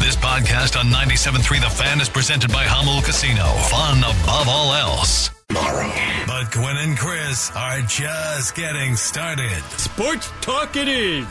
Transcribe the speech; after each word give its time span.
This 0.00 0.16
podcast 0.16 0.80
on 0.80 0.86
97.3 0.86 1.60
The 1.60 1.68
Fan 1.68 2.00
is 2.00 2.08
presented 2.08 2.50
by 2.50 2.64
Jamul 2.64 3.04
Casino. 3.04 3.44
Fun 3.68 3.98
above 3.98 4.48
all 4.48 4.72
else. 4.72 5.30
But 5.50 6.50
Gwynn 6.52 6.78
and 6.78 6.96
Chris 6.96 7.52
are 7.54 7.82
just 7.82 8.54
getting 8.54 8.96
started. 8.96 9.62
Sports 9.76 10.32
Talk 10.40 10.74
it 10.76 10.88
is. 10.88 11.26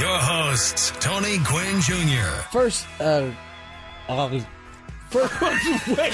Your 0.00 0.18
hosts, 0.18 0.92
Tony 0.98 1.38
Gwynn 1.38 1.80
Jr. 1.80 2.42
First, 2.50 2.86
uh, 2.98 3.30
uh 4.08 4.40
first, 5.10 5.40
Wait. 5.96 6.12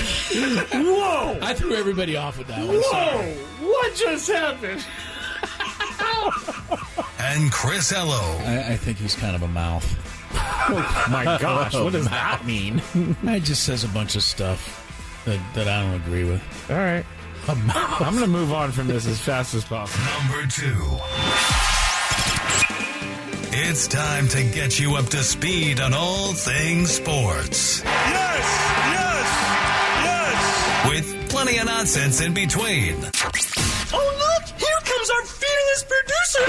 Whoa. 0.72 1.38
I 1.40 1.54
threw 1.54 1.74
everybody 1.74 2.16
off 2.16 2.36
with 2.36 2.48
that 2.48 2.58
one. 2.58 2.76
Whoa. 2.76 2.82
sorry. 2.90 3.32
What 3.60 3.94
just 3.94 4.28
happened? 4.28 4.84
And 7.18 7.50
Chris 7.50 7.92
Ello. 7.92 8.20
I, 8.44 8.72
I 8.72 8.76
think 8.76 8.98
he's 8.98 9.14
kind 9.14 9.34
of 9.34 9.42
a 9.42 9.48
mouth. 9.48 9.84
oh 10.34 11.08
My 11.10 11.24
gosh. 11.40 11.74
What 11.74 11.92
does 11.92 12.08
that 12.08 12.44
mean? 12.46 12.80
He 13.22 13.40
just 13.40 13.64
says 13.64 13.84
a 13.84 13.88
bunch 13.88 14.14
of 14.16 14.22
stuff 14.22 15.22
that, 15.24 15.40
that 15.54 15.66
I 15.66 15.82
don't 15.82 15.94
agree 16.00 16.24
with. 16.24 16.42
All 16.70 16.76
right. 16.76 17.04
I'm 17.48 17.66
going 18.12 18.20
to 18.22 18.26
move 18.28 18.52
on 18.52 18.70
from 18.72 18.86
this 18.88 19.06
as 19.06 19.18
fast 19.20 19.54
as 19.54 19.64
possible. 19.64 20.04
Number 20.20 20.46
two. 20.46 20.98
It's 23.58 23.86
time 23.88 24.28
to 24.28 24.42
get 24.44 24.78
you 24.78 24.96
up 24.96 25.06
to 25.06 25.22
speed 25.22 25.80
on 25.80 25.94
all 25.94 26.32
things 26.34 26.90
sports. 26.90 27.82
Yes! 27.84 28.44
Yes! 28.92 29.28
Yes! 30.04 30.88
With 30.90 31.30
plenty 31.30 31.56
of 31.58 31.66
nonsense 31.66 32.20
in 32.20 32.34
between. 32.34 32.96
Our 35.76 35.82
fearless 35.82 35.84
producer! 35.84 36.44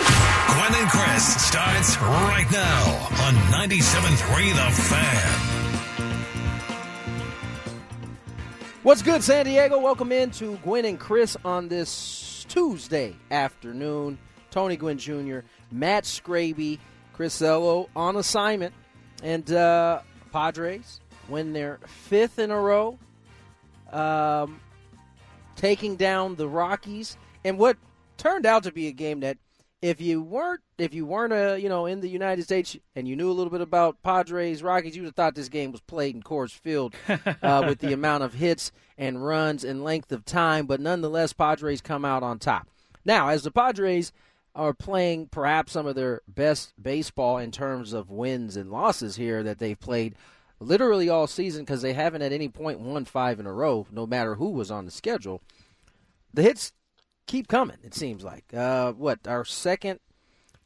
Gwynn 0.54 0.76
and 0.82 0.90
Chris 0.90 1.48
starts 1.48 1.98
right 1.98 2.48
now 2.52 2.84
on 3.26 3.34
97.3 3.52 4.54
The 4.56 4.72
Fan. 4.82 5.40
What's 8.84 9.02
good, 9.02 9.24
San 9.24 9.46
Diego? 9.46 9.80
Welcome 9.80 10.12
in 10.12 10.32
to 10.32 10.56
Gwynn 10.58 10.86
and 10.86 11.00
Chris 11.00 11.36
on 11.44 11.68
this 11.68 12.46
Tuesday 12.48 13.16
afternoon. 13.30 14.18
Tony 14.50 14.78
Gwynn 14.78 14.98
Jr., 14.98 15.40
Matt 15.72 16.06
Skraby, 16.06 16.80
Chris 17.14 17.42
Ello 17.42 17.90
on 17.96 18.16
assignment, 18.16 18.74
and 19.24 19.52
uh, 19.52 20.02
Padres 20.32 21.02
win 21.28 21.52
their 21.52 21.80
fifth 21.86 22.40
in 22.40 22.50
a 22.50 22.60
row, 22.60 22.98
um, 23.92 24.62
taking 25.58 25.98
down 25.98 26.36
the 26.36 26.48
Rockies, 26.48 27.18
and 27.44 27.58
what 27.58 27.76
turned 28.18 28.46
out 28.46 28.64
to 28.64 28.72
be 28.72 28.88
a 28.88 28.92
game 28.92 29.22
that 29.22 29.38
if 29.82 30.02
you 30.02 30.22
weren't 30.22 30.62
if 30.78 30.94
you 30.94 31.06
weren't 31.06 31.34
uh, 31.34 31.54
you 31.54 31.70
know 31.70 31.86
in 31.86 32.02
the 32.02 32.10
United 32.10 32.44
States 32.44 32.76
and 32.96 33.08
you 33.08 33.16
knew 33.16 33.30
a 33.30 33.34
little 33.34 33.52
bit 33.52 33.62
about 33.62 34.02
Padres 34.02 34.64
Rockies, 34.64 34.96
you 34.96 35.04
would 35.04 35.10
have 35.10 35.16
thought 35.16 35.36
this 35.36 35.50
game 35.50 35.72
was 35.72 35.82
played 35.82 36.16
in 36.16 36.24
Coors 36.24 36.52
Field 36.52 36.96
uh, 37.08 37.64
with 37.68 37.80
the 37.80 37.94
amount 37.94 38.24
of 38.24 38.34
hits 38.34 38.72
and 38.98 39.26
runs 39.26 39.64
and 39.64 39.84
length 39.84 40.12
of 40.12 40.26
time. 40.26 40.66
But 40.66 40.80
nonetheless, 40.80 41.34
Padres 41.34 41.82
come 41.82 42.06
out 42.06 42.24
on 42.24 42.40
top. 42.40 42.68
Now, 43.06 43.30
as 43.30 43.44
the 43.44 43.52
Padres 43.52 44.12
are 44.56 44.74
playing 44.74 45.28
perhaps 45.28 45.74
some 45.74 45.86
of 45.86 45.96
their 45.96 46.22
best 46.28 46.74
baseball 46.82 47.38
in 47.38 47.52
terms 47.52 47.94
of 47.94 48.10
wins 48.10 48.58
and 48.58 48.72
losses 48.72 49.16
here 49.16 49.44
that 49.44 49.60
they've 49.60 49.80
played 49.80 50.16
literally 50.60 51.08
all 51.08 51.28
season 51.28 51.64
because 51.64 51.84
they 51.84 51.94
haven't 51.94 52.24
at 52.24 52.32
any 52.32 52.50
point 52.50 52.80
won 52.80 53.06
five 53.06 53.40
in 53.40 53.46
a 53.46 53.54
row, 53.54 53.86
no 53.92 54.08
matter 54.08 54.36
who 54.36 54.50
was 54.50 54.72
on 54.72 54.86
the 54.86 54.92
schedule. 54.92 55.42
The 56.34 56.42
hits 56.42 56.74
keep 57.28 57.48
coming. 57.48 57.78
It 57.84 57.94
seems 57.94 58.24
like 58.24 58.46
uh, 58.54 58.94
what 58.94 59.28
our 59.28 59.46
second. 59.46 60.00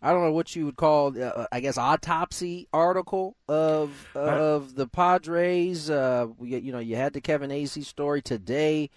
I 0.04 0.12
don't 0.12 0.24
know 0.24 0.32
what 0.32 0.56
you 0.56 0.66
would 0.66 0.78
call, 0.78 1.22
uh, 1.22 1.46
I 1.52 1.60
guess, 1.60 1.78
autopsy 1.78 2.68
article 2.74 3.36
of 3.48 3.92
of 4.16 4.76
the 4.76 4.88
Padres. 4.88 5.90
Uh, 5.90 6.28
we, 6.38 6.58
you 6.58 6.72
know, 6.72 6.80
you 6.80 6.96
had 6.96 7.14
the 7.14 7.22
Kevin 7.22 7.52
Acee 7.52 7.86
story 7.86 8.22
today. 8.22 8.90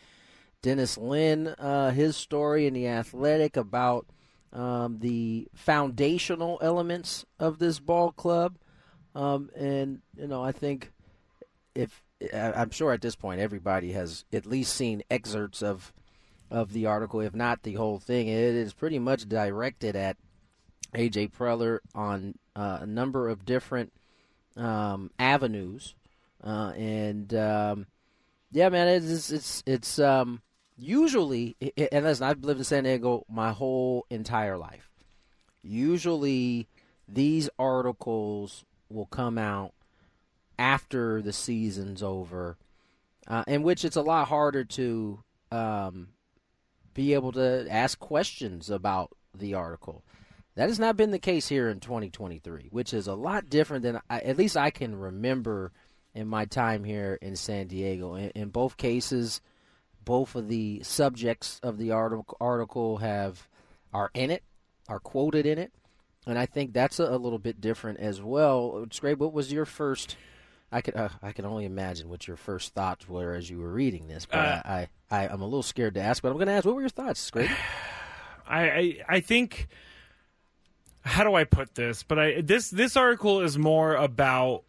Dennis 0.62 0.96
Lin, 0.96 1.48
uh, 1.48 1.90
his 1.90 2.16
story 2.16 2.66
in 2.66 2.72
the 2.72 2.88
Athletic 2.88 3.54
about 3.54 4.06
um, 4.54 4.98
the 5.00 5.46
foundational 5.54 6.58
elements 6.62 7.26
of 7.38 7.58
this 7.58 7.80
ball 7.80 8.12
club, 8.12 8.56
um, 9.14 9.50
and 9.54 10.00
you 10.16 10.26
know, 10.26 10.42
I 10.42 10.52
think 10.52 10.90
if 11.74 12.02
I'm 12.32 12.70
sure 12.70 12.92
at 12.92 13.02
this 13.02 13.16
point 13.16 13.40
everybody 13.40 13.92
has 13.92 14.24
at 14.32 14.46
least 14.46 14.74
seen 14.74 15.02
excerpts 15.10 15.62
of 15.62 15.92
of 16.54 16.72
the 16.72 16.86
article, 16.86 17.20
if 17.20 17.34
not 17.34 17.64
the 17.64 17.74
whole 17.74 17.98
thing. 17.98 18.28
It 18.28 18.54
is 18.54 18.72
pretty 18.72 19.00
much 19.00 19.28
directed 19.28 19.96
at 19.96 20.16
AJ 20.94 21.32
Preller 21.32 21.80
on 21.94 22.36
uh, 22.54 22.78
a 22.82 22.86
number 22.86 23.28
of 23.28 23.44
different 23.44 23.92
um, 24.56 25.10
avenues, 25.18 25.96
uh, 26.44 26.72
and 26.76 27.34
um, 27.34 27.86
yeah, 28.52 28.68
man, 28.68 28.86
it's 28.86 29.32
it's 29.32 29.64
it's 29.66 29.98
um, 29.98 30.42
usually, 30.78 31.56
and 31.76 32.04
listen, 32.04 32.24
I've 32.24 32.44
lived 32.44 32.60
in 32.60 32.64
San 32.64 32.84
Diego 32.84 33.24
my 33.28 33.50
whole 33.50 34.06
entire 34.08 34.56
life. 34.56 34.88
Usually, 35.64 36.68
these 37.08 37.50
articles 37.58 38.64
will 38.88 39.06
come 39.06 39.38
out 39.38 39.72
after 40.56 41.20
the 41.20 41.32
season's 41.32 42.00
over, 42.00 42.56
uh, 43.26 43.42
in 43.48 43.64
which 43.64 43.84
it's 43.84 43.96
a 43.96 44.02
lot 44.02 44.28
harder 44.28 44.62
to 44.62 45.18
um, 45.50 46.08
be 46.94 47.14
able 47.14 47.32
to 47.32 47.66
ask 47.68 47.98
questions 47.98 48.70
about 48.70 49.10
the 49.36 49.54
article. 49.54 50.04
That 50.54 50.68
has 50.68 50.78
not 50.78 50.96
been 50.96 51.10
the 51.10 51.18
case 51.18 51.48
here 51.48 51.68
in 51.68 51.80
2023, 51.80 52.68
which 52.70 52.94
is 52.94 53.08
a 53.08 53.14
lot 53.14 53.50
different 53.50 53.82
than 53.82 54.00
I, 54.08 54.20
at 54.20 54.38
least 54.38 54.56
I 54.56 54.70
can 54.70 54.96
remember 54.96 55.72
in 56.14 56.28
my 56.28 56.44
time 56.44 56.84
here 56.84 57.18
in 57.20 57.34
San 57.34 57.66
Diego. 57.66 58.14
In, 58.14 58.30
in 58.30 58.48
both 58.50 58.76
cases, 58.76 59.40
both 60.04 60.36
of 60.36 60.48
the 60.48 60.80
subjects 60.84 61.58
of 61.62 61.76
the 61.78 61.90
article, 61.90 62.98
have 62.98 63.48
are 63.92 64.10
in 64.14 64.30
it, 64.30 64.44
are 64.88 65.00
quoted 65.00 65.44
in 65.46 65.58
it, 65.58 65.72
and 66.26 66.38
I 66.38 66.46
think 66.46 66.72
that's 66.72 67.00
a, 67.00 67.04
a 67.04 67.18
little 67.18 67.38
bit 67.38 67.60
different 67.60 67.98
as 67.98 68.22
well. 68.22 68.86
Scrape, 68.92 69.18
what 69.18 69.32
was 69.32 69.52
your 69.52 69.64
first? 69.64 70.16
I 70.74 70.80
could 70.80 70.96
uh, 70.96 71.08
I 71.22 71.30
can 71.30 71.44
only 71.46 71.64
imagine 71.66 72.08
what 72.08 72.26
your 72.26 72.36
first 72.36 72.74
thoughts 72.74 73.08
were 73.08 73.34
as 73.34 73.48
you 73.48 73.60
were 73.60 73.70
reading 73.70 74.08
this, 74.08 74.26
but 74.26 74.38
Uh, 74.38 74.62
I, 74.64 74.88
I 75.08 75.28
I'm 75.28 75.40
a 75.40 75.44
little 75.44 75.62
scared 75.62 75.94
to 75.94 76.00
ask. 76.00 76.20
But 76.20 76.30
I'm 76.30 76.34
going 76.34 76.48
to 76.48 76.52
ask, 76.52 76.64
what 76.64 76.74
were 76.74 76.80
your 76.80 76.90
thoughts, 76.90 77.20
Scrape? 77.20 77.50
I, 78.46 78.60
I 78.70 78.98
I 79.08 79.20
think 79.20 79.68
how 81.02 81.22
do 81.22 81.34
I 81.34 81.44
put 81.44 81.76
this? 81.76 82.02
But 82.02 82.18
I 82.18 82.40
this 82.40 82.70
this 82.70 82.96
article 82.96 83.40
is 83.40 83.56
more 83.56 83.94
about 83.94 84.64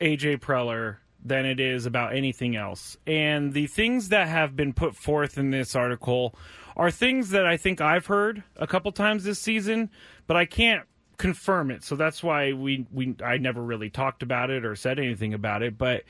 AJ 0.00 0.38
Preller 0.38 0.96
than 1.24 1.44
it 1.44 1.60
is 1.60 1.84
about 1.86 2.16
anything 2.16 2.56
else. 2.56 2.96
And 3.06 3.52
the 3.52 3.66
things 3.66 4.08
that 4.08 4.28
have 4.28 4.56
been 4.56 4.72
put 4.72 4.96
forth 4.96 5.36
in 5.38 5.50
this 5.50 5.76
article 5.76 6.34
are 6.76 6.90
things 6.90 7.30
that 7.30 7.46
I 7.46 7.58
think 7.58 7.80
I've 7.80 8.06
heard 8.06 8.42
a 8.56 8.66
couple 8.66 8.90
times 8.90 9.24
this 9.24 9.38
season, 9.38 9.90
but 10.26 10.36
I 10.36 10.46
can't 10.46 10.86
confirm 11.22 11.70
it. 11.70 11.84
So 11.84 11.94
that's 11.94 12.20
why 12.20 12.52
we 12.52 12.84
we 12.92 13.14
I 13.24 13.38
never 13.38 13.62
really 13.62 13.88
talked 13.88 14.24
about 14.24 14.50
it 14.50 14.64
or 14.64 14.74
said 14.74 14.98
anything 14.98 15.32
about 15.32 15.62
it, 15.62 15.78
but 15.78 16.02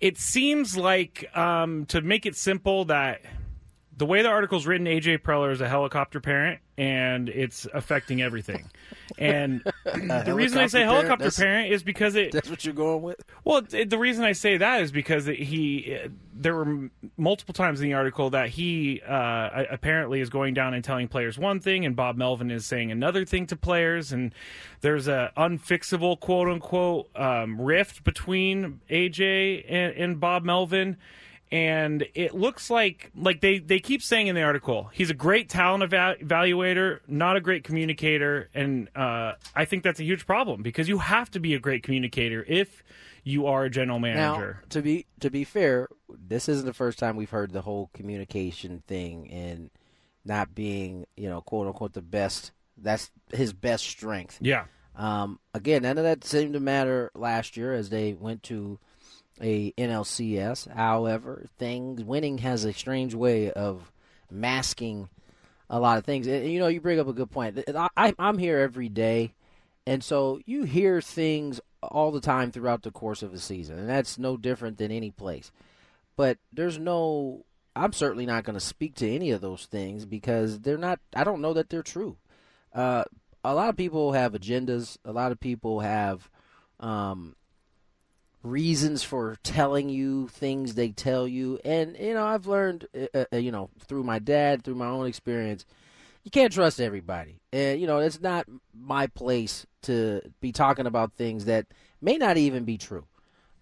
it 0.00 0.18
seems 0.18 0.76
like 0.76 1.24
um, 1.38 1.86
to 1.86 2.00
make 2.00 2.26
it 2.26 2.34
simple 2.34 2.84
that 2.86 3.20
the 4.00 4.06
way 4.06 4.22
the 4.22 4.28
article's 4.30 4.66
written, 4.66 4.86
AJ 4.86 5.18
Preller 5.18 5.52
is 5.52 5.60
a 5.60 5.68
helicopter 5.68 6.20
parent, 6.20 6.58
and 6.78 7.28
it's 7.28 7.66
affecting 7.74 8.22
everything. 8.22 8.70
And 9.18 9.60
the 9.84 10.32
reason 10.34 10.58
I 10.58 10.68
say 10.68 10.80
helicopter 10.80 11.30
parent, 11.30 11.36
parent 11.36 11.72
is 11.74 11.82
because 11.82 12.14
it 12.16 12.32
That's 12.32 12.48
what 12.48 12.64
you're 12.64 12.72
going 12.72 13.02
with. 13.02 13.22
well, 13.44 13.60
it, 13.70 13.90
the 13.90 13.98
reason 13.98 14.24
I 14.24 14.32
say 14.32 14.56
that 14.56 14.80
is 14.80 14.90
because 14.90 15.28
it, 15.28 15.38
he, 15.38 15.98
uh, 16.02 16.08
there 16.32 16.54
were 16.54 16.62
m- 16.62 16.90
multiple 17.18 17.52
times 17.52 17.82
in 17.82 17.88
the 17.88 17.92
article 17.92 18.30
that 18.30 18.48
he 18.48 19.02
uh, 19.06 19.64
apparently 19.70 20.22
is 20.22 20.30
going 20.30 20.54
down 20.54 20.72
and 20.72 20.82
telling 20.82 21.06
players 21.06 21.38
one 21.38 21.60
thing, 21.60 21.84
and 21.84 21.94
Bob 21.94 22.16
Melvin 22.16 22.50
is 22.50 22.64
saying 22.64 22.90
another 22.90 23.26
thing 23.26 23.46
to 23.48 23.56
players, 23.56 24.12
and 24.12 24.34
there's 24.80 25.08
a 25.08 25.30
unfixable 25.36 26.18
quote 26.18 26.48
unquote 26.48 27.10
um, 27.14 27.60
rift 27.60 28.02
between 28.02 28.80
AJ 28.88 29.66
and, 29.68 29.92
and 29.94 30.20
Bob 30.20 30.42
Melvin. 30.42 30.96
And 31.52 32.06
it 32.14 32.32
looks 32.34 32.70
like 32.70 33.10
like 33.16 33.40
they, 33.40 33.58
they 33.58 33.80
keep 33.80 34.02
saying 34.02 34.28
in 34.28 34.36
the 34.36 34.42
article 34.42 34.88
he's 34.92 35.10
a 35.10 35.14
great 35.14 35.48
talent 35.48 35.82
eva- 35.82 36.16
evaluator, 36.22 37.00
not 37.08 37.36
a 37.36 37.40
great 37.40 37.64
communicator, 37.64 38.48
and 38.54 38.88
uh, 38.94 39.32
I 39.54 39.64
think 39.64 39.82
that's 39.82 39.98
a 39.98 40.04
huge 40.04 40.26
problem 40.26 40.62
because 40.62 40.88
you 40.88 40.98
have 40.98 41.30
to 41.32 41.40
be 41.40 41.54
a 41.54 41.58
great 41.58 41.82
communicator 41.82 42.44
if 42.46 42.84
you 43.24 43.46
are 43.46 43.64
a 43.64 43.70
general 43.70 43.98
manager. 43.98 44.60
Now, 44.62 44.66
to 44.70 44.80
be 44.82 45.06
to 45.18 45.28
be 45.30 45.42
fair, 45.44 45.88
this 46.08 46.48
isn't 46.48 46.66
the 46.66 46.72
first 46.72 46.98
time 47.00 47.16
we've 47.16 47.30
heard 47.30 47.50
the 47.52 47.62
whole 47.62 47.90
communication 47.94 48.82
thing 48.86 49.28
and 49.30 49.70
not 50.24 50.54
being, 50.54 51.06
you 51.16 51.28
know, 51.28 51.40
quote 51.40 51.66
unquote 51.66 51.94
the 51.94 52.02
best. 52.02 52.52
That's 52.76 53.10
his 53.32 53.52
best 53.52 53.84
strength. 53.86 54.38
yeah, 54.40 54.64
Um, 54.94 55.38
again, 55.52 55.82
none 55.82 55.98
of 55.98 56.04
that 56.04 56.24
seemed 56.24 56.54
to 56.54 56.60
matter 56.60 57.10
last 57.14 57.56
year 57.56 57.74
as 57.74 57.90
they 57.90 58.12
went 58.14 58.42
to 58.44 58.78
a 59.40 59.72
NLCS. 59.72 60.72
However, 60.72 61.46
things 61.58 62.02
winning 62.02 62.38
has 62.38 62.64
a 62.64 62.72
strange 62.72 63.14
way 63.14 63.50
of 63.50 63.92
masking 64.30 65.08
a 65.68 65.78
lot 65.78 65.98
of 65.98 66.04
things. 66.04 66.26
And, 66.26 66.50
you 66.50 66.58
know, 66.58 66.66
you 66.66 66.80
bring 66.80 67.00
up 67.00 67.08
a 67.08 67.12
good 67.12 67.30
point. 67.30 67.60
I, 67.96 68.14
I'm 68.18 68.38
here 68.38 68.58
every 68.58 68.88
day, 68.88 69.34
and 69.86 70.02
so 70.02 70.40
you 70.44 70.64
hear 70.64 71.00
things 71.00 71.60
all 71.82 72.10
the 72.10 72.20
time 72.20 72.50
throughout 72.50 72.82
the 72.82 72.90
course 72.90 73.22
of 73.22 73.32
a 73.32 73.38
season, 73.38 73.78
and 73.78 73.88
that's 73.88 74.18
no 74.18 74.36
different 74.36 74.78
than 74.78 74.90
any 74.90 75.10
place. 75.10 75.50
But 76.16 76.38
there's 76.52 76.78
no. 76.78 77.44
I'm 77.76 77.92
certainly 77.92 78.26
not 78.26 78.42
going 78.42 78.54
to 78.54 78.60
speak 78.60 78.96
to 78.96 79.08
any 79.08 79.30
of 79.30 79.40
those 79.40 79.66
things 79.66 80.04
because 80.04 80.60
they're 80.60 80.76
not. 80.76 80.98
I 81.14 81.24
don't 81.24 81.40
know 81.40 81.54
that 81.54 81.70
they're 81.70 81.82
true. 81.82 82.16
Uh, 82.74 83.04
a 83.44 83.54
lot 83.54 83.68
of 83.68 83.76
people 83.76 84.12
have 84.12 84.32
agendas. 84.32 84.98
A 85.04 85.12
lot 85.12 85.32
of 85.32 85.40
people 85.40 85.80
have 85.80 86.28
um, 86.80 87.36
reasons 88.42 89.02
for 89.02 89.36
telling 89.42 89.88
you 89.88 90.28
things 90.28 90.74
they 90.74 90.90
tell 90.90 91.26
you. 91.26 91.58
And, 91.64 91.96
you 91.98 92.14
know, 92.14 92.26
I've 92.26 92.46
learned, 92.46 92.86
uh, 93.14 93.24
uh, 93.32 93.36
you 93.36 93.52
know, 93.52 93.70
through 93.86 94.04
my 94.04 94.18
dad, 94.18 94.64
through 94.64 94.76
my 94.76 94.86
own 94.86 95.06
experience, 95.06 95.64
you 96.24 96.30
can't 96.30 96.52
trust 96.52 96.80
everybody. 96.80 97.40
And, 97.52 97.80
you 97.80 97.86
know, 97.86 97.98
it's 97.98 98.20
not 98.20 98.46
my 98.74 99.06
place 99.06 99.66
to 99.82 100.22
be 100.40 100.52
talking 100.52 100.86
about 100.86 101.12
things 101.14 101.46
that 101.46 101.66
may 102.00 102.16
not 102.16 102.36
even 102.36 102.64
be 102.64 102.78
true. 102.78 103.04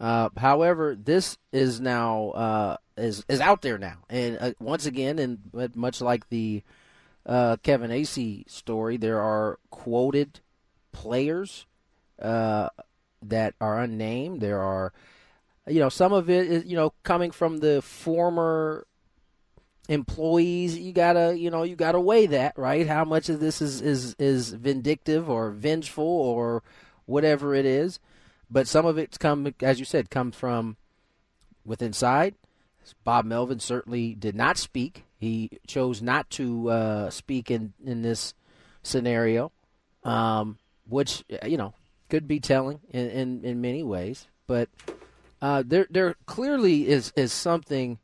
Uh, 0.00 0.28
however, 0.36 0.96
this 0.96 1.38
is 1.52 1.80
now 1.80 2.30
uh, 2.30 2.76
is 2.96 3.24
is 3.28 3.40
out 3.40 3.62
there 3.62 3.78
now, 3.78 3.96
and 4.08 4.38
uh, 4.40 4.52
once 4.60 4.86
again, 4.86 5.18
and 5.18 5.38
but 5.52 5.74
much 5.74 6.00
like 6.00 6.28
the 6.28 6.62
uh, 7.26 7.56
Kevin 7.64 7.90
Acee 7.90 8.48
story, 8.48 8.96
there 8.96 9.20
are 9.20 9.58
quoted 9.70 10.38
players 10.92 11.66
uh, 12.22 12.68
that 13.22 13.54
are 13.60 13.80
unnamed. 13.80 14.40
There 14.40 14.60
are, 14.60 14.92
you 15.66 15.80
know, 15.80 15.88
some 15.88 16.12
of 16.12 16.30
it 16.30 16.46
is 16.50 16.64
you 16.64 16.76
know 16.76 16.92
coming 17.02 17.30
from 17.30 17.58
the 17.58 17.82
former 17.82 18.86
employees. 19.88 20.78
You 20.78 20.92
gotta, 20.92 21.36
you 21.38 21.50
know, 21.50 21.62
you 21.62 21.76
gotta 21.76 22.00
weigh 22.00 22.26
that, 22.26 22.56
right? 22.56 22.86
How 22.86 23.04
much 23.04 23.28
of 23.28 23.40
this 23.40 23.60
is 23.60 23.80
is 23.80 24.14
is 24.18 24.50
vindictive 24.50 25.28
or 25.28 25.50
vengeful 25.50 26.04
or 26.04 26.62
whatever 27.06 27.54
it 27.54 27.66
is. 27.66 27.98
But 28.50 28.66
some 28.66 28.86
of 28.86 28.96
it's 28.96 29.18
come, 29.18 29.52
as 29.60 29.78
you 29.78 29.84
said, 29.84 30.10
comes 30.10 30.36
from 30.36 30.76
with 31.64 31.82
inside. 31.82 32.34
Bob 33.04 33.26
Melvin 33.26 33.60
certainly 33.60 34.14
did 34.14 34.34
not 34.34 34.56
speak. 34.56 35.04
He 35.18 35.50
chose 35.66 36.00
not 36.00 36.30
to 36.30 36.70
uh, 36.70 37.10
speak 37.10 37.50
in, 37.50 37.74
in 37.84 38.00
this 38.02 38.34
scenario, 38.82 39.52
um, 40.04 40.58
which 40.88 41.24
you 41.44 41.56
know 41.56 41.74
could 42.08 42.26
be 42.26 42.40
telling 42.40 42.80
in, 42.90 43.10
in, 43.10 43.44
in 43.44 43.60
many 43.60 43.82
ways. 43.82 44.26
But 44.46 44.68
uh, 45.40 45.62
there 45.66 45.86
there 45.90 46.14
clearly 46.26 46.88
is 46.88 47.12
is 47.16 47.32
something 47.32 47.98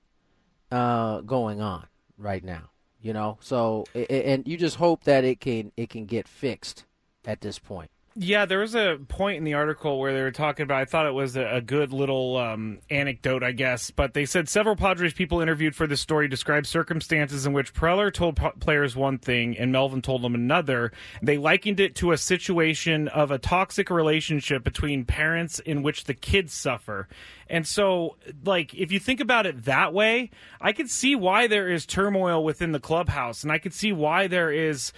uh, 0.71 1.21
going 1.23 1.61
on 1.61 1.87
right 2.19 2.45
now. 2.45 2.71
You 3.01 3.13
know, 3.13 3.39
so 3.41 3.85
and 3.95 4.47
you 4.49 4.57
just 4.57 4.77
hope 4.77 5.05
that 5.05 5.25
it 5.25 5.41
can 5.41 5.73
it 5.77 5.91
can 5.91 6.07
get 6.07 6.27
fixed 6.27 6.85
at 7.27 7.41
this 7.41 7.59
point. 7.59 7.91
Yeah, 8.17 8.45
there 8.45 8.61
was 8.61 8.77
a 8.77 8.97
point 9.09 9.39
in 9.39 9.45
the 9.45 9.55
article 9.55 9.99
where 9.99 10.15
they 10.15 10.23
were 10.23 10.31
talking 10.31 10.63
about. 10.63 10.81
I 10.81 10.85
thought 10.85 11.07
it 11.07 11.15
was 11.15 11.37
a, 11.37 11.57
a 11.57 11.61
good 11.61 11.93
little 11.93 12.37
um, 12.37 12.79
anecdote, 12.89 13.43
I 13.43 13.51
guess, 13.51 13.91
but 13.91 14.15
they 14.15 14.25
said 14.25 14.49
several 14.49 14.77
Padres 14.77 15.13
people 15.13 15.41
interviewed 15.41 15.75
for 15.75 15.89
this 15.89 16.01
story 16.01 16.29
described 16.29 16.69
circumstances 16.69 17.45
in 17.45 17.53
which 17.53 17.75
Preller 17.75 18.15
told 18.15 18.37
p- 18.37 18.51
players 18.61 18.95
one 18.95 19.19
thing 19.19 19.59
and 19.59 19.73
Melvin 19.73 20.01
told 20.01 20.23
them 20.23 20.37
another. 20.37 20.93
They 21.23 21.39
likened 21.39 21.81
it 21.81 21.97
to 21.97 22.13
a 22.13 22.17
situation 22.17 23.09
of 23.09 23.33
a 23.33 23.39
toxic 23.39 23.91
relationship 23.91 24.63
between 24.63 25.05
parents 25.05 25.59
in 25.59 25.83
which 25.83 26.05
the 26.05 26.15
kids 26.15 26.55
suffer. 26.55 27.09
And 27.49 27.67
so, 27.67 28.17
like, 28.45 28.75
if 28.75 28.93
you 28.93 29.01
think 29.01 29.19
about 29.19 29.45
it 29.45 29.65
that 29.65 29.93
way, 29.93 30.31
I 30.61 30.73
could 30.73 30.89
see 30.89 31.17
why 31.17 31.49
there 31.49 31.69
is 31.69 31.85
turmoil 31.85 32.45
within 32.45 32.71
the 32.71 32.79
clubhouse, 32.81 33.43
and 33.43 33.51
I 33.51 33.59
could 33.59 33.75
see 33.75 33.91
why 33.91 34.29
there 34.29 34.53
is 34.53 34.93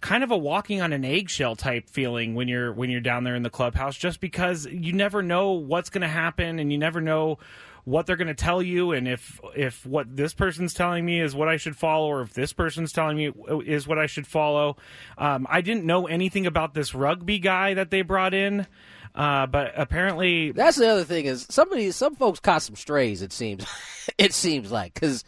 kind 0.00 0.24
of 0.24 0.30
a 0.30 0.36
walking 0.36 0.80
on 0.80 0.92
an 0.92 1.04
eggshell 1.04 1.56
type 1.56 1.88
feeling 1.88 2.34
when 2.34 2.48
you're 2.48 2.72
when 2.72 2.90
you're 2.90 3.00
down 3.00 3.24
there 3.24 3.34
in 3.34 3.42
the 3.42 3.50
clubhouse 3.50 3.96
just 3.96 4.20
because 4.20 4.66
you 4.66 4.92
never 4.92 5.22
know 5.22 5.52
what's 5.52 5.90
going 5.90 6.02
to 6.02 6.08
happen 6.08 6.58
and 6.58 6.72
you 6.72 6.78
never 6.78 7.00
know 7.00 7.38
what 7.84 8.06
they're 8.06 8.16
going 8.16 8.28
to 8.28 8.34
tell 8.34 8.62
you 8.62 8.92
and 8.92 9.08
if 9.08 9.40
if 9.54 9.84
what 9.86 10.16
this 10.16 10.32
person's 10.32 10.74
telling 10.74 11.04
me 11.04 11.20
is 11.20 11.34
what 11.34 11.48
I 11.48 11.56
should 11.56 11.76
follow 11.76 12.08
or 12.08 12.22
if 12.22 12.34
this 12.34 12.52
person's 12.52 12.92
telling 12.92 13.16
me 13.16 13.32
is 13.66 13.86
what 13.86 13.98
I 13.98 14.06
should 14.06 14.26
follow 14.26 14.76
um, 15.18 15.46
I 15.50 15.60
didn't 15.60 15.84
know 15.84 16.06
anything 16.06 16.46
about 16.46 16.74
this 16.74 16.94
rugby 16.94 17.38
guy 17.38 17.74
that 17.74 17.90
they 17.90 18.02
brought 18.02 18.34
in 18.34 18.66
uh, 19.14 19.46
but 19.46 19.72
apparently 19.76 20.52
That's 20.52 20.76
the 20.76 20.88
other 20.88 21.04
thing 21.04 21.26
is 21.26 21.46
somebody, 21.50 21.90
some 21.90 22.14
folks 22.14 22.40
caught 22.40 22.62
some 22.62 22.76
strays. 22.76 23.22
It 23.22 23.32
seems, 23.32 23.66
it 24.18 24.32
seems 24.32 24.70
like 24.70 24.94
because, 24.94 25.24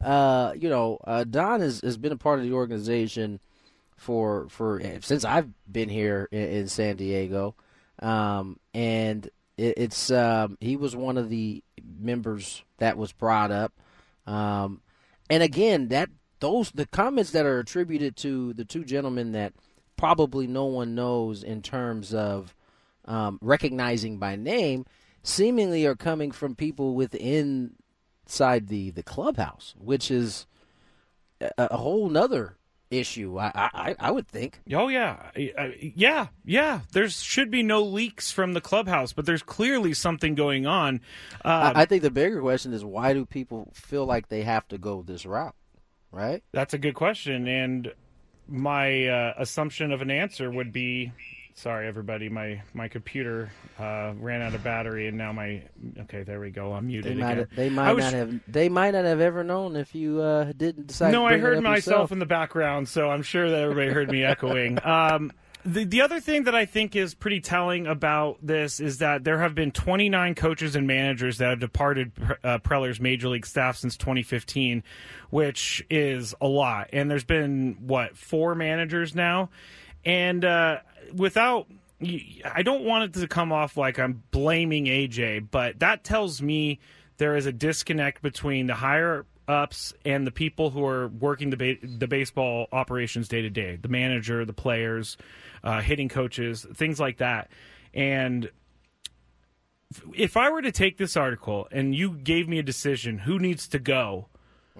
uh, 0.00 0.52
you 0.56 0.68
know, 0.68 0.98
uh, 1.04 1.24
Don 1.24 1.60
has, 1.60 1.80
has 1.80 1.96
been 1.96 2.12
a 2.12 2.16
part 2.16 2.38
of 2.38 2.44
the 2.44 2.52
organization 2.52 3.40
for 4.04 4.46
for 4.50 4.80
since 5.00 5.24
I've 5.24 5.48
been 5.70 5.88
here 5.88 6.28
in, 6.30 6.42
in 6.42 6.68
San 6.68 6.96
Diego, 6.96 7.54
um, 8.00 8.60
and 8.72 9.26
it, 9.56 9.74
it's 9.78 10.10
um, 10.10 10.58
he 10.60 10.76
was 10.76 10.94
one 10.94 11.16
of 11.16 11.30
the 11.30 11.64
members 11.98 12.62
that 12.78 12.96
was 12.96 13.12
brought 13.12 13.50
up, 13.50 13.72
um, 14.26 14.82
and 15.30 15.42
again 15.42 15.88
that 15.88 16.10
those 16.40 16.70
the 16.70 16.86
comments 16.86 17.30
that 17.30 17.46
are 17.46 17.58
attributed 17.58 18.16
to 18.18 18.52
the 18.52 18.64
two 18.64 18.84
gentlemen 18.84 19.32
that 19.32 19.54
probably 19.96 20.46
no 20.46 20.66
one 20.66 20.94
knows 20.94 21.42
in 21.42 21.62
terms 21.62 22.12
of 22.12 22.54
um, 23.06 23.38
recognizing 23.40 24.18
by 24.18 24.36
name 24.36 24.84
seemingly 25.22 25.86
are 25.86 25.94
coming 25.94 26.30
from 26.30 26.54
people 26.54 26.94
within 26.94 27.74
inside 28.26 28.68
the 28.68 28.90
the 28.90 29.02
clubhouse, 29.02 29.74
which 29.78 30.10
is 30.10 30.46
a, 31.40 31.50
a 31.58 31.76
whole 31.76 32.08
nother 32.08 32.56
issue. 32.98 33.38
I, 33.38 33.50
I 33.54 33.96
I 33.98 34.10
would 34.10 34.28
think. 34.28 34.60
Oh 34.72 34.88
yeah, 34.88 35.30
yeah, 35.36 36.28
yeah. 36.44 36.80
There 36.92 37.08
should 37.08 37.50
be 37.50 37.62
no 37.62 37.82
leaks 37.82 38.30
from 38.30 38.52
the 38.52 38.60
clubhouse, 38.60 39.12
but 39.12 39.26
there's 39.26 39.42
clearly 39.42 39.94
something 39.94 40.34
going 40.34 40.66
on. 40.66 41.00
Uh, 41.44 41.72
I, 41.74 41.82
I 41.82 41.84
think 41.86 42.02
the 42.02 42.10
bigger 42.10 42.40
question 42.40 42.72
is 42.72 42.84
why 42.84 43.12
do 43.12 43.24
people 43.24 43.70
feel 43.74 44.06
like 44.06 44.28
they 44.28 44.42
have 44.42 44.66
to 44.68 44.78
go 44.78 45.02
this 45.02 45.26
route, 45.26 45.54
right? 46.10 46.42
That's 46.52 46.74
a 46.74 46.78
good 46.78 46.94
question, 46.94 47.48
and 47.48 47.92
my 48.48 49.06
uh, 49.06 49.34
assumption 49.38 49.92
of 49.92 50.02
an 50.02 50.10
answer 50.10 50.50
would 50.50 50.72
be, 50.72 51.12
sorry 51.54 51.86
everybody, 51.86 52.28
my 52.28 52.60
my 52.74 52.88
computer 52.88 53.50
uh, 53.78 54.12
ran 54.18 54.42
out 54.42 54.54
of 54.54 54.62
battery, 54.62 55.06
and 55.08 55.16
now 55.16 55.32
my 55.32 55.62
okay, 56.00 56.22
there 56.22 56.40
we 56.40 56.50
go, 56.50 56.72
I'm 56.72 56.86
They 56.86 56.92
muted 56.92 57.16
might 57.18 57.32
again. 57.32 57.48
they 57.56 57.70
might 57.70 57.92
was- 57.92 58.04
not 58.04 58.12
have 58.12 58.40
they 58.48 58.68
might 58.68 58.90
not 58.92 59.04
have 59.04 59.20
ever 59.20 59.42
known 59.44 59.76
if 59.76 59.94
you 59.94 60.20
uh, 60.20 60.52
didn't 60.56 60.88
decide. 60.88 61.12
No, 61.12 61.24
I 61.26 61.38
heard 61.38 61.62
myself 61.62 61.76
yourself. 61.86 62.12
in 62.12 62.18
the 62.18 62.26
background, 62.26 62.88
so 62.88 63.10
I'm 63.10 63.22
sure 63.22 63.48
that 63.50 63.60
everybody 63.60 63.90
heard 63.90 64.10
me 64.10 64.24
echoing. 64.24 64.78
Um, 64.84 65.32
the, 65.66 65.84
the 65.84 66.02
other 66.02 66.20
thing 66.20 66.44
that 66.44 66.54
I 66.54 66.66
think 66.66 66.94
is 66.94 67.14
pretty 67.14 67.40
telling 67.40 67.86
about 67.86 68.36
this 68.42 68.80
is 68.80 68.98
that 68.98 69.24
there 69.24 69.38
have 69.38 69.54
been 69.54 69.70
29 69.72 70.34
coaches 70.34 70.76
and 70.76 70.86
managers 70.86 71.38
that 71.38 71.48
have 71.48 71.58
departed 71.60 72.12
uh, 72.44 72.58
Preller's 72.58 73.00
major 73.00 73.28
league 73.30 73.46
staff 73.46 73.78
since 73.78 73.96
2015, 73.96 74.82
which 75.30 75.82
is 75.88 76.34
a 76.42 76.46
lot. 76.46 76.90
And 76.92 77.10
there's 77.10 77.24
been, 77.24 77.78
what, 77.80 78.14
four 78.18 78.54
managers 78.54 79.14
now? 79.14 79.48
And 80.04 80.44
uh, 80.44 80.80
without. 81.14 81.66
I 82.44 82.62
don't 82.62 82.84
want 82.84 83.04
it 83.04 83.20
to 83.20 83.28
come 83.28 83.52
off 83.52 83.76
like 83.76 83.98
I'm 83.98 84.22
blaming 84.30 84.86
AJ, 84.86 85.48
but 85.50 85.78
that 85.78 86.04
tells 86.04 86.42
me 86.42 86.80
there 87.16 87.36
is 87.36 87.46
a 87.46 87.52
disconnect 87.52 88.20
between 88.20 88.66
the 88.66 88.74
higher 88.74 89.24
ups 89.46 89.94
and 90.04 90.26
the 90.26 90.30
people 90.30 90.70
who 90.70 90.84
are 90.84 91.08
working 91.08 91.50
the 91.50 91.56
ba- 91.56 91.86
the 91.86 92.06
baseball 92.06 92.66
operations 92.72 93.28
day 93.28 93.42
to 93.42 93.50
day, 93.50 93.76
the 93.76 93.88
manager, 93.88 94.44
the 94.44 94.52
players, 94.52 95.16
uh, 95.62 95.80
hitting 95.80 96.08
coaches, 96.08 96.66
things 96.74 96.98
like 96.98 97.18
that. 97.18 97.50
And 97.92 98.50
if 100.14 100.36
I 100.36 100.50
were 100.50 100.62
to 100.62 100.72
take 100.72 100.98
this 100.98 101.16
article 101.16 101.68
and 101.70 101.94
you 101.94 102.16
gave 102.16 102.48
me 102.48 102.58
a 102.58 102.62
decision, 102.62 103.18
who 103.18 103.38
needs 103.38 103.68
to 103.68 103.78
go? 103.78 104.28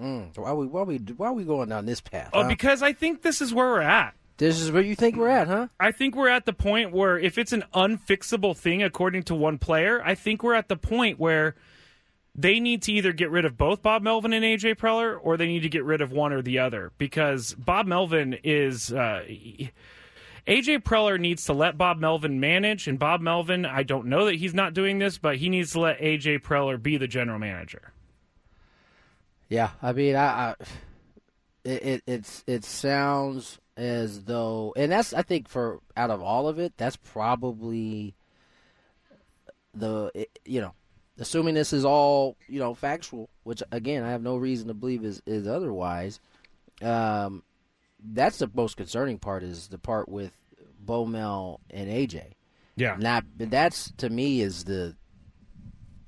Mm, 0.01 0.37
why 0.37 0.53
we 0.53 0.67
why 0.67 0.83
we 0.83 0.97
why 0.99 1.29
are 1.29 1.33
we 1.33 1.45
going 1.45 1.69
down 1.69 1.87
this 1.87 2.01
path? 2.01 2.31
Oh, 2.33 2.43
huh? 2.43 2.49
because 2.49 2.83
I 2.83 2.93
think 2.93 3.23
this 3.23 3.41
is 3.41 3.55
where 3.55 3.67
we're 3.67 3.81
at. 3.83 4.15
This 4.37 4.61
is 4.61 4.73
where 4.73 4.83
you 4.83 4.95
think 4.97 5.17
we're 5.17 5.29
at, 5.29 5.49
huh? 5.49 5.69
I 5.79 5.93
think 5.93 6.17
we're 6.17 6.29
at 6.29 6.45
the 6.45 6.53
point 6.53 6.93
where 6.93 7.19
if 7.19 7.39
it's 7.39 7.53
an 7.53 7.65
unfixable 7.73 8.57
thing 8.57 8.83
according 8.83 9.25
to 9.25 9.35
one 9.35 9.59
player, 9.59 10.03
I 10.05 10.15
think 10.15 10.43
we're 10.43 10.55
at 10.55 10.69
the 10.69 10.77
point 10.77 11.19
where 11.19 11.55
they 12.35 12.59
need 12.59 12.83
to 12.83 12.93
either 12.93 13.13
get 13.13 13.31
rid 13.31 13.45
of 13.45 13.57
both 13.57 13.81
Bob 13.83 14.03
Melvin 14.03 14.33
and 14.33 14.45
AJ 14.45 14.77
Preller 14.77 15.17
or 15.23 15.37
they 15.37 15.47
need 15.47 15.63
to 15.63 15.69
get 15.69 15.85
rid 15.85 16.01
of 16.01 16.11
one 16.11 16.33
or 16.33 16.43
the 16.43 16.59
other 16.59 16.91
because 16.99 17.55
Bob 17.55 17.87
Melvin 17.87 18.37
is 18.43 18.93
uh, 18.93 19.25
AJ 20.47 20.83
Preller 20.83 21.19
needs 21.19 21.45
to 21.45 21.53
let 21.53 21.79
Bob 21.79 21.99
Melvin 21.99 22.41
manage 22.41 22.89
and 22.89 22.99
Bob 22.99 23.21
Melvin, 23.21 23.65
I 23.65 23.85
don't 23.85 24.07
know 24.07 24.27
that 24.27 24.35
he's 24.35 24.53
not 24.53 24.75
doing 24.75 24.99
this, 24.99 25.17
but 25.17 25.37
he 25.37 25.49
needs 25.49 25.73
to 25.73 25.81
let 25.81 26.01
AJ 26.01 26.43
Preller 26.43 26.83
be 26.83 26.97
the 26.97 27.07
general 27.07 27.39
manager. 27.39 27.93
Yeah, 29.49 29.71
I 29.81 29.93
mean, 29.93 30.17
I, 30.17 30.27
I 30.27 30.55
it, 31.65 31.83
it 31.83 32.03
it's 32.07 32.45
it 32.47 32.65
sounds 32.65 33.59
as 33.77 34.25
though, 34.25 34.73
and 34.77 34.93
that's 34.93 35.13
I 35.13 35.23
think 35.23 35.49
for 35.49 35.81
out 35.97 36.11
of 36.11 36.23
all 36.23 36.49
of 36.49 36.59
it, 36.59 36.75
that's 36.77 36.97
probably 36.97 38.15
the 39.75 40.11
you 40.45 40.61
know, 40.61 40.73
assuming 41.19 41.55
this 41.55 41.73
is 41.73 41.85
all 41.85 42.37
you 42.49 42.59
know 42.59 42.75
factual, 42.75 43.29
which 43.43 43.63
again 43.73 44.05
I 44.05 44.11
have 44.11 44.23
no 44.23 44.37
reason 44.37 44.69
to 44.69 44.75
believe 44.75 45.05
is 45.05 45.23
is 45.27 45.47
otherwise. 45.47 46.21
Um, 46.83 47.43
that's 48.13 48.39
the 48.39 48.51
most 48.53 48.77
concerning 48.77 49.19
part 49.19 49.43
is 49.43 49.69
the 49.69 49.79
part 49.79 50.09
with 50.09 50.37
Bomel 50.85 51.59
and 51.71 51.89
AJ. 51.89 52.35
Yeah. 52.77 52.97
Not 52.99 53.25
that's 53.37 53.93
to 53.99 54.11
me 54.11 54.41
is 54.41 54.65
the 54.65 54.97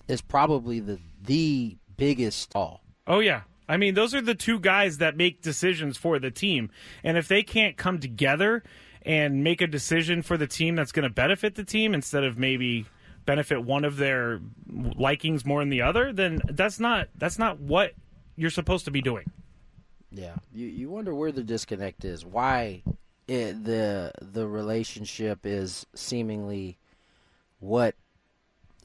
is 0.08 0.20
probably 0.20 0.80
the 0.80 0.98
the 1.22 1.76
biggest 1.96 2.52
all. 2.54 2.82
Oh 3.06 3.20
yeah. 3.20 3.42
I 3.68 3.76
mean, 3.76 3.94
those 3.94 4.14
are 4.14 4.20
the 4.20 4.34
two 4.34 4.58
guys 4.60 4.98
that 4.98 5.16
make 5.16 5.42
decisions 5.42 5.96
for 5.96 6.18
the 6.18 6.30
team. 6.30 6.70
And 7.02 7.16
if 7.16 7.28
they 7.28 7.42
can't 7.42 7.76
come 7.76 7.98
together 7.98 8.62
and 9.02 9.42
make 9.42 9.60
a 9.60 9.66
decision 9.66 10.22
for 10.22 10.36
the 10.36 10.46
team 10.46 10.76
that's 10.76 10.92
going 10.92 11.04
to 11.04 11.10
benefit 11.10 11.54
the 11.54 11.64
team 11.64 11.94
instead 11.94 12.24
of 12.24 12.38
maybe 12.38 12.86
benefit 13.24 13.64
one 13.64 13.84
of 13.84 13.96
their 13.96 14.40
likings 14.68 15.44
more 15.44 15.60
than 15.60 15.68
the 15.68 15.82
other, 15.82 16.12
then 16.12 16.40
that's 16.48 16.78
not 16.78 17.08
that's 17.16 17.38
not 17.38 17.58
what 17.60 17.92
you're 18.36 18.50
supposed 18.50 18.84
to 18.84 18.90
be 18.90 19.02
doing. 19.02 19.30
Yeah, 20.10 20.36
you 20.52 20.66
you 20.66 20.88
wonder 20.88 21.14
where 21.14 21.32
the 21.32 21.42
disconnect 21.42 22.04
is. 22.04 22.24
Why 22.24 22.82
it, 23.26 23.64
the 23.64 24.12
the 24.22 24.46
relationship 24.46 25.44
is 25.44 25.84
seemingly 25.94 26.78
what 27.58 27.94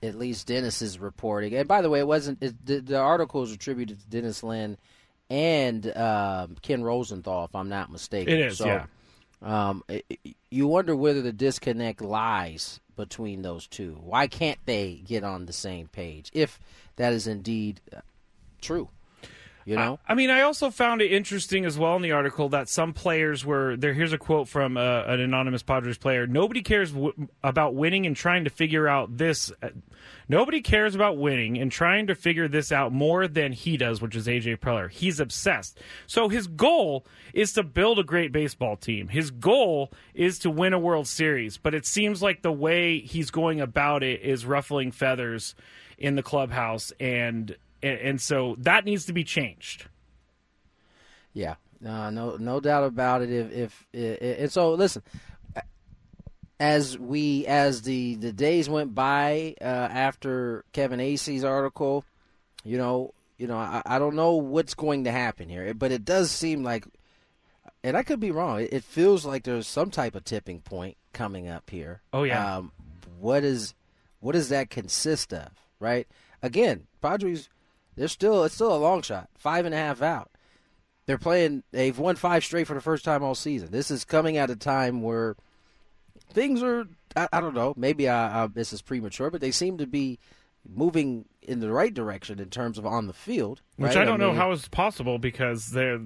at 0.04 0.16
least 0.16 0.48
Dennis 0.48 0.82
is 0.82 1.00
reporting. 1.00 1.54
And 1.56 1.68
by 1.68 1.82
the 1.82 1.90
way, 1.90 2.00
it 2.00 2.08
wasn't 2.08 2.42
it, 2.42 2.66
the, 2.66 2.80
the 2.80 2.98
article 2.98 3.44
is 3.44 3.52
attributed 3.52 4.00
to 4.00 4.08
Dennis 4.08 4.44
Lin 4.44 4.78
and 5.30 5.96
um, 5.96 6.58
Ken 6.62 6.84
Rosenthal, 6.84 7.46
if 7.46 7.56
I'm 7.56 7.70
not 7.70 7.92
mistaken. 7.92 8.34
It 8.34 8.40
is, 8.48 8.58
so, 8.58 8.66
yeah. 8.66 8.86
Um, 9.42 9.84
it- 9.88 10.06
it- 10.10 10.36
you 10.50 10.68
wonder 10.68 10.96
whether 10.96 11.22
the 11.22 11.32
disconnect 11.32 12.02
lies 12.02 12.80
between 12.98 13.42
those 13.42 13.68
two. 13.68 13.98
Why 14.04 14.28
can't 14.28 14.60
they 14.66 14.96
get 15.08 15.24
on 15.24 15.46
the 15.46 15.54
same 15.54 15.88
page 15.88 16.30
if 16.34 16.60
that 16.98 17.14
is 17.14 17.26
indeed 17.26 17.80
uh, 17.96 18.02
true? 18.60 18.90
You 19.66 19.76
know. 19.76 20.00
I 20.08 20.16
mean, 20.16 20.30
I 20.30 20.42
also 20.42 20.72
found 20.72 21.02
it 21.02 21.12
interesting 21.12 21.66
as 21.66 21.78
well 21.78 21.96
in 21.96 22.02
the 22.02 22.12
article 22.12 22.50
that 22.50 22.68
some 22.70 22.94
players 22.94 23.46
were 23.46 23.76
there. 23.78 23.94
Here's 23.94 24.14
a 24.14 24.18
quote 24.18 24.48
from 24.48 24.78
uh, 24.78 25.04
an 25.04 25.20
anonymous 25.20 25.64
Padres 25.64 25.98
player: 25.98 26.26
"Nobody 26.26 26.62
cares 26.62 26.92
w- 26.92 27.28
about 27.44 27.76
winning 27.76 28.06
and 28.06 28.16
trying 28.16 28.44
to 28.46 28.50
figure 28.50 28.88
out 28.88 29.18
this. 29.18 29.52
Uh, 29.62 29.70
nobody 30.28 30.62
cares 30.62 30.96
about 30.96 31.18
winning 31.18 31.58
and 31.58 31.72
trying 31.72 32.08
to 32.08 32.16
figure 32.16 32.48
this 32.48 32.72
out 32.72 32.92
more 32.92 33.28
than 33.28 33.52
he 33.52 33.78
does, 33.78 34.02
which 34.02 34.16
is 34.16 34.28
AJ 34.28 34.58
Preller. 34.58 34.90
He's 34.90 35.20
obsessed. 35.20 35.80
So 36.08 36.28
his 36.30 36.48
goal 36.48 37.06
is 37.34 37.54
to 37.54 37.64
build 37.64 38.00
a 38.00 38.04
great 38.04 38.32
baseball 38.32 38.78
team. 38.78 39.10
His 39.10 39.30
goal 39.30 39.92
is 40.14 40.40
to 40.40 40.50
win 40.50 40.74
a 40.74 40.80
World 40.80 41.08
Series. 41.08 41.58
But 41.58 41.76
it 41.76 41.86
seems 41.86 42.22
like 42.22 42.42
the 42.42 42.52
way 42.52 43.00
he's 43.00 43.30
going 43.30 43.62
about 43.62 44.02
it 44.04 44.22
is 44.22 44.46
ruffling 44.46 44.92
feathers 44.92 45.56
in 45.98 46.16
the 46.16 46.24
clubhouse 46.24 46.92
and." 47.00 47.56
And, 47.84 48.00
and 48.00 48.22
so 48.22 48.56
that 48.60 48.86
needs 48.86 49.06
to 49.06 49.14
be 49.14 49.24
changed. 49.24 49.88
Yeah, 51.34 51.56
uh, 51.86 52.10
no, 52.10 52.36
no 52.38 52.60
doubt 52.60 52.84
about 52.84 53.22
it. 53.22 53.32
If, 53.32 53.52
if, 53.52 53.88
if 53.94 54.40
and 54.42 54.52
so 54.52 54.74
listen, 54.74 55.02
as 56.60 56.98
we 56.98 57.48
as 57.48 57.82
the 57.82 58.16
the 58.16 58.32
days 58.32 58.70
went 58.70 58.94
by 58.94 59.56
uh, 59.62 59.64
after 59.64 60.64
Kevin 60.74 61.00
Acee's 61.00 61.44
article, 61.44 62.06
you 62.64 62.78
know, 62.78 63.14
you 63.40 63.48
know, 63.48 63.58
I, 63.58 63.82
I 63.84 63.98
don't 64.00 64.16
know 64.16 64.34
what's 64.34 64.76
going 64.76 65.06
to 65.06 65.12
happen 65.12 65.50
here, 65.50 65.74
but 65.74 65.92
it 65.92 66.06
does 66.06 66.30
seem 66.30 66.64
like, 66.64 66.86
and 67.84 67.98
I 67.98 68.04
could 68.04 68.20
be 68.20 68.30
wrong. 68.30 68.62
It, 68.62 68.74
it 68.74 68.84
feels 68.84 69.26
like 69.26 69.44
there's 69.44 69.66
some 69.66 69.90
type 69.90 70.14
of 70.14 70.24
tipping 70.24 70.62
point 70.62 70.98
coming 71.14 71.48
up 71.48 71.72
here. 71.72 72.02
Oh, 72.14 72.24
yeah. 72.24 72.58
Um, 72.58 72.72
what 73.20 73.44
is 73.44 73.74
what 74.20 74.34
does 74.34 74.50
that 74.50 74.70
consist 74.70 75.34
of? 75.34 75.50
Right. 75.80 76.08
Again, 76.44 76.86
Padres. 77.02 77.50
They're 77.96 78.08
still 78.08 78.44
it's 78.44 78.56
still 78.56 78.76
a 78.76 78.78
long 78.78 79.02
shot. 79.02 79.30
Five 79.38 79.66
and 79.66 79.76
a 79.76 79.78
half 79.78 80.02
out 80.02 80.32
they're 81.06 81.18
playing 81.18 81.64
they've 81.72 81.98
won 81.98 82.16
five 82.16 82.44
straight 82.44 82.68
for 82.68 82.74
the 82.74 82.82
first 82.82 83.04
time 83.04 83.24
all 83.24 83.36
season 83.36 83.70
this 83.72 83.92
is 83.92 84.06
coming 84.06 84.38
at 84.38 84.50
a 84.50 84.56
time 84.56 85.02
where 85.02 85.36
things 86.32 86.64
are 86.64 86.86
i, 87.16 87.28
I 87.34 87.42
don't 87.42 87.54
know 87.56 87.74
maybe 87.76 88.08
I, 88.08 88.44
I, 88.44 88.48
this 88.48 88.72
is 88.72 88.82
premature 88.82 89.30
but 89.30 89.42
they 89.42 89.52
seem 89.52 89.78
to 89.80 89.88
be 89.88 90.20
moving 90.66 91.26
in 91.42 91.60
the 91.60 91.72
right 91.72 91.94
direction 91.94 92.40
in 92.40 92.50
terms 92.52 92.78
of 92.78 92.86
on 92.86 93.08
the 93.08 93.14
field 93.14 93.62
Which 93.78 93.96
right? 93.96 94.04
I 94.04 94.06
don't 94.06 94.20
know 94.20 94.28
mean, 94.28 94.36
how 94.38 94.52
is 94.52 94.68
possible 94.68 95.18
because 95.18 95.72
there, 95.72 96.00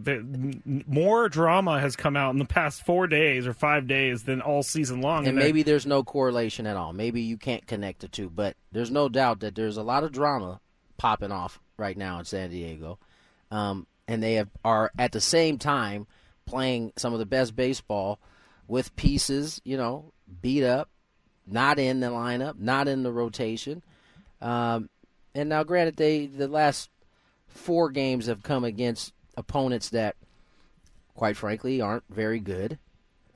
more 0.88 1.27
drama 1.27 1.82
has 1.82 1.98
come 1.98 2.15
out 2.15 2.32
in 2.32 2.39
the 2.39 2.46
past 2.46 2.86
four 2.86 3.06
days 3.06 3.46
or 3.46 3.54
five 3.54 3.86
days 3.86 4.24
than 4.24 4.39
all 4.39 4.63
season 4.63 5.01
long. 5.01 5.27
and 5.27 5.38
maybe 5.38 5.62
there's 5.62 5.86
no 5.86 6.04
correlation 6.04 6.65
at 6.65 6.77
all 6.77 6.94
maybe 6.94 7.22
you 7.22 7.38
can't 7.38 7.68
connect 7.68 8.00
the 8.00 8.08
two 8.08 8.30
but 8.30 8.56
there's 8.72 8.89
no 8.92 9.10
doubt 9.10 9.42
that 9.42 9.56
there's 9.56 9.75
a 9.77 9.84
lot 9.84 10.06
of 10.06 10.13
drama 10.13 10.62
popping 10.98 11.34
off 11.34 11.60
right 11.77 11.98
now 11.98 12.20
in 12.20 12.25
san 12.25 12.50
diego 12.50 12.98
um, 13.51 13.88
and 14.08 14.22
they 14.22 14.36
have, 14.36 14.50
are 14.63 14.91
at 14.98 15.12
the 15.12 15.22
same 15.22 15.58
time 15.58 16.08
playing 16.46 16.94
some 16.96 17.13
of 17.13 17.20
the 17.20 17.25
best 17.25 17.55
baseball 17.55 18.20
with 18.67 18.96
pieces, 18.96 19.62
you 19.63 19.77
know, 19.77 20.12
beat 20.41 20.63
up, 20.63 20.89
not 21.48 21.79
in 21.79 22.00
the 22.00 22.08
lineup, 22.08 22.58
not 22.60 22.88
in 22.88 23.03
the 23.03 23.12
rotation. 23.12 23.84
Um, 24.41 24.89
and 25.34 25.50
now, 25.50 25.63
granted, 25.63 25.98
they 25.98 26.25
the 26.25 26.48
last 26.48 26.89
four 27.48 27.89
games 27.89 28.27
have 28.27 28.44
come 28.44 28.63
against 28.63 29.13
opponents 29.38 29.89
that, 29.89 30.15
quite 31.15 31.38
frankly, 31.38 31.82
aren't 31.82 32.03
very 32.10 32.39
good. 32.39 32.79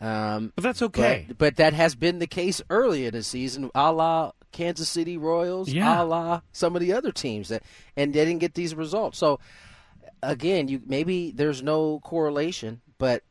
Um, 0.02 0.54
but 0.56 0.64
that's 0.64 0.82
okay. 0.82 1.26
but, 1.28 1.38
but 1.38 1.56
that 1.58 1.74
has 1.74 1.96
been 1.96 2.20
the 2.20 2.28
case 2.28 2.62
early 2.70 3.06
in 3.06 3.14
the 3.14 3.24
season, 3.24 3.70
a 3.76 3.92
la 3.92 4.32
Kansas 4.52 4.90
City 4.90 5.18
Royals, 5.18 5.70
Yeah. 5.70 6.02
a 6.02 6.04
la 6.04 6.42
some 6.52 6.76
of 6.76 6.82
the 6.82 6.94
other 6.94 7.12
teams 7.12 7.50
that, 7.50 7.64
and 7.96 8.14
they 8.14 8.26
didn't 8.26 8.40
get 8.42 8.54
these 8.56 8.74
results. 8.76 9.18
So 9.18 9.40
again, 10.24 10.68
you 10.68 10.82
maybe 10.86 11.32
there's 11.32 11.62
no 11.64 12.00
correlation, 12.00 12.82
but 12.98 13.24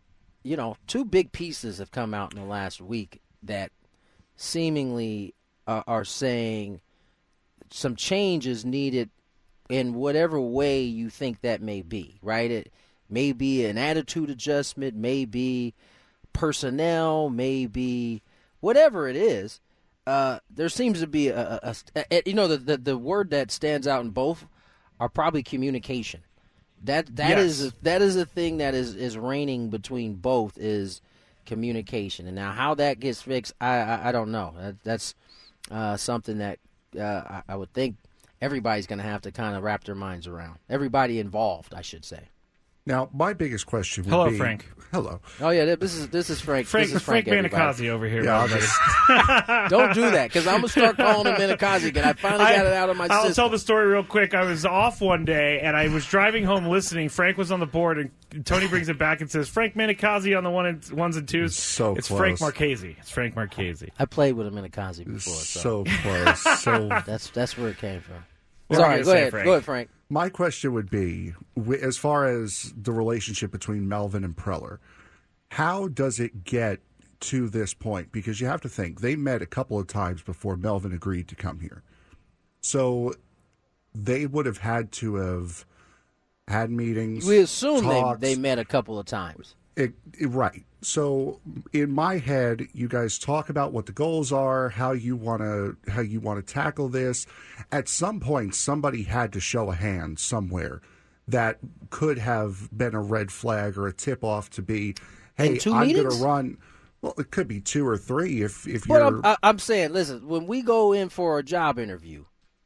you 0.42 0.56
know, 0.56 0.76
two 0.86 1.04
big 1.04 1.32
pieces 1.32 1.78
have 1.78 1.90
come 1.90 2.14
out 2.14 2.32
in 2.32 2.40
the 2.40 2.46
last 2.46 2.80
week 2.80 3.20
that 3.42 3.72
seemingly 4.36 5.34
uh, 5.66 5.82
are 5.86 6.04
saying 6.04 6.80
some 7.70 7.96
change 7.96 8.46
is 8.46 8.64
needed 8.64 9.10
in 9.68 9.94
whatever 9.94 10.40
way 10.40 10.82
you 10.82 11.10
think 11.10 11.40
that 11.42 11.60
may 11.60 11.82
be. 11.82 12.18
Right? 12.22 12.50
It 12.50 12.72
may 13.10 13.32
be 13.32 13.66
an 13.66 13.76
attitude 13.76 14.30
adjustment, 14.30 14.94
may 14.94 15.24
be 15.24 15.74
personnel, 16.32 17.28
may 17.30 17.66
be 17.66 18.22
whatever 18.60 19.08
it 19.08 19.16
is. 19.16 19.60
Uh, 20.08 20.38
there 20.48 20.68
seems 20.70 21.00
to 21.00 21.06
be 21.06 21.28
a, 21.28 21.60
a, 21.62 21.74
a- 22.10 22.22
you 22.26 22.32
know 22.34 22.48
the, 22.48 22.56
the 22.56 22.76
the 22.78 22.96
word 22.98 23.30
that 23.30 23.50
stands 23.50 23.86
out 23.86 24.02
in 24.04 24.10
both 24.10 24.46
are 24.98 25.08
probably 25.08 25.42
communication. 25.42 26.20
That 26.84 27.14
that 27.16 27.38
is 27.38 27.62
Yes. 27.62 27.72
a, 27.72 27.84
that 27.84 28.02
is 28.02 28.16
a 28.16 28.24
thing 28.24 28.58
that 28.58 28.74
is 28.74 28.94
is 28.94 29.18
reigning 29.18 29.68
between 29.68 30.14
both 30.14 30.56
is 30.56 31.00
communication. 31.44 32.26
And 32.26 32.36
now 32.36 32.52
how 32.52 32.74
that 32.76 33.00
gets 33.00 33.20
fixed, 33.22 33.52
I 33.60 33.76
I, 33.78 34.08
I 34.08 34.12
don't 34.12 34.30
know. 34.30 34.54
That, 34.58 34.82
that's 34.84 35.14
uh, 35.70 35.96
something 35.96 36.38
that 36.38 36.58
uh, 36.98 37.02
I, 37.02 37.42
I 37.48 37.56
would 37.56 37.72
think 37.74 37.96
everybody's 38.40 38.86
going 38.86 39.00
to 39.00 39.04
have 39.04 39.22
to 39.22 39.32
kind 39.32 39.56
of 39.56 39.62
wrap 39.62 39.84
their 39.84 39.94
minds 39.94 40.26
around. 40.26 40.58
Everybody 40.70 41.18
involved, 41.18 41.74
I 41.74 41.82
should 41.82 42.04
say. 42.04 42.22
Now, 42.88 43.10
my 43.12 43.34
biggest 43.34 43.66
question 43.66 44.04
would 44.04 44.10
Hello, 44.10 44.30
be 44.30 44.38
Frank. 44.38 44.64
Hello. 44.92 45.20
Oh 45.42 45.50
yeah, 45.50 45.74
this 45.74 45.94
is 45.94 46.08
this 46.08 46.30
is 46.30 46.40
Frank. 46.40 46.66
Frank, 46.66 46.86
this 46.86 46.96
is 46.96 47.02
Frank, 47.02 47.26
Frank, 47.28 47.52
everybody. 47.52 47.90
Over 47.90 48.08
here. 48.08 48.24
Yeah, 48.24 48.46
just- 48.46 48.80
Don't 49.68 49.92
do 49.92 50.10
that 50.10 50.28
because 50.28 50.46
I'm 50.46 50.62
gonna 50.62 50.68
start 50.68 50.96
calling 50.96 51.26
him 51.26 51.38
Minikazi 51.38 51.88
again. 51.88 52.04
I 52.04 52.14
finally 52.14 52.44
got 52.46 52.64
it 52.64 52.72
out 52.72 52.88
of 52.88 52.96
my 52.96 53.04
I'll 53.10 53.26
system. 53.26 53.34
tell 53.34 53.50
the 53.50 53.58
story 53.58 53.88
real 53.88 54.04
quick. 54.04 54.32
I 54.32 54.44
was 54.44 54.64
off 54.64 55.02
one 55.02 55.26
day 55.26 55.60
and 55.60 55.76
I 55.76 55.88
was 55.88 56.06
driving 56.06 56.44
home 56.44 56.64
listening. 56.64 57.10
Frank 57.10 57.36
was 57.36 57.52
on 57.52 57.60
the 57.60 57.66
board 57.66 57.98
and 57.98 58.46
Tony 58.46 58.66
brings 58.66 58.88
it 58.88 58.98
back 58.98 59.20
and 59.20 59.30
says 59.30 59.50
Frank 59.50 59.74
Manicazi 59.74 60.34
on 60.34 60.42
the 60.42 60.50
one 60.50 60.64
and, 60.64 60.90
ones 60.90 61.18
and 61.18 61.28
twos. 61.28 61.56
So 61.56 61.94
it's 61.94 62.08
close. 62.08 62.18
Frank 62.18 62.40
Marchese. 62.40 62.96
It's 62.98 63.10
Frank 63.10 63.36
Marchese. 63.36 63.92
I 63.98 64.06
played 64.06 64.32
with 64.32 64.46
a 64.46 64.50
Minikazi 64.50 65.04
before, 65.04 65.34
so, 65.34 65.84
so 65.84 65.84
close. 66.00 66.60
So 66.62 66.88
that's 67.06 67.28
that's 67.28 67.58
where 67.58 67.68
it 67.68 67.76
came 67.76 68.00
from. 68.00 68.24
What 68.68 68.76
Sorry, 68.78 69.02
go 69.02 69.12
ahead. 69.12 69.30
Frank? 69.30 69.44
Go 69.46 69.52
ahead, 69.52 69.64
Frank. 69.64 69.90
my 70.10 70.28
question 70.28 70.72
would 70.74 70.90
be, 70.90 71.34
as 71.82 71.96
far 71.96 72.26
as 72.26 72.72
the 72.76 72.92
relationship 72.92 73.50
between 73.50 73.88
Melvin 73.88 74.24
and 74.24 74.36
Preller, 74.36 74.78
how 75.50 75.88
does 75.88 76.20
it 76.20 76.44
get 76.44 76.80
to 77.20 77.48
this 77.48 77.72
point? 77.74 78.12
Because 78.12 78.40
you 78.40 78.46
have 78.46 78.60
to 78.60 78.68
think 78.68 79.00
they 79.00 79.16
met 79.16 79.40
a 79.42 79.46
couple 79.46 79.78
of 79.78 79.86
times 79.86 80.22
before 80.22 80.56
Melvin 80.56 80.92
agreed 80.92 81.28
to 81.28 81.34
come 81.34 81.60
here, 81.60 81.82
so 82.60 83.14
they 83.94 84.26
would 84.26 84.46
have 84.46 84.58
had 84.58 84.92
to 84.92 85.16
have 85.16 85.64
had 86.46 86.70
meetings. 86.70 87.26
We 87.26 87.38
assume 87.38 87.86
they, 87.86 88.14
they 88.18 88.36
met 88.36 88.58
a 88.58 88.64
couple 88.64 88.98
of 88.98 89.06
times. 89.06 89.54
It, 89.76 89.94
it- 90.18 90.26
right. 90.26 90.64
So 90.80 91.40
in 91.72 91.90
my 91.90 92.18
head, 92.18 92.68
you 92.72 92.88
guys 92.88 93.18
talk 93.18 93.48
about 93.48 93.72
what 93.72 93.86
the 93.86 93.92
goals 93.92 94.32
are, 94.32 94.68
how 94.68 94.92
you 94.92 95.16
want 95.16 95.42
to 95.42 95.76
how 95.90 96.00
you 96.00 96.20
want 96.20 96.44
to 96.44 96.52
tackle 96.52 96.88
this. 96.88 97.26
At 97.72 97.88
some 97.88 98.20
point, 98.20 98.54
somebody 98.54 99.02
had 99.02 99.32
to 99.32 99.40
show 99.40 99.70
a 99.70 99.74
hand 99.74 100.18
somewhere 100.20 100.80
that 101.26 101.58
could 101.90 102.18
have 102.18 102.68
been 102.76 102.94
a 102.94 103.02
red 103.02 103.32
flag 103.32 103.76
or 103.76 103.86
a 103.86 103.92
tip 103.92 104.22
off 104.22 104.50
to 104.50 104.62
be, 104.62 104.94
hey, 105.36 105.58
I'm 105.66 105.92
going 105.92 106.10
to 106.10 106.24
run. 106.24 106.58
Well, 107.02 107.14
it 107.18 107.30
could 107.30 107.46
be 107.46 107.60
two 107.60 107.86
or 107.86 107.96
three 107.96 108.42
if 108.42 108.66
if 108.66 108.86
But 108.86 109.00
you're. 109.00 109.26
I'm, 109.26 109.36
I'm 109.42 109.58
saying, 109.58 109.92
listen, 109.92 110.26
when 110.28 110.46
we 110.46 110.62
go 110.62 110.92
in 110.92 111.08
for 111.08 111.38
a 111.38 111.42
job 111.42 111.78
interview, 111.78 112.24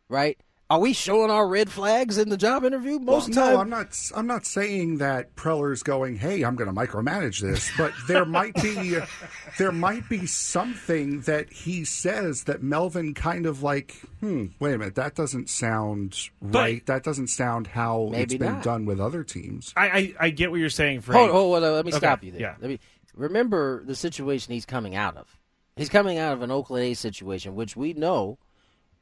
right? 0.08 0.38
Are 0.72 0.78
we 0.78 0.94
showing 0.94 1.30
our 1.30 1.46
red 1.46 1.70
flags 1.70 2.16
in 2.16 2.30
the 2.30 2.38
job 2.38 2.64
interview? 2.64 2.98
Most 2.98 3.28
of 3.28 3.34
the 3.34 3.40
Well, 3.42 3.46
time, 3.48 3.54
no, 3.56 3.60
I'm 3.60 3.68
not. 3.68 4.10
I'm 4.16 4.26
not 4.26 4.46
saying 4.46 4.96
that 4.98 5.36
Preller's 5.36 5.82
going. 5.82 6.16
Hey, 6.16 6.40
I'm 6.42 6.56
going 6.56 6.74
to 6.74 6.80
micromanage 6.80 7.40
this, 7.40 7.70
but 7.76 7.92
there 8.08 8.24
might 8.24 8.54
be, 8.54 8.96
there 9.58 9.70
might 9.70 10.08
be 10.08 10.24
something 10.24 11.20
that 11.22 11.52
he 11.52 11.84
says 11.84 12.44
that 12.44 12.62
Melvin 12.62 13.12
kind 13.12 13.44
of 13.44 13.62
like. 13.62 13.96
Hmm. 14.20 14.46
Wait 14.60 14.72
a 14.72 14.78
minute. 14.78 14.94
That 14.94 15.14
doesn't 15.14 15.50
sound 15.50 16.30
right. 16.40 16.86
that 16.86 17.02
doesn't 17.02 17.26
sound 17.28 17.66
how 17.66 18.10
it's 18.14 18.32
been 18.34 18.54
not. 18.54 18.62
done 18.62 18.86
with 18.86 18.98
other 18.98 19.24
teams. 19.24 19.74
I, 19.76 19.88
I, 19.88 20.14
I 20.20 20.30
get 20.30 20.50
what 20.50 20.58
you're 20.58 20.70
saying, 20.70 21.02
Frank. 21.02 21.18
Hold, 21.18 21.30
hold, 21.32 21.52
hold 21.52 21.64
on, 21.64 21.72
let 21.74 21.84
me 21.84 21.90
Okay, 21.92 21.98
stop 21.98 22.24
you 22.24 22.32
there. 22.32 22.40
yeah. 22.40 22.54
Let 22.62 22.70
me 22.70 22.80
remember 23.14 23.84
the 23.84 23.94
situation 23.94 24.54
he's 24.54 24.64
coming 24.64 24.96
out 24.96 25.18
of. 25.18 25.38
He's 25.76 25.90
coming 25.90 26.16
out 26.16 26.32
of 26.32 26.40
an 26.40 26.50
Oakland 26.50 26.84
A's 26.84 26.98
situation, 26.98 27.54
which 27.54 27.76
we 27.76 27.92
know 27.92 28.38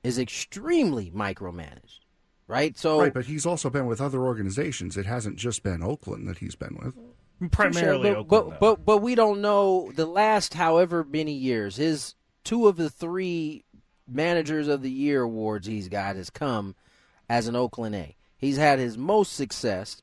is 0.02 0.18
extremely 0.18 1.10
micromanaged, 1.10 2.00
right? 2.46 2.76
So 2.78 3.00
Right, 3.00 3.14
but 3.14 3.26
he's 3.26 3.46
also 3.46 3.70
been 3.70 3.86
with 3.86 4.00
other 4.00 4.20
organizations. 4.22 4.96
It 4.96 5.06
hasn't 5.06 5.36
just 5.36 5.62
been 5.62 5.82
Oakland 5.82 6.28
that 6.28 6.38
he's 6.38 6.54
been 6.54 6.78
with. 6.82 6.94
Primarily 7.50 8.10
Sure, 8.10 8.24
but, 8.24 8.36
Oakland, 8.38 8.58
but, 8.60 8.76
but 8.76 8.84
but 8.84 8.98
we 8.98 9.14
don't 9.14 9.40
know 9.40 9.90
the 9.94 10.06
last 10.06 10.54
however 10.54 11.04
many 11.04 11.32
years. 11.32 11.76
His 11.76 12.14
two 12.44 12.68
of 12.68 12.76
the 12.76 12.90
three 12.90 13.64
managers 14.06 14.68
of 14.68 14.82
the 14.82 14.90
year 14.90 15.22
awards 15.22 15.66
he's 15.66 15.88
got 15.88 16.16
has 16.16 16.30
come 16.30 16.74
as 17.28 17.46
an 17.46 17.56
Oakland 17.56 17.94
A. 17.94 18.16
He's 18.36 18.56
had 18.56 18.78
his 18.78 18.98
most 18.98 19.34
success 19.34 20.02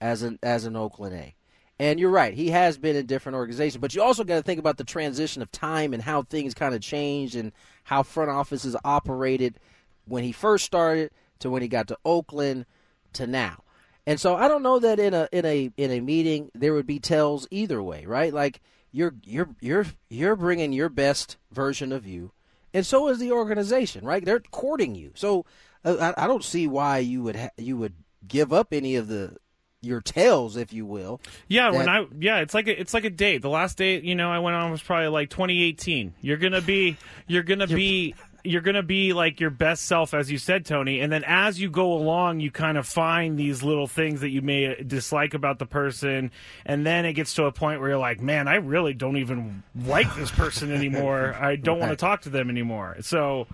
as 0.00 0.22
an 0.22 0.38
as 0.42 0.64
an 0.64 0.76
Oakland 0.76 1.14
A. 1.14 1.34
And 1.78 2.00
you're 2.00 2.10
right, 2.10 2.32
he 2.32 2.50
has 2.50 2.78
been 2.78 2.96
in 2.96 3.04
different 3.04 3.36
organizations, 3.36 3.80
but 3.80 3.94
you 3.94 4.02
also 4.02 4.24
got 4.24 4.36
to 4.36 4.42
think 4.42 4.58
about 4.58 4.78
the 4.78 4.84
transition 4.84 5.42
of 5.42 5.52
time 5.52 5.92
and 5.92 6.02
how 6.02 6.22
things 6.22 6.54
kind 6.54 6.74
of 6.74 6.80
changed 6.80 7.34
and 7.36 7.52
how 7.84 8.02
front 8.02 8.30
offices 8.30 8.74
operated 8.82 9.60
when 10.06 10.24
he 10.24 10.32
first 10.32 10.64
started 10.64 11.10
to 11.40 11.50
when 11.50 11.60
he 11.60 11.68
got 11.68 11.88
to 11.88 11.98
Oakland 12.04 12.64
to 13.12 13.26
now. 13.26 13.62
And 14.06 14.20
so 14.20 14.36
I 14.36 14.48
don't 14.48 14.62
know 14.62 14.78
that 14.78 14.98
in 14.98 15.12
a 15.14 15.28
in 15.32 15.44
a 15.44 15.70
in 15.76 15.90
a 15.90 16.00
meeting 16.00 16.50
there 16.54 16.72
would 16.72 16.86
be 16.86 17.00
tells 17.00 17.46
either 17.50 17.82
way, 17.82 18.06
right? 18.06 18.32
Like 18.32 18.60
you're 18.92 19.14
you're 19.24 19.48
you're 19.60 19.86
you're 20.08 20.36
bringing 20.36 20.72
your 20.72 20.88
best 20.88 21.36
version 21.50 21.92
of 21.92 22.06
you, 22.06 22.30
and 22.72 22.86
so 22.86 23.08
is 23.08 23.18
the 23.18 23.32
organization, 23.32 24.04
right? 24.04 24.24
They're 24.24 24.40
courting 24.40 24.94
you. 24.94 25.10
So 25.14 25.44
uh, 25.84 26.12
I, 26.16 26.24
I 26.24 26.26
don't 26.26 26.44
see 26.44 26.68
why 26.68 26.98
you 26.98 27.22
would 27.22 27.36
ha- 27.36 27.50
you 27.58 27.76
would 27.76 27.94
give 28.26 28.52
up 28.52 28.72
any 28.72 28.94
of 28.94 29.08
the 29.08 29.36
your 29.82 30.00
tails, 30.00 30.56
if 30.56 30.72
you 30.72 30.84
will. 30.84 31.20
Yeah, 31.48 31.70
when 31.70 31.88
I 31.88 32.06
yeah, 32.18 32.38
it's 32.38 32.54
like 32.54 32.68
a 32.68 32.80
it's 32.80 32.94
like 32.94 33.04
a 33.04 33.10
date. 33.10 33.42
The 33.42 33.48
last 33.48 33.78
date, 33.78 34.04
you 34.04 34.14
know, 34.14 34.30
I 34.30 34.38
went 34.38 34.56
on 34.56 34.70
was 34.70 34.82
probably 34.82 35.08
like 35.08 35.30
2018. 35.30 36.14
You're 36.20 36.36
gonna 36.36 36.60
be 36.60 36.96
you're 37.26 37.42
gonna 37.42 37.66
be 37.66 38.14
you're 38.44 38.62
gonna 38.62 38.82
be 38.82 39.12
like 39.12 39.40
your 39.40 39.50
best 39.50 39.84
self, 39.86 40.14
as 40.14 40.30
you 40.30 40.38
said, 40.38 40.64
Tony. 40.64 41.00
And 41.00 41.12
then 41.12 41.24
as 41.24 41.60
you 41.60 41.70
go 41.70 41.92
along, 41.92 42.40
you 42.40 42.50
kind 42.50 42.78
of 42.78 42.86
find 42.86 43.38
these 43.38 43.62
little 43.62 43.86
things 43.86 44.20
that 44.20 44.30
you 44.30 44.42
may 44.42 44.82
dislike 44.82 45.34
about 45.34 45.58
the 45.58 45.66
person, 45.66 46.30
and 46.64 46.86
then 46.86 47.04
it 47.04 47.14
gets 47.14 47.34
to 47.34 47.44
a 47.44 47.52
point 47.52 47.80
where 47.80 47.90
you're 47.90 47.98
like, 47.98 48.20
man, 48.20 48.48
I 48.48 48.56
really 48.56 48.94
don't 48.94 49.16
even 49.16 49.62
like 49.74 50.14
this 50.16 50.30
person 50.30 50.72
anymore. 50.72 51.34
I 51.40 51.56
don't 51.56 51.78
want 51.78 51.90
to 51.90 51.96
talk 51.96 52.22
to 52.22 52.30
them 52.30 52.50
anymore. 52.50 52.96
So, 53.00 53.46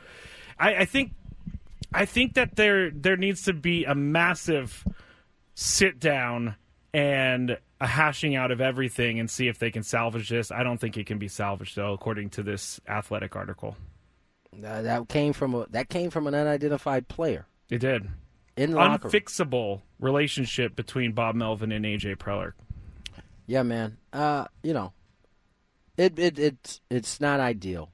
I, 0.58 0.76
I 0.76 0.84
think 0.84 1.12
I 1.92 2.04
think 2.04 2.34
that 2.34 2.56
there 2.56 2.90
there 2.90 3.16
needs 3.16 3.42
to 3.42 3.52
be 3.52 3.84
a 3.84 3.94
massive 3.94 4.86
sit 5.54 5.98
down 5.98 6.56
and 6.94 7.58
a 7.80 7.86
hashing 7.86 8.34
out 8.36 8.50
of 8.50 8.60
everything 8.60 9.18
and 9.18 9.30
see 9.30 9.48
if 9.48 9.58
they 9.58 9.70
can 9.70 9.82
salvage 9.82 10.28
this. 10.28 10.50
I 10.52 10.62
don't 10.62 10.78
think 10.78 10.96
it 10.96 11.06
can 11.06 11.18
be 11.18 11.28
salvaged 11.28 11.76
though, 11.76 11.92
according 11.92 12.30
to 12.30 12.42
this 12.42 12.80
athletic 12.88 13.34
article. 13.36 13.76
Uh, 14.54 14.82
that 14.82 15.08
came 15.08 15.32
from 15.32 15.54
a 15.54 15.66
that 15.70 15.88
came 15.88 16.10
from 16.10 16.26
an 16.26 16.34
unidentified 16.34 17.08
player 17.08 17.46
It 17.70 17.78
did. 17.78 18.06
in 18.56 18.72
the 18.72 18.76
locker 18.76 19.08
room. 19.08 19.12
Unfixable 19.12 19.80
relationship 19.98 20.76
between 20.76 21.12
Bob 21.12 21.34
Melvin 21.34 21.72
and 21.72 21.84
AJ 21.84 22.16
Preller. 22.16 22.52
Yeah, 23.46 23.62
man. 23.62 23.96
Uh, 24.12 24.44
you 24.62 24.74
know, 24.74 24.92
it 25.96 26.18
it 26.18 26.38
it's 26.38 26.80
it's 26.90 27.20
not 27.20 27.40
ideal. 27.40 27.90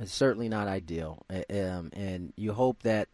It's 0.00 0.12
certainly 0.12 0.48
not 0.48 0.68
ideal. 0.68 1.24
Um, 1.30 1.90
and 1.92 2.32
you 2.36 2.52
hope 2.52 2.82
that 2.84 3.08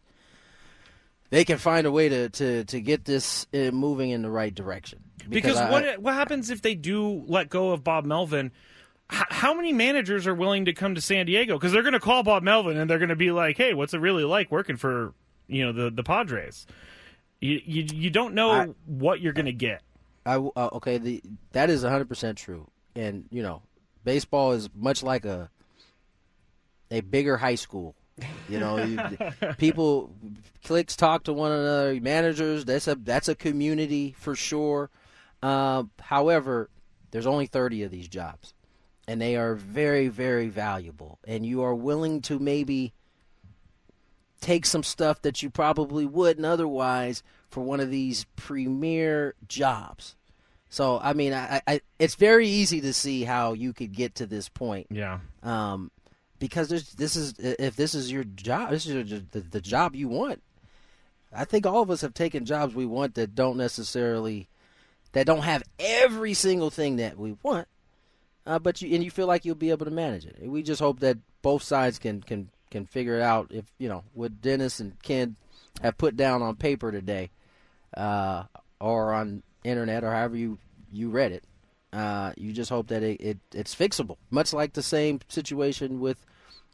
they 1.33 1.43
can 1.45 1.57
find 1.57 1.87
a 1.87 1.91
way 1.91 2.09
to 2.09 2.29
to 2.29 2.63
to 2.65 2.79
get 2.79 3.05
this 3.05 3.47
uh, 3.55 3.71
moving 3.71 4.11
in 4.11 4.21
the 4.21 4.29
right 4.29 4.53
direction. 4.53 4.99
Because 5.27 5.57
I- 5.57 5.71
what 5.71 5.99
what 5.99 6.13
happens 6.13 6.51
if 6.51 6.61
they 6.61 6.75
do 6.75 7.23
let 7.25 7.49
go 7.49 7.71
of 7.71 7.83
Bob 7.83 8.05
Melvin? 8.05 8.51
H- 9.11 9.23
how 9.29 9.55
many 9.55 9.73
managers 9.73 10.27
are 10.27 10.35
willing 10.35 10.65
to 10.65 10.73
come 10.73 10.93
to 10.93 11.01
San 11.01 11.25
Diego? 11.25 11.55
Because 11.55 11.71
they're 11.71 11.81
going 11.81 11.93
to 11.93 11.99
call 11.99 12.21
Bob 12.21 12.43
Melvin 12.43 12.77
and 12.77 12.87
they're 12.87 12.99
going 12.99 13.09
to 13.09 13.15
be 13.15 13.31
like, 13.31 13.57
"Hey, 13.57 13.73
what's 13.73 13.95
it 13.95 13.97
really 13.97 14.23
like 14.23 14.51
working 14.51 14.77
for 14.77 15.15
you 15.47 15.65
know 15.65 15.71
the 15.71 15.89
the 15.89 16.03
Padres?" 16.03 16.67
You 17.41 17.59
you, 17.65 17.83
you 17.91 18.09
don't 18.11 18.35
know 18.35 18.51
I- 18.51 18.65
what 18.85 19.19
you're 19.19 19.33
going 19.33 19.47
to 19.47 19.53
get. 19.53 19.81
I 20.27 20.35
uh, 20.35 20.69
okay, 20.73 20.99
the 20.99 21.23
that 21.53 21.71
is 21.71 21.83
100% 21.83 22.35
true. 22.35 22.67
And, 22.95 23.25
you 23.31 23.41
know, 23.41 23.63
baseball 24.03 24.51
is 24.51 24.69
much 24.75 25.01
like 25.01 25.25
a 25.25 25.49
a 26.91 27.01
bigger 27.01 27.37
high 27.37 27.55
school. 27.55 27.95
You 28.47 28.59
know, 28.59 28.77
you, 28.83 28.99
people 29.57 30.13
cliques 30.63 30.95
talk 30.95 31.23
to 31.23 31.33
one 31.33 31.51
another, 31.51 31.99
managers, 31.99 32.65
that's 32.65 32.87
a 32.87 32.95
that's 32.95 33.27
a 33.27 33.35
community 33.35 34.15
for 34.17 34.35
sure. 34.35 34.89
Uh, 35.41 35.83
however, 35.99 36.69
there's 37.11 37.27
only 37.27 37.47
30 37.47 37.83
of 37.83 37.91
these 37.91 38.07
jobs. 38.07 38.53
And 39.07 39.19
they 39.19 39.35
are 39.35 39.55
very 39.55 40.07
very 40.07 40.47
valuable 40.47 41.19
and 41.27 41.45
you 41.45 41.61
are 41.63 41.75
willing 41.75 42.21
to 42.21 42.39
maybe 42.39 42.93
take 44.39 44.65
some 44.65 44.83
stuff 44.83 45.21
that 45.23 45.41
you 45.43 45.49
probably 45.49 46.05
wouldn't 46.05 46.45
otherwise 46.45 47.23
for 47.49 47.61
one 47.61 47.79
of 47.79 47.89
these 47.91 48.25
premier 48.35 49.35
jobs. 49.47 50.15
So 50.69 50.99
I 51.03 51.13
mean, 51.13 51.33
I, 51.33 51.61
I 51.67 51.81
it's 51.99 52.15
very 52.15 52.47
easy 52.47 52.79
to 52.81 52.93
see 52.93 53.23
how 53.23 53.53
you 53.53 53.73
could 53.73 53.93
get 53.93 54.15
to 54.15 54.25
this 54.25 54.47
point, 54.49 54.87
Yeah. 54.89 55.19
um, 55.43 55.91
because 56.43 56.67
this 56.67 57.15
is 57.15 57.35
if 57.39 57.77
this 57.77 57.95
is 57.95 58.11
your 58.11 58.25
job, 58.25 58.71
this 58.71 58.85
is 58.85 59.09
your, 59.09 59.21
the, 59.31 59.39
the 59.39 59.61
job 59.61 59.95
you 59.95 60.09
want. 60.09 60.43
I 61.33 61.45
think 61.45 61.65
all 61.65 61.81
of 61.81 61.89
us 61.89 62.01
have 62.01 62.13
taken 62.13 62.43
jobs 62.43 62.75
we 62.75 62.85
want 62.85 63.15
that 63.15 63.33
don't 63.33 63.55
necessarily 63.55 64.49
that 65.13 65.25
don't 65.25 65.43
have 65.43 65.63
every 65.79 66.33
single 66.33 66.69
thing 66.69 66.97
that 66.97 67.17
we 67.17 67.37
want, 67.43 67.69
uh, 68.45 68.59
but 68.59 68.81
you 68.81 68.93
and 68.93 69.05
you 69.05 69.09
feel 69.09 69.25
like 69.25 69.45
you'll 69.45 69.55
be 69.55 69.69
able 69.69 69.85
to 69.85 69.91
manage 69.91 70.25
it. 70.25 70.35
We 70.41 70.63
just 70.63 70.81
hope 70.81 70.99
that 70.99 71.17
both 71.41 71.63
sides 71.63 71.97
can 71.97 72.21
can 72.21 72.49
can 72.69 72.87
figure 72.87 73.15
it 73.15 73.21
out. 73.21 73.47
If 73.49 73.63
you 73.77 73.87
know 73.87 74.03
what 74.13 74.41
Dennis 74.41 74.81
and 74.81 75.01
Ken 75.01 75.37
have 75.81 75.97
put 75.97 76.17
down 76.17 76.41
on 76.41 76.57
paper 76.57 76.91
today, 76.91 77.31
uh, 77.95 78.43
or 78.81 79.13
on 79.13 79.43
internet, 79.63 80.03
or 80.03 80.11
however 80.11 80.35
you 80.35 80.57
you 80.91 81.09
read 81.09 81.31
it, 81.31 81.45
uh, 81.93 82.33
you 82.35 82.51
just 82.51 82.69
hope 82.69 82.87
that 82.87 83.01
it, 83.01 83.21
it 83.21 83.37
it's 83.53 83.73
fixable. 83.73 84.17
Much 84.29 84.51
like 84.51 84.73
the 84.73 84.83
same 84.83 85.21
situation 85.29 86.01
with 86.01 86.17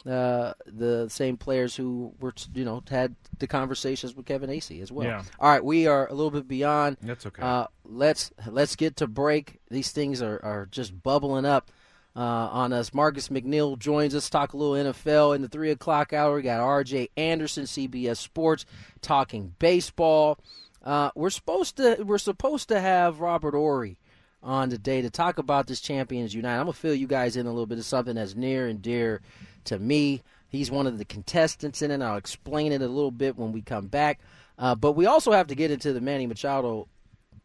uh, 0.06 0.54
the 0.66 1.08
same 1.10 1.38
players 1.38 1.76
who 1.76 2.14
were, 2.20 2.34
you 2.54 2.64
know, 2.64 2.82
had 2.90 3.16
the 3.38 3.48
conversations 3.48 4.16
with 4.16 4.26
Kevin 4.26 4.50
Acee 4.50 4.82
as 4.82 4.92
well. 4.92 5.08
Yeah. 5.08 5.24
All 5.40 5.50
right, 5.50 5.64
we 5.64 5.88
are 5.88 6.08
a 6.08 6.14
little 6.14 6.32
bit 6.32 6.48
beyond. 6.48 6.98
That's 7.02 7.26
okay. 7.26 7.42
Uh, 7.42 7.68
let's 7.84 8.32
let's 8.48 8.76
get 8.76 8.96
to 8.98 9.08
break. 9.08 9.60
These 9.70 9.92
things 9.92 10.22
are, 10.22 10.40
are 10.44 10.68
just 10.72 11.04
bubbling 11.04 11.46
up 11.46 11.70
uh, 12.16 12.20
on 12.20 12.74
us. 12.74 12.94
Marcus 12.94 13.30
McNeil 13.30 13.78
joins 13.78 14.16
us. 14.16 14.30
Talk 14.30 14.54
a 14.54 14.58
little 14.58 14.94
NFL 14.94 15.36
in 15.36 15.42
the 15.42 15.50
three 15.50 15.72
o'clock 15.72 16.14
hour. 16.14 16.36
We 16.36 16.44
got 16.44 16.60
R.J. 16.60 17.10
Anderson, 17.18 17.66
CBS 17.66 18.18
Sports, 18.18 18.66
talking 19.02 19.56
baseball. 19.60 20.40
Uh, 20.84 21.12
we're 21.14 21.30
supposed 21.30 21.78
to 21.78 22.04
we're 22.04 22.18
supposed 22.18 22.70
to 22.70 22.80
have 22.80 23.20
Robert 23.20 23.54
Horry 23.54 23.98
on 24.42 24.70
today 24.70 25.02
to 25.02 25.10
talk 25.10 25.38
about 25.38 25.68
this 25.68 25.82
Champions 25.82 26.34
Unite. 26.34 26.56
I'm 26.56 26.64
gonna 26.64 26.74
fill 26.74 26.96
you 26.96 27.08
guys 27.08 27.36
in 27.36 27.46
a 27.46 27.50
little 27.50 27.66
bit 27.66 27.78
of 27.78 27.86
something 27.86 28.16
that's 28.16 28.36
near 28.36 28.68
and 28.68 28.82
dear 28.82 29.22
to 29.70 29.80
me. 29.80 30.22
He's 30.50 30.72
one 30.72 30.88
of 30.88 30.98
the 30.98 31.06
contestants 31.06 31.82
in 31.82 31.92
it. 31.92 32.02
I'll 32.02 32.18
explain 32.18 32.72
it 32.72 32.82
a 32.82 32.88
little 32.88 33.12
bit 33.12 33.38
when 33.38 33.52
we 33.52 33.62
come 33.62 33.88
back. 33.88 34.20
Uh, 34.58 34.76
but 34.76 34.94
we 34.94 35.06
also 35.06 35.32
have 35.32 35.48
to 35.48 35.56
get 35.56 35.72
into 35.72 35.94
the 35.94 36.02
Manny 36.02 36.28
Machado 36.28 36.88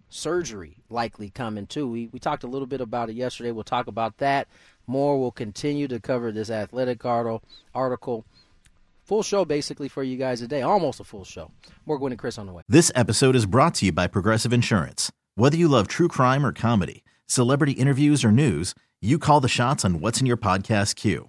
surgery 0.08 0.76
likely 0.90 1.30
coming 1.30 1.66
too. 1.66 1.88
We 1.88 2.08
we 2.12 2.18
talked 2.18 2.44
a 2.44 2.48
little 2.48 2.66
bit 2.66 2.80
about 2.80 3.10
it 3.10 3.16
yesterday. 3.16 3.50
We'll 3.50 3.64
talk 3.64 3.86
about 3.86 4.18
that 4.18 4.48
more. 4.86 5.18
We'll 5.20 5.30
continue 5.30 5.88
to 5.88 6.00
cover 6.00 6.32
this 6.32 6.50
athletic 6.50 7.04
article. 7.04 8.24
Full 9.04 9.22
show 9.22 9.44
basically 9.44 9.88
for 9.88 10.02
you 10.02 10.16
guys 10.16 10.40
today. 10.40 10.62
Almost 10.62 11.00
a 11.00 11.04
full 11.04 11.24
show. 11.24 11.50
More 11.84 11.98
Gwynn 11.98 12.12
and 12.12 12.18
Chris 12.18 12.38
on 12.38 12.46
the 12.46 12.52
way. 12.52 12.62
This 12.68 12.90
episode 12.94 13.36
is 13.36 13.44
brought 13.44 13.74
to 13.76 13.86
you 13.86 13.92
by 13.92 14.06
Progressive 14.06 14.52
Insurance. 14.52 15.12
Whether 15.34 15.56
you 15.56 15.68
love 15.68 15.88
true 15.88 16.08
crime 16.08 16.46
or 16.46 16.52
comedy, 16.52 17.04
celebrity 17.26 17.72
interviews 17.72 18.24
or 18.24 18.32
news, 18.32 18.74
you 19.02 19.18
call 19.18 19.40
the 19.40 19.48
shots 19.48 19.84
on 19.84 20.00
what's 20.00 20.20
in 20.20 20.26
your 20.26 20.38
podcast 20.38 20.96
queue. 20.96 21.28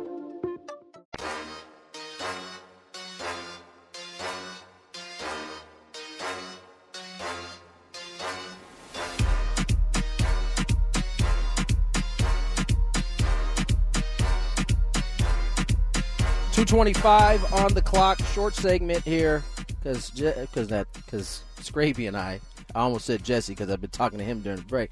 Twenty-five 16.71 17.53
on 17.53 17.73
the 17.73 17.81
clock. 17.81 18.17
Short 18.27 18.55
segment 18.55 19.03
here 19.03 19.43
because 19.67 20.09
because 20.09 20.69
that 20.69 20.87
because 20.93 21.43
Skraby 21.57 22.07
and 22.07 22.15
I, 22.15 22.39
I 22.73 22.79
almost 22.79 23.03
said 23.03 23.25
Jesse 23.25 23.51
because 23.51 23.69
I've 23.69 23.81
been 23.81 23.89
talking 23.89 24.19
to 24.19 24.23
him 24.23 24.39
during 24.39 24.59
the 24.59 24.63
break. 24.63 24.91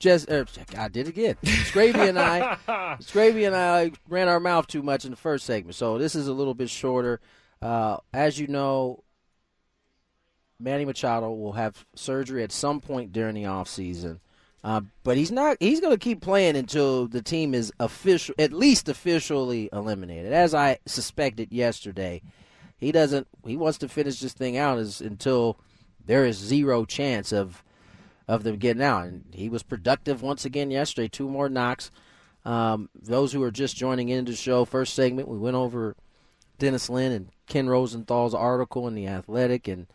Jess, 0.00 0.28
er, 0.28 0.44
I 0.76 0.88
did 0.88 1.06
it 1.06 1.10
again. 1.10 1.36
Skraby 1.44 2.08
and 2.08 2.18
I, 2.18 2.58
Skraby 3.00 3.46
and 3.46 3.54
I 3.54 3.92
ran 4.08 4.26
our 4.26 4.40
mouth 4.40 4.66
too 4.66 4.82
much 4.82 5.04
in 5.04 5.12
the 5.12 5.16
first 5.16 5.46
segment, 5.46 5.76
so 5.76 5.98
this 5.98 6.16
is 6.16 6.26
a 6.26 6.32
little 6.32 6.52
bit 6.52 6.68
shorter. 6.68 7.20
Uh, 7.62 7.98
as 8.12 8.40
you 8.40 8.48
know, 8.48 9.04
Manny 10.58 10.84
Machado 10.84 11.30
will 11.30 11.52
have 11.52 11.86
surgery 11.94 12.42
at 12.42 12.50
some 12.50 12.80
point 12.80 13.12
during 13.12 13.36
the 13.36 13.44
offseason. 13.44 14.18
Uh, 14.64 14.82
but 15.02 15.16
he's 15.16 15.32
not. 15.32 15.56
He's 15.60 15.80
going 15.80 15.92
to 15.92 15.98
keep 15.98 16.20
playing 16.20 16.56
until 16.56 17.08
the 17.08 17.22
team 17.22 17.52
is 17.52 17.72
official, 17.80 18.34
at 18.38 18.52
least 18.52 18.88
officially 18.88 19.68
eliminated. 19.72 20.32
As 20.32 20.54
I 20.54 20.78
suspected 20.86 21.52
yesterday, 21.52 22.22
he 22.76 22.92
doesn't. 22.92 23.26
He 23.44 23.56
wants 23.56 23.78
to 23.78 23.88
finish 23.88 24.20
this 24.20 24.34
thing 24.34 24.56
out 24.56 24.78
as 24.78 25.00
until 25.00 25.58
there 26.04 26.24
is 26.24 26.36
zero 26.36 26.84
chance 26.84 27.32
of 27.32 27.64
of 28.28 28.44
them 28.44 28.56
getting 28.56 28.82
out. 28.82 29.06
And 29.06 29.24
he 29.32 29.48
was 29.48 29.64
productive 29.64 30.22
once 30.22 30.44
again 30.44 30.70
yesterday. 30.70 31.08
Two 31.08 31.28
more 31.28 31.48
knocks. 31.48 31.90
Um, 32.44 32.88
those 32.94 33.32
who 33.32 33.42
are 33.42 33.50
just 33.50 33.76
joining 33.76 34.08
into 34.08 34.32
the 34.32 34.36
show, 34.36 34.64
first 34.64 34.94
segment, 34.94 35.28
we 35.28 35.38
went 35.38 35.56
over 35.56 35.96
Dennis 36.58 36.88
Lin 36.88 37.12
and 37.12 37.28
Ken 37.46 37.68
Rosenthal's 37.68 38.34
article 38.34 38.86
in 38.88 38.94
the 38.94 39.06
Athletic 39.06 39.68
and 39.68 39.86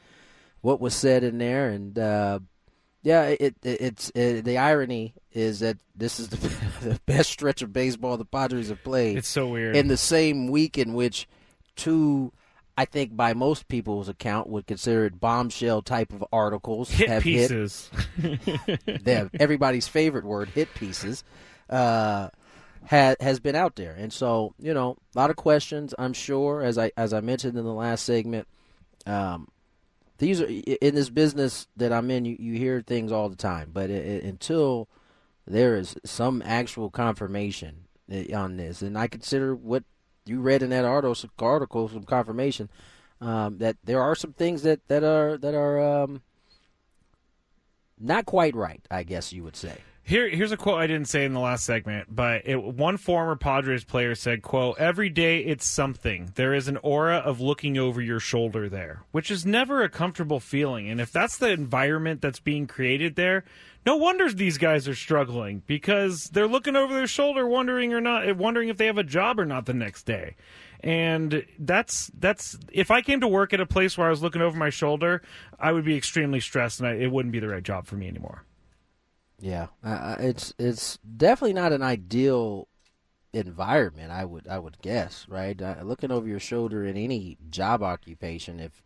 what 0.62 0.82
was 0.82 0.94
said 0.94 1.24
in 1.24 1.38
there, 1.38 1.70
and 1.70 1.98
uh, 1.98 2.40
yeah, 3.08 3.24
it, 3.28 3.40
it 3.40 3.56
it's 3.64 4.10
it, 4.16 4.44
the 4.44 4.58
irony 4.58 5.14
is 5.32 5.62
that 5.62 5.78
this 5.96 6.20
is 6.20 6.28
the, 6.28 6.36
the 6.82 7.00
best 7.06 7.30
stretch 7.30 7.62
of 7.62 7.72
baseball 7.72 8.18
the 8.18 8.26
Padres 8.26 8.68
have 8.68 8.84
played. 8.84 9.18
It's 9.18 9.30
so 9.30 9.48
weird. 9.48 9.78
in 9.78 9.88
the 9.88 9.96
same 9.96 10.48
week 10.48 10.78
in 10.78 10.94
which 10.94 11.26
two, 11.78 12.34
I 12.78 12.84
think 12.84 13.16
by 13.16 13.34
most 13.34 13.70
people's 13.70 14.10
account, 14.10 14.50
would 14.50 14.68
consider 14.68 15.06
it 15.06 15.22
bombshell 15.22 15.84
type 15.84 16.12
of 16.12 16.26
articles 16.34 16.90
hit 16.90 17.08
have 17.08 17.24
pieces. 17.24 17.90
hit. 18.18 18.86
They 19.06 19.16
have 19.16 19.30
everybody's 19.40 19.88
favorite 19.88 20.26
word, 20.26 20.50
hit 20.50 20.74
pieces. 20.74 21.24
Uh, 21.70 22.28
has 22.84 23.16
has 23.22 23.40
been 23.40 23.56
out 23.56 23.78
there, 23.78 23.94
and 23.98 24.12
so 24.12 24.54
you 24.60 24.74
know, 24.74 24.98
a 25.16 25.18
lot 25.18 25.30
of 25.30 25.38
questions. 25.38 25.94
I'm 25.98 26.12
sure, 26.12 26.62
as 26.62 26.78
I 26.78 26.92
as 26.98 27.14
I 27.14 27.22
mentioned 27.22 27.58
in 27.58 27.64
the 27.64 27.74
last 27.74 28.04
segment, 28.04 28.50
um, 29.06 29.48
these 30.18 30.42
are 30.42 30.48
in 30.48 30.96
this 30.96 31.10
business 31.10 31.68
that 31.78 31.94
I'm 31.94 32.10
in. 32.12 32.26
You, 32.26 32.36
you 32.40 32.54
hear 32.54 32.82
things 32.82 33.12
all 33.12 33.30
the 33.30 33.36
time, 33.36 33.72
but 33.74 33.90
it, 33.90 34.06
it, 34.06 34.24
until 34.24 34.88
there 35.46 35.76
is 35.76 35.96
some 36.04 36.42
actual 36.46 36.90
confirmation 36.90 37.86
eh, 38.12 38.34
on 38.36 38.58
this, 38.58 38.82
and 38.82 38.98
I 38.98 39.08
consider 39.08 39.56
what 39.56 39.84
you 40.26 40.42
read 40.42 40.62
in 40.62 40.72
that 40.72 40.86
article, 40.86 41.16
article 41.40 41.88
some 41.88 42.04
confirmation 42.04 42.70
um, 43.22 43.58
that 43.60 43.78
there 43.84 44.02
are 44.02 44.16
some 44.16 44.34
things 44.34 44.64
that, 44.64 44.88
that 44.88 45.04
are 45.04 45.38
that 45.38 45.56
are 45.56 46.04
um, 46.04 46.22
not 48.00 48.26
quite 48.26 48.56
right. 48.56 48.86
I 48.92 49.04
guess 49.04 49.34
you 49.34 49.44
would 49.44 49.56
say. 49.56 49.78
Here, 50.08 50.30
here's 50.30 50.54
a 50.54 50.58
quote 50.58 50.80
I 50.80 50.88
didn't 50.88 51.10
say 51.10 51.26
in 51.26 51.34
the 51.34 51.42
last 51.42 51.66
segment, 51.66 52.16
but 52.16 52.44
it, 52.46 52.64
one 52.64 52.96
former 52.96 53.36
Padres 53.36 53.84
player 53.84 54.16
said, 54.16 54.42
"quote 54.42 54.78
Every 54.80 55.10
day 55.10 55.40
it's 55.40 55.70
something. 55.70 56.32
There 56.36 56.54
is 56.54 56.70
an 56.70 56.78
aura 56.82 57.18
of 57.18 57.42
looking 57.42 57.78
over 57.78 58.02
your 58.02 58.22
shoulder 58.22 58.70
there, 58.70 59.04
which 59.12 59.30
is 59.30 59.46
never 59.46 59.84
a 59.84 59.90
comfortable 59.90 60.40
feeling. 60.40 60.88
And 60.88 61.02
if 61.02 61.12
that's 61.12 61.38
the 61.38 61.50
environment 61.50 62.22
that's 62.22 62.40
being 62.40 62.68
created 62.68 63.18
there, 63.18 63.44
no 63.86 63.98
wonder 63.98 64.32
these 64.32 64.58
guys 64.58 64.88
are 64.88 64.96
struggling 64.96 65.62
because 65.68 66.30
they're 66.32 66.48
looking 66.48 66.78
over 66.78 66.94
their 66.94 67.06
shoulder, 67.06 67.46
wondering 67.46 67.94
or 67.94 68.00
not, 68.00 68.38
wondering 68.38 68.70
if 68.70 68.78
they 68.78 68.86
have 68.86 68.98
a 68.98 69.04
job 69.04 69.38
or 69.38 69.46
not 69.46 69.66
the 69.66 69.74
next 69.74 70.04
day." 70.04 70.38
And 70.80 71.46
that's 71.60 72.10
that's 72.18 72.58
if 72.72 72.92
I 72.92 73.02
came 73.02 73.20
to 73.20 73.28
work 73.28 73.52
at 73.52 73.60
a 73.60 73.66
place 73.66 73.98
where 73.98 74.08
I 74.08 74.10
was 74.10 74.22
looking 74.22 74.42
over 74.42 74.58
my 74.58 74.70
shoulder, 74.70 75.22
I 75.60 75.74
would 75.74 75.84
be 75.84 75.98
extremely 75.98 76.40
stressed, 76.40 76.80
and 76.80 76.88
I, 76.88 76.94
it 76.94 77.12
wouldn't 77.12 77.34
be 77.34 77.40
the 77.40 77.50
right 77.50 77.62
job 77.62 77.88
for 77.88 77.98
me 77.98 78.08
anymore. 78.08 78.46
Yeah, 79.40 79.68
uh, 79.84 80.16
it's 80.20 80.54
it's 80.58 80.98
definitely 80.98 81.54
not 81.54 81.72
an 81.72 81.84
ideal 81.84 82.68
environment. 83.34 84.12
I 84.12 84.26
would 84.26 84.48
I 84.48 84.58
would 84.58 84.82
guess, 84.82 85.26
right? 85.30 85.60
Uh, 85.62 85.76
looking 85.84 86.12
over 86.12 86.28
your 86.28 86.40
shoulder 86.40 86.86
in 86.86 86.98
any 86.98 87.38
job 87.50 87.84
occupation, 87.84 88.60
if 88.60 88.82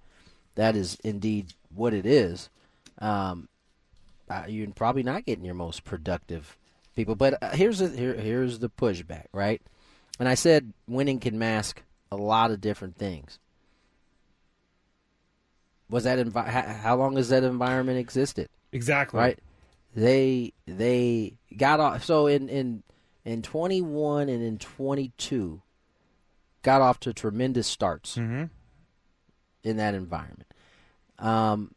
that 0.55 0.75
is 0.75 0.97
indeed 1.03 1.53
what 1.73 1.93
it 1.93 2.05
is, 2.05 2.49
um, 2.99 3.47
uh, 4.29 4.43
you're 4.47 4.69
probably 4.71 5.03
not 5.03 5.25
getting 5.25 5.45
your 5.45 5.53
most 5.55 5.83
productive 5.85 6.57
people. 6.95 7.15
But 7.15 7.41
uh, 7.41 7.51
here's 7.51 7.79
the 7.79 7.89
here, 7.89 8.15
here's 8.15 8.59
the 8.59 8.69
pushback, 8.69 9.27
right? 9.31 9.61
And 10.19 10.27
I 10.27 10.35
said 10.35 10.73
winning 10.87 11.19
can 11.19 11.39
mask 11.39 11.81
a 12.11 12.17
lot 12.17 12.51
of 12.51 12.59
different 12.59 12.97
things. 12.97 13.39
Was 15.89 16.03
that 16.03 16.19
envi- 16.19 16.47
how, 16.47 16.61
how 16.61 16.95
long 16.97 17.15
has 17.15 17.29
that 17.29 17.43
environment 17.43 17.99
existed? 17.99 18.49
Exactly. 18.71 19.19
Right. 19.19 19.39
They 19.95 20.53
they 20.65 21.37
got 21.57 21.79
off. 21.79 22.03
So 22.05 22.27
in 22.27 22.47
in 22.49 22.83
in 23.25 23.41
21 23.41 24.29
and 24.29 24.41
in 24.43 24.57
22, 24.57 25.61
got 26.63 26.81
off 26.81 26.99
to 27.01 27.13
tremendous 27.13 27.67
starts 27.67 28.15
Mm-hmm. 28.15 28.45
in 29.63 29.77
that 29.77 29.93
environment. 29.93 30.51
Um, 31.19 31.75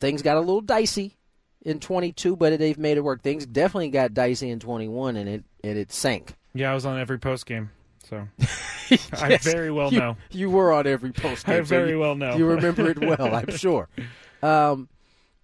things 0.00 0.22
got 0.22 0.36
a 0.36 0.40
little 0.40 0.62
dicey 0.62 1.16
in 1.62 1.80
22, 1.80 2.36
but 2.36 2.58
they've 2.58 2.78
made 2.78 2.96
it 2.96 3.02
work. 3.04 3.20
Things 3.22 3.44
definitely 3.44 3.90
got 3.90 4.14
dicey 4.14 4.48
in 4.50 4.58
21, 4.60 5.16
and 5.16 5.28
it 5.28 5.44
and 5.62 5.76
it 5.78 5.92
sank. 5.92 6.34
Yeah, 6.54 6.70
I 6.70 6.74
was 6.74 6.86
on 6.86 6.98
every 6.98 7.18
post 7.18 7.46
game, 7.46 7.70
so 8.08 8.26
I 9.12 9.36
very 9.38 9.70
well 9.70 9.92
you- 9.92 9.98
know. 9.98 10.16
You 10.30 10.50
were 10.50 10.72
on 10.72 10.86
every 10.86 11.12
post. 11.12 11.48
I 11.48 11.56
game, 11.56 11.64
so 11.64 11.68
very 11.68 11.90
you- 11.90 11.98
well 11.98 12.14
know. 12.14 12.36
You 12.36 12.46
remember 12.46 12.90
it 12.90 12.98
well, 12.98 13.34
I'm 13.34 13.50
sure. 13.56 13.88
Um, 14.42 14.88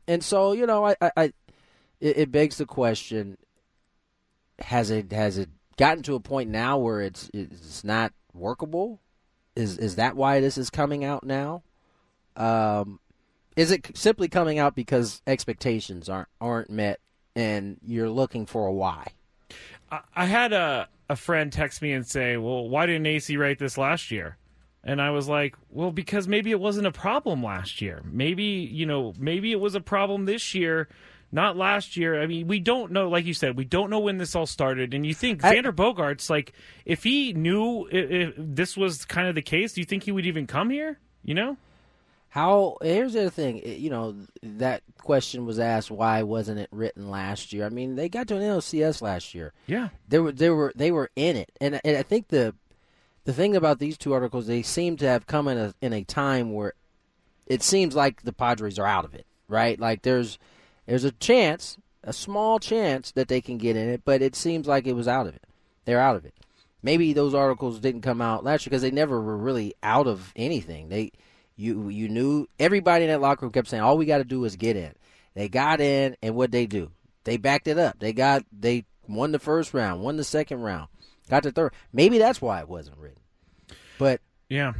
and 0.09 0.25
so 0.25 0.53
you 0.53 0.64
know, 0.66 0.87
I, 0.87 0.97
I, 1.03 1.11
I 1.19 1.33
it, 2.00 2.18
it 2.18 2.32
begs 2.32 2.59
the 2.59 2.66
question: 2.66 3.38
Has 4.59 4.90
it 4.90 5.12
has 5.12 5.38
it 5.38 5.48
gotten 5.76 6.02
to 6.04 6.14
a 6.14 6.20
point 6.20 6.50
now 6.50 6.78
where 6.78 7.00
it's 7.00 7.30
it's 7.32 7.85
not 7.85 8.12
workable? 8.32 9.00
Is 9.54 9.78
is 9.78 9.96
that 9.96 10.16
why 10.16 10.40
this 10.40 10.59
is 10.59 10.70
coming 10.70 11.04
out 11.04 11.24
now? 11.24 11.62
Um, 12.37 13.00
is 13.56 13.70
it 13.70 13.96
simply 13.96 14.28
coming 14.28 14.59
out 14.59 14.74
because 14.74 15.22
expectations 15.26 16.09
aren't 16.09 16.28
aren't 16.40 16.70
met, 16.70 17.00
and 17.35 17.78
you're 17.85 18.11
looking 18.11 18.46
for 18.46 18.66
a 18.66 18.72
why? 18.72 19.09
I, 20.14 20.26
had 20.26 20.52
a 20.52 20.88
a 21.09 21.16
friend 21.16 21.52
text 21.52 21.80
me 21.80 21.92
and 21.92 22.06
say, 22.06 22.37
"Well, 22.37 22.68
why 22.68 22.87
didn't 22.87 23.04
Acee 23.04 23.38
write 23.38 23.59
this 23.59 23.78
last 23.78 24.11
year?" 24.11 24.37
And 24.85 25.00
I 25.00 25.11
was 25.11 25.28
like, 25.28 25.56
"Well, 25.70 25.90
because 25.90 26.28
maybe 26.28 26.50
it 26.50 26.61
wasn't 26.61 26.87
a 26.87 26.92
problem 26.92 27.42
last 27.42 27.80
year. 27.80 28.02
Maybe 28.04 28.44
you 28.44 28.85
know, 28.85 29.14
maybe 29.18 29.52
it 29.52 29.61
was 29.61 29.74
a 29.74 29.80
problem 29.80 30.26
this 30.26 30.54
year." 30.54 30.88
Not 31.32 31.56
last 31.56 31.96
year. 31.96 32.20
I 32.22 32.26
mean, 32.26 32.46
we 32.46 32.60
don't 32.60 32.92
know. 32.92 33.08
Like 33.08 33.24
you 33.24 33.34
said, 33.34 33.56
we 33.56 33.64
don't 33.64 33.90
know 33.90 33.98
when 33.98 34.18
this 34.18 34.34
all 34.34 34.46
started. 34.46 34.94
And 34.94 35.04
you 35.04 35.12
think 35.12 35.44
I- 35.44 35.56
Xander 35.56 35.72
Bogaerts, 35.72 36.30
like, 36.30 36.52
if 36.84 37.02
he 37.02 37.32
knew 37.32 37.86
i 37.86 37.96
if 37.96 38.34
this 38.36 38.76
was 38.76 39.04
kind 39.04 39.28
of 39.28 39.34
the 39.34 39.42
case, 39.42 39.72
do 39.72 39.80
you 39.80 39.84
think 39.84 40.04
he 40.04 40.12
would 40.12 40.26
even 40.26 40.46
come 40.46 40.70
here? 40.70 40.98
You 41.24 41.34
know? 41.34 41.56
How 42.28 42.76
here's 42.82 43.14
the 43.14 43.22
other 43.22 43.30
thing, 43.30 43.62
you 43.64 43.88
know, 43.88 44.14
that 44.42 44.82
question 44.98 45.46
was 45.46 45.58
asked 45.58 45.90
why 45.90 46.22
wasn't 46.22 46.58
it 46.60 46.68
written 46.70 47.10
last 47.10 47.52
year? 47.52 47.64
I 47.64 47.70
mean, 47.70 47.96
they 47.96 48.10
got 48.10 48.28
to 48.28 48.36
an 48.36 48.42
LCS 48.42 49.00
last 49.00 49.34
year. 49.34 49.54
Yeah. 49.66 49.88
They 50.08 50.18
were 50.18 50.32
they 50.32 50.50
were 50.50 50.72
they 50.76 50.90
were 50.90 51.10
in 51.16 51.36
it. 51.36 51.50
And, 51.62 51.80
and 51.82 51.96
I 51.96 52.02
think 52.02 52.28
the 52.28 52.54
the 53.24 53.32
thing 53.32 53.56
about 53.56 53.78
these 53.78 53.96
two 53.96 54.12
articles, 54.12 54.46
they 54.46 54.60
seem 54.60 54.98
to 54.98 55.08
have 55.08 55.26
come 55.26 55.48
in 55.48 55.56
a 55.56 55.74
in 55.80 55.94
a 55.94 56.04
time 56.04 56.52
where 56.52 56.74
it 57.46 57.62
seems 57.62 57.94
like 57.94 58.22
the 58.22 58.34
Padres 58.34 58.78
are 58.78 58.86
out 58.86 59.06
of 59.06 59.14
it, 59.14 59.26
right? 59.48 59.80
Like 59.80 60.02
there's 60.02 60.38
there's 60.87 61.05
a 61.05 61.12
chance, 61.12 61.79
a 62.03 62.12
small 62.12 62.59
chance 62.59 63.11
that 63.12 63.29
they 63.29 63.40
can 63.40 63.59
get 63.59 63.77
in 63.77 63.88
it, 63.88 64.03
but 64.05 64.22
it 64.22 64.35
seems 64.37 64.66
like 64.66 64.87
it 64.87 64.94
was 64.94 65.09
out 65.09 65.27
of 65.27 65.35
it. 65.35 65.42
They're 65.85 66.01
out 66.01 66.16
of 66.16 66.25
it. 66.25 66.35
Maybe 66.83 67.12
those 67.12 67.35
articles 67.35 67.81
didn't 67.81 68.03
come 68.03 68.20
out 68.20 68.44
last 68.44 68.64
year 68.64 68.70
because 68.70 68.83
they 68.83 68.90
never 68.90 69.20
were 69.20 69.37
really 69.37 69.75
out 69.83 70.07
of 70.07 70.33
anything. 70.37 70.88
They 70.88 71.12
you 71.57 71.88
you 71.88 72.09
knew 72.09 72.46
everybody 72.61 73.05
in 73.05 73.11
that 73.11 73.20
locker 73.20 73.46
room 73.46 73.53
kept 73.53 73.68
saying 73.68 73.83
all 73.83 73.96
we 73.99 74.07
got 74.07 74.18
to 74.18 74.25
do 74.25 74.44
is 74.44 74.57
get 74.57 74.77
in. 74.77 74.92
They 75.35 75.49
got 75.49 75.81
in, 75.81 76.16
and 76.22 76.35
what 76.35 76.51
they 76.53 76.66
do? 76.66 76.90
They 77.25 77.37
backed 77.38 77.66
it 77.66 77.79
up. 77.79 77.99
They 77.99 78.12
got 78.12 78.44
they 78.53 78.85
won 79.09 79.33
the 79.33 79.38
first 79.38 79.75
round, 79.75 80.03
won 80.03 80.16
the 80.16 80.25
second 80.25 80.61
round, 80.61 80.88
got 81.29 81.42
the 81.42 81.51
third. 81.53 81.72
Maybe 81.92 82.18
that's 82.18 82.40
why 82.40 82.61
it 82.61 82.68
wasn't 82.68 82.99
written. 82.99 83.20
But 83.99 84.20
Yeah. 84.49 84.75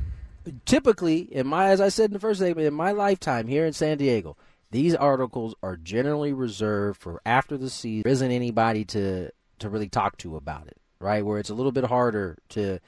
typically, 0.65 1.21
in 1.21 1.47
my 1.47 1.69
as 1.69 1.81
I 1.81 1.89
said 1.89 2.11
in 2.11 2.15
the 2.15 2.21
first 2.21 2.41
segment, 2.41 2.67
in 2.67 2.75
my 2.75 2.93
lifetime 2.93 3.47
here 3.49 3.67
in 3.67 3.73
San 3.73 3.99
Diego, 3.99 4.37
these 4.71 4.95
articles 4.95 5.55
are 5.63 5.77
generally 5.77 6.33
reserved 6.33 7.01
for 7.01 7.21
after 7.25 7.57
the 7.57 7.71
season. 7.71 8.03
There 8.05 8.13
isn't 8.13 8.31
anybody 8.31 8.85
to 8.87 9.31
to 9.59 9.69
really 9.69 9.89
talk 9.89 10.19
to 10.19 10.37
about 10.37 10.67
it, 10.67 10.77
right? 11.01 11.25
Where 11.25 11.39
it's 11.39 11.51
a 11.51 11.55
little 11.55 11.73
bit 11.73 11.85
harder 11.85 12.37
to 12.51 12.81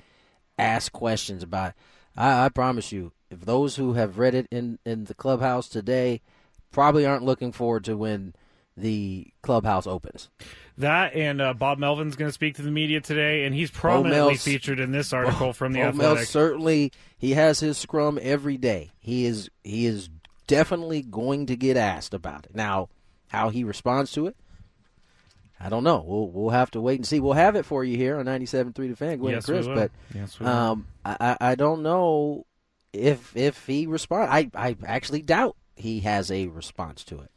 ask 0.59 0.93
questions 0.93 1.43
about. 1.43 1.73
I, 2.17 2.47
I 2.47 2.49
promise 2.49 2.93
you, 2.93 3.13
if 3.31 3.41
those 3.41 3.77
who 3.77 3.95
have 3.95 4.19
read 4.19 4.35
it 4.35 4.47
in 4.51 4.79
in 4.85 5.05
the 5.05 5.15
clubhouse 5.15 5.69
today 5.69 6.21
probably 6.73 7.07
aren't 7.07 7.25
looking 7.25 7.53
forward 7.53 7.85
to 7.85 7.97
when 7.97 8.35
the 8.77 9.27
clubhouse 9.43 9.87
opens. 9.87 10.29
That 10.77 11.15
and 11.15 11.41
uh, 11.41 11.55
Bob 11.55 11.79
Melvin's 11.79 12.15
going 12.15 12.29
to 12.29 12.33
speak 12.33 12.55
to 12.57 12.63
the 12.63 12.71
media 12.71 13.01
today, 13.01 13.45
and 13.45 13.55
he's 13.55 13.71
prominently 13.71 14.37
featured 14.37 14.79
in 14.79 14.93
this 14.93 15.13
article 15.13 15.53
from 15.53 15.73
the 15.73 15.81
Bo 15.81 15.93
Mel 15.93 16.11
Athletic. 16.13 16.29
certainly 16.29 16.93
he 17.17 17.33
has 17.33 17.59
his 17.59 17.77
scrum 17.77 18.19
every 18.23 18.57
day. 18.57 18.91
He 19.01 19.27
is 19.27 19.51
he 19.65 19.87
is 19.87 20.09
definitely 20.49 21.03
going 21.03 21.47
to 21.47 21.57
get 21.57 21.77
asked 21.77 22.13
about 22.13 22.47
it. 22.47 22.55
Now, 22.57 22.89
how 23.29 23.51
he 23.51 23.63
responds 23.63 24.11
to 24.13 24.27
it, 24.27 24.37
I 25.61 25.69
don't 25.69 25.85
know. 25.85 26.05
We'll 26.05 26.31
we'll 26.31 26.51
have 26.51 26.71
to 26.73 26.81
wait 26.81 26.99
and 26.99 27.07
see. 27.07 27.21
We'll 27.21 27.35
have 27.35 27.55
it 27.55 27.65
for 27.65 27.85
you 27.85 27.97
here 27.97 28.19
on 28.19 28.27
97.3 28.27 28.75
The 28.75 28.97
Fan, 28.97 29.19
Gwynn 29.19 29.35
Yes, 29.35 29.47
Chris. 29.47 29.67
But 29.67 29.91
Yes, 30.15 30.41
um, 30.41 30.87
I 31.05 31.17
I 31.21 31.37
I 31.53 31.55
don't 31.55 31.83
know 31.83 32.47
if 32.93 33.37
if 33.37 33.67
he 33.67 33.87
responds. 33.87 34.31
I 34.33 34.51
I 34.55 34.77
actually 34.87 35.23
doubt 35.23 35.57
he 35.77 36.01
has 36.01 36.31
a 36.31 36.47
response 36.49 37.05
to 37.05 37.21
it. 37.21 37.31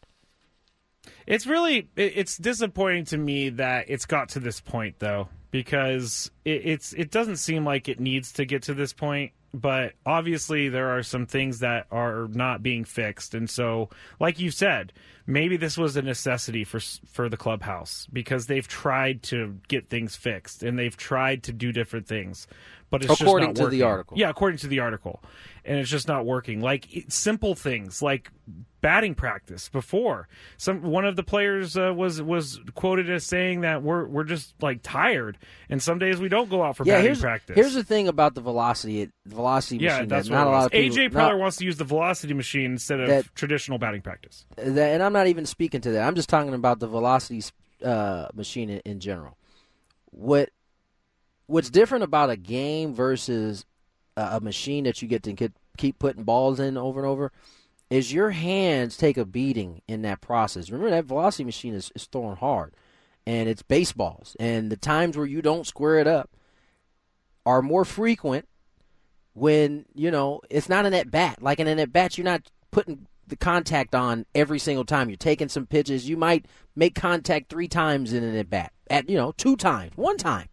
It's 1.26 1.48
really 1.48 1.90
it's 1.96 2.38
disappointing 2.38 3.06
to 3.06 3.18
me 3.18 3.50
that 3.50 3.86
it's 3.88 4.06
got 4.06 4.30
to 4.30 4.40
this 4.40 4.60
point 4.62 4.96
though 5.00 5.30
because 5.50 6.30
it, 6.46 6.62
it's 6.66 6.94
it 6.94 7.10
doesn't 7.10 7.38
seem 7.38 7.66
like 7.66 7.90
it 7.90 8.00
needs 8.00 8.34
to 8.34 8.46
get 8.46 8.64
to 8.64 8.74
this 8.74 8.94
point 8.94 9.32
but 9.54 9.94
obviously 10.06 10.70
there 10.70 10.90
are 10.90 11.04
some 11.04 11.26
things 11.26 11.60
that 11.60 11.86
are 11.92 12.28
not 12.30 12.64
being 12.64 12.86
fixed. 12.86 13.34
And 13.34 13.50
so 13.50 13.90
like 14.20 14.40
you 14.40 14.52
said 14.52 14.94
maybe 15.28 15.58
this 15.58 15.78
was 15.78 15.96
a 15.96 16.02
necessity 16.02 16.64
for 16.64 16.80
for 16.80 17.30
the 17.30 17.38
clubhouse 17.38 18.08
because 18.12 18.48
they've 18.48 18.68
tried 18.68 19.24
to 19.24 19.58
get 19.68 19.88
things 19.88 20.16
fixed 20.16 20.64
and 20.64 20.78
they've 20.78 20.98
tried 20.98 21.44
to 21.44 21.52
do 21.52 21.72
different 21.72 22.08
things 22.08 22.48
but 22.92 23.04
it's 23.04 23.20
According 23.20 23.56
to 23.56 23.64
not 23.64 23.72
the 23.72 23.82
article. 23.82 24.18
yeah 24.18 24.30
according 24.30 24.60
to 24.60 24.68
the 24.68 24.80
article 24.80 25.24
and 25.66 25.80
it's 25.80 25.90
just 25.90 26.08
not 26.08 26.26
working 26.26 26.62
like 26.62 26.96
it, 26.96 27.12
simple 27.12 27.56
things 27.56 28.02
like 28.02 28.30
batting 28.82 29.14
practice 29.16 29.70
before 29.70 30.28
some 30.58 30.82
one 30.82 31.06
of 31.06 31.16
the 31.16 31.24
players 31.24 31.78
uh, 31.78 31.94
was 31.96 32.22
was 32.22 32.60
quoted 32.76 33.10
as 33.10 33.24
saying 33.26 33.62
that 33.62 33.82
we're 33.84 34.06
we're 34.08 34.24
just 34.24 34.54
like 34.62 34.82
tired 34.84 35.38
and 35.70 35.82
some 35.82 35.98
days 36.00 36.20
we 36.20 36.28
don't 36.30 36.50
go 36.50 36.64
out 36.64 36.76
for 36.76 36.84
yeah, 36.84 36.94
batting 36.94 37.06
here's 37.06 37.22
practice 37.22 37.56
here's 37.56 37.74
the 37.76 37.84
thing 37.84 38.08
about 38.08 38.34
the 38.36 38.42
velocity 38.42 39.02
it, 39.02 39.12
the 39.26 39.36
velocity 39.36 39.78
yeah 39.78 39.94
machine 39.98 40.08
that's 40.10 40.28
that 40.28 40.34
not 40.34 40.48
a 40.48 40.50
lot 40.50 40.66
of 40.66 40.72
people. 40.72 40.98
AJ 40.98 41.10
Preller 41.12 41.40
wants 41.40 41.58
to 41.58 41.66
use 41.66 41.78
the 41.78 41.84
velocity 41.86 42.34
machine 42.34 42.72
instead 42.72 43.00
of 43.00 43.08
That- 43.08 43.36
traditional 43.36 43.78
batting 43.78 44.02
practice 44.02 44.46
that, 44.58 44.94
and 44.94 45.02
I'm 45.02 45.14
not 45.14 45.28
even 45.28 45.46
speaking 45.46 45.82
to 45.82 45.92
that. 45.92 46.08
I'm 46.08 46.16
just 46.16 46.30
talking 46.30 46.54
about 46.54 46.80
the 46.80 46.88
velocity 46.88 47.44
uh, 47.84 48.28
machine 48.36 48.70
in, 48.70 48.80
in 48.86 49.00
general. 49.00 49.38
What 50.12 50.50
what's 51.52 51.70
different 51.70 52.04
about 52.04 52.30
a 52.30 52.38
game 52.38 52.94
versus 52.94 53.66
a, 54.16 54.38
a 54.38 54.40
machine 54.40 54.86
that 54.86 55.02
you 55.02 55.08
get 55.08 55.24
to 55.24 55.34
get, 55.34 55.52
keep 55.78 56.00
putting 56.00 56.24
balls 56.24 56.60
in 56.60 56.78
over 56.78 57.02
and 57.02 57.08
over 57.08 57.32
is 57.90 58.14
your 58.14 58.30
hands 58.30 58.96
take 58.96 59.18
a 59.18 59.26
beating 59.26 59.82
in 59.88 60.02
that 60.04 60.22
process. 60.22 60.70
Remember 60.70 60.90
that 60.92 61.06
velocity 61.06 61.44
machine 61.44 61.74
is, 61.74 61.92
is 61.94 62.06
throwing 62.06 62.38
hard, 62.38 62.74
and 63.28 63.50
it's 63.50 63.62
baseballs, 63.62 64.38
and 64.40 64.72
the 64.72 64.78
times 64.78 65.18
where 65.18 65.26
you 65.26 65.42
don't 65.42 65.68
square 65.68 66.00
it 66.00 66.08
up 66.08 66.30
are 67.46 67.62
more 67.62 67.84
frequent 67.84 68.48
when 69.34 69.86
you 69.94 70.10
know 70.10 70.40
it's 70.50 70.70
not 70.70 70.86
an 70.86 70.94
at 70.94 71.12
bat. 71.12 71.42
Like 71.42 71.60
in 71.60 71.68
an 71.68 71.80
at 71.80 71.92
bat, 71.92 72.18
you're 72.18 72.24
not 72.24 72.50
putting 72.72 73.08
the 73.28 73.36
contact 73.36 73.94
on 73.94 74.26
every 74.34 74.60
single 74.60 74.86
time. 74.86 75.10
You're 75.10 75.18
taking 75.18 75.50
some 75.50 75.66
pitches. 75.66 76.08
You 76.08 76.16
might 76.16 76.46
make 76.78 76.96
contact 76.96 77.50
three 77.50 77.68
times 77.68 78.14
in 78.14 78.24
an 78.24 78.38
at 78.38 78.50
bat. 78.50 78.72
At 78.90 79.10
you 79.10 79.18
know 79.18 79.34
two 79.34 79.58
times, 79.58 79.92
one 79.98 80.16
time, 80.16 80.48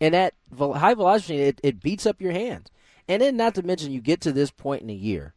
and 0.00 0.14
at 0.14 0.34
high 0.58 0.94
velocity, 0.94 1.40
it, 1.42 1.60
it 1.62 1.80
beats 1.80 2.06
up 2.06 2.20
your 2.20 2.32
hands. 2.32 2.70
And 3.08 3.22
then, 3.22 3.36
not 3.36 3.54
to 3.54 3.62
mention, 3.62 3.92
you 3.92 4.00
get 4.00 4.20
to 4.22 4.32
this 4.32 4.50
point 4.50 4.82
in 4.82 4.88
the 4.88 4.94
year. 4.94 5.34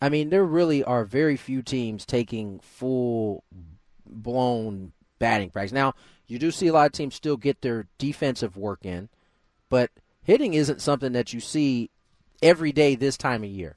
I 0.00 0.08
mean, 0.08 0.30
there 0.30 0.44
really 0.44 0.82
are 0.84 1.04
very 1.04 1.36
few 1.36 1.62
teams 1.62 2.04
taking 2.04 2.60
full 2.60 3.44
blown 4.06 4.92
batting 5.18 5.50
practice. 5.50 5.72
Now, 5.72 5.94
you 6.26 6.38
do 6.38 6.50
see 6.50 6.66
a 6.66 6.72
lot 6.72 6.86
of 6.86 6.92
teams 6.92 7.14
still 7.14 7.36
get 7.36 7.62
their 7.62 7.86
defensive 7.98 8.56
work 8.56 8.84
in, 8.84 9.08
but 9.68 9.90
hitting 10.22 10.54
isn't 10.54 10.80
something 10.80 11.12
that 11.12 11.32
you 11.32 11.40
see 11.40 11.90
every 12.42 12.72
day 12.72 12.94
this 12.94 13.16
time 13.16 13.42
of 13.42 13.50
year. 13.50 13.76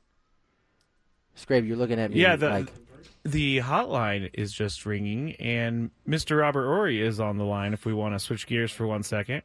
Scrape, 1.35 1.65
you're 1.65 1.77
looking 1.77 1.99
at 1.99 2.11
me 2.11 2.19
yeah 2.19 2.35
the 2.35 2.49
like 2.49 2.71
the 3.23 3.59
hotline 3.59 4.29
is 4.33 4.51
just 4.51 4.85
ringing 4.85 5.33
and 5.35 5.91
Mr. 6.07 6.39
Robert 6.39 6.65
Horry 6.65 7.01
is 7.01 7.19
on 7.19 7.37
the 7.37 7.45
line 7.45 7.73
if 7.73 7.85
we 7.85 7.93
want 7.93 8.13
to 8.15 8.19
switch 8.19 8.47
gears 8.47 8.71
for 8.71 8.85
one 8.85 9.01
second 9.01 9.41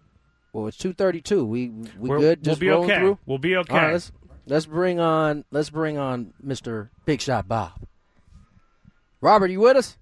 well, 0.57 0.67
it's 0.69 0.77
two 0.77 0.93
thirty 0.93 1.21
two. 1.21 1.45
We 1.45 1.69
we 1.69 2.09
We're- 2.09 2.21
good? 2.21 2.39
we'll 2.41 2.53
Just 2.53 2.61
be 2.61 2.69
rolling 2.69 2.91
okay. 2.91 3.01
through. 3.01 3.19
We'll 3.27 3.39
be 3.39 3.57
okay. 3.57 3.75
All 3.75 3.81
right, 3.83 3.93
let's 3.93 4.13
let's 4.47 4.67
bring 4.67 4.99
on 5.01 5.45
let's 5.51 5.71
bring 5.71 5.99
on 5.99 6.33
Mr. 6.45 6.89
Big 7.05 7.21
Shot 7.21 7.47
Bob. 7.47 7.73
Robert, 9.21 9.51
you 9.51 9.61
with 9.61 9.77
us? 9.77 9.99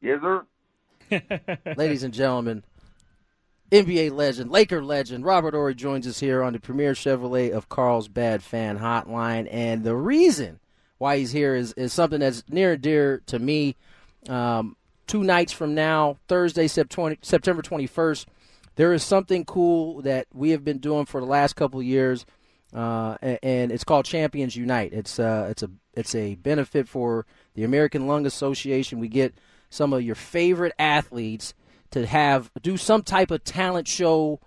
Yes, 0.00 0.20
sir. 0.20 0.44
Ladies 1.76 2.02
and 2.02 2.14
gentlemen, 2.14 2.64
NBA 3.70 4.10
legend, 4.12 4.50
Laker 4.50 4.82
legend, 4.82 5.24
Robert 5.24 5.54
Horry 5.54 5.74
joins 5.74 6.06
us 6.06 6.20
here 6.20 6.42
on 6.42 6.52
the 6.52 6.60
Premier 6.60 6.92
Chevrolet 6.92 7.50
of 7.52 7.68
Carlsbad 7.68 8.42
Fan 8.42 8.78
Hotline. 8.78 9.48
And 9.50 9.84
the 9.84 9.96
reason 9.96 10.60
why 10.98 11.18
he's 11.18 11.32
here 11.32 11.54
is, 11.54 11.72
is 11.74 11.92
something 11.92 12.20
that's 12.20 12.44
near 12.48 12.72
and 12.74 12.82
dear 12.82 13.22
to 13.26 13.38
me. 13.38 13.76
Um, 14.28 14.76
two 15.06 15.24
nights 15.24 15.52
from 15.52 15.74
now, 15.74 16.18
Thursday, 16.28 16.68
September 16.68 17.16
21st, 17.22 18.26
there 18.76 18.92
is 18.92 19.02
something 19.02 19.44
cool 19.44 20.02
that 20.02 20.26
we 20.32 20.50
have 20.50 20.64
been 20.64 20.78
doing 20.78 21.06
for 21.06 21.20
the 21.20 21.26
last 21.26 21.54
couple 21.54 21.82
years. 21.82 22.26
Uh, 22.72 23.18
and 23.42 23.70
it's 23.70 23.84
called 23.84 24.06
Champions 24.06 24.56
Unite. 24.56 24.94
It's 24.94 25.18
uh, 25.18 25.48
it's 25.50 25.62
a 25.62 25.70
it's 25.92 26.14
a 26.14 26.36
benefit 26.36 26.88
for 26.88 27.26
the 27.54 27.64
American 27.64 28.06
Lung 28.06 28.24
Association. 28.24 28.98
We 28.98 29.08
get 29.08 29.34
some 29.68 29.92
of 29.92 30.00
your 30.02 30.14
favorite 30.14 30.72
athletes 30.78 31.52
to 31.90 32.06
have 32.06 32.50
do 32.62 32.78
some 32.78 33.02
type 33.02 33.30
of 33.30 33.44
talent 33.44 33.88
show 33.88 34.40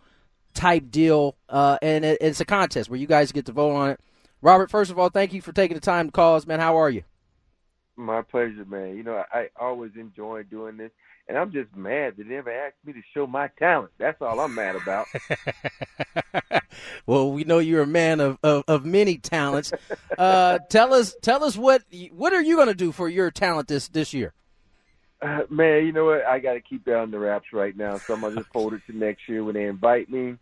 type 0.56 0.90
deal, 0.90 1.36
uh, 1.50 1.78
and 1.84 2.04
it, 2.04 2.18
it's 2.20 2.40
a 2.40 2.46
contest 2.46 2.90
where 2.90 3.00
you 3.00 3.06
guys 3.06 3.32
get 3.32 3.46
to 3.46 3.52
vote 3.52 3.76
on 3.76 3.90
it. 3.92 4.00
Robert, 4.42 4.72
first 4.72 4.90
of 4.90 4.98
all, 4.98 5.10
thank 5.10 5.34
you 5.34 5.42
for 5.42 5.52
taking 5.52 5.76
the 5.76 5.82
time 5.82 6.08
to 6.08 6.12
call 6.12 6.36
us, 6.36 6.48
man. 6.48 6.60
How 6.60 6.78
are 6.78 6.90
you? 6.90 7.04
My 7.96 8.22
pleasure, 8.24 8.66
man. 8.66 8.98
You 8.98 9.04
know, 9.04 9.24
I, 9.32 9.40
I 9.40 9.50
always 9.60 9.92
enjoy 9.96 10.44
doing 10.44 10.78
this, 10.78 10.92
and 11.28 11.38
I'm 11.38 11.52
just 11.52 11.76
mad 11.76 12.16
that 12.18 12.28
they 12.28 12.36
never 12.36 12.52
asked 12.52 12.76
me 12.86 12.94
to 12.94 13.02
show 13.14 13.26
my 13.26 13.50
talent. 13.60 13.92
That's 13.98 14.22
all 14.22 14.40
I'm 14.40 14.54
mad 14.54 14.76
about. 14.76 15.08
well, 17.06 17.32
we 17.32 17.44
know 17.44 17.60
you're 17.60 17.82
a 17.82 17.88
man 17.88 18.20
of, 18.20 18.38
of, 18.44 18.64
of 18.68 18.86
many 18.86 19.18
talents. 19.18 19.74
Uh, 20.18 20.60
tell 20.70 20.94
us, 20.94 21.16
tell 21.22 21.44
us 21.44 21.58
what 21.58 21.84
what 22.12 22.34
are 22.34 22.42
you 22.42 22.56
going 22.56 22.68
to 22.68 22.76
do 22.76 22.92
for 22.92 23.10
your 23.10 23.32
talent 23.32 23.68
this 23.68 23.88
this 23.88 24.14
year? 24.14 24.34
Uh, 25.22 25.42
man, 25.50 25.86
you 25.86 25.92
know 25.92 26.06
what? 26.06 26.24
I 26.26 26.40
got 26.40 26.54
to 26.54 26.62
keep 26.62 26.86
that 26.86 26.98
on 26.98 27.10
the 27.10 27.18
wraps 27.18 27.48
right 27.54 27.76
now, 27.76 27.98
so 27.98 28.14
I'm 28.14 28.22
gonna 28.22 28.36
just 28.36 28.50
hold 28.54 28.74
it 28.74 28.82
to 28.88 28.96
next 28.96 29.28
year 29.28 29.44
when 29.44 29.56
they 29.56 29.66
invite 29.66 30.10
me. 30.10 30.36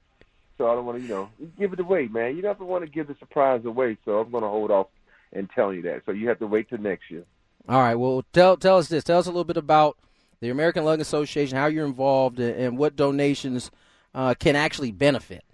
So 0.57 0.69
I 0.69 0.75
don't 0.75 0.85
want 0.85 0.97
to, 0.99 1.03
you 1.03 1.09
know, 1.09 1.29
give 1.57 1.73
it 1.73 1.79
away, 1.79 2.07
man. 2.07 2.35
You 2.35 2.41
never 2.41 2.65
want 2.65 2.83
to 2.83 2.89
give 2.89 3.07
the 3.07 3.15
surprise 3.19 3.63
away, 3.65 3.97
so 4.03 4.19
I'm 4.19 4.31
gonna 4.31 4.49
hold 4.49 4.71
off 4.71 4.87
and 5.31 5.49
tell 5.49 5.73
you 5.73 5.83
that. 5.83 6.01
So 6.05 6.11
you 6.11 6.27
have 6.29 6.39
to 6.39 6.47
wait 6.47 6.69
till 6.69 6.79
next 6.79 7.09
year. 7.09 7.23
All 7.69 7.79
right. 7.79 7.95
Well, 7.95 8.23
tell 8.33 8.57
tell 8.57 8.77
us 8.77 8.89
this. 8.89 9.03
Tell 9.03 9.19
us 9.19 9.25
a 9.25 9.29
little 9.29 9.45
bit 9.45 9.57
about 9.57 9.97
the 10.43 10.49
American 10.49 10.83
Lung 10.83 10.99
Association, 10.99 11.57
how 11.57 11.67
you're 11.67 11.85
involved, 11.85 12.37
and 12.37 12.77
what 12.77 12.97
donations 12.97 13.71
uh, 14.13 14.33
can 14.37 14.57
actually 14.57 14.91
benefit. 14.91 15.45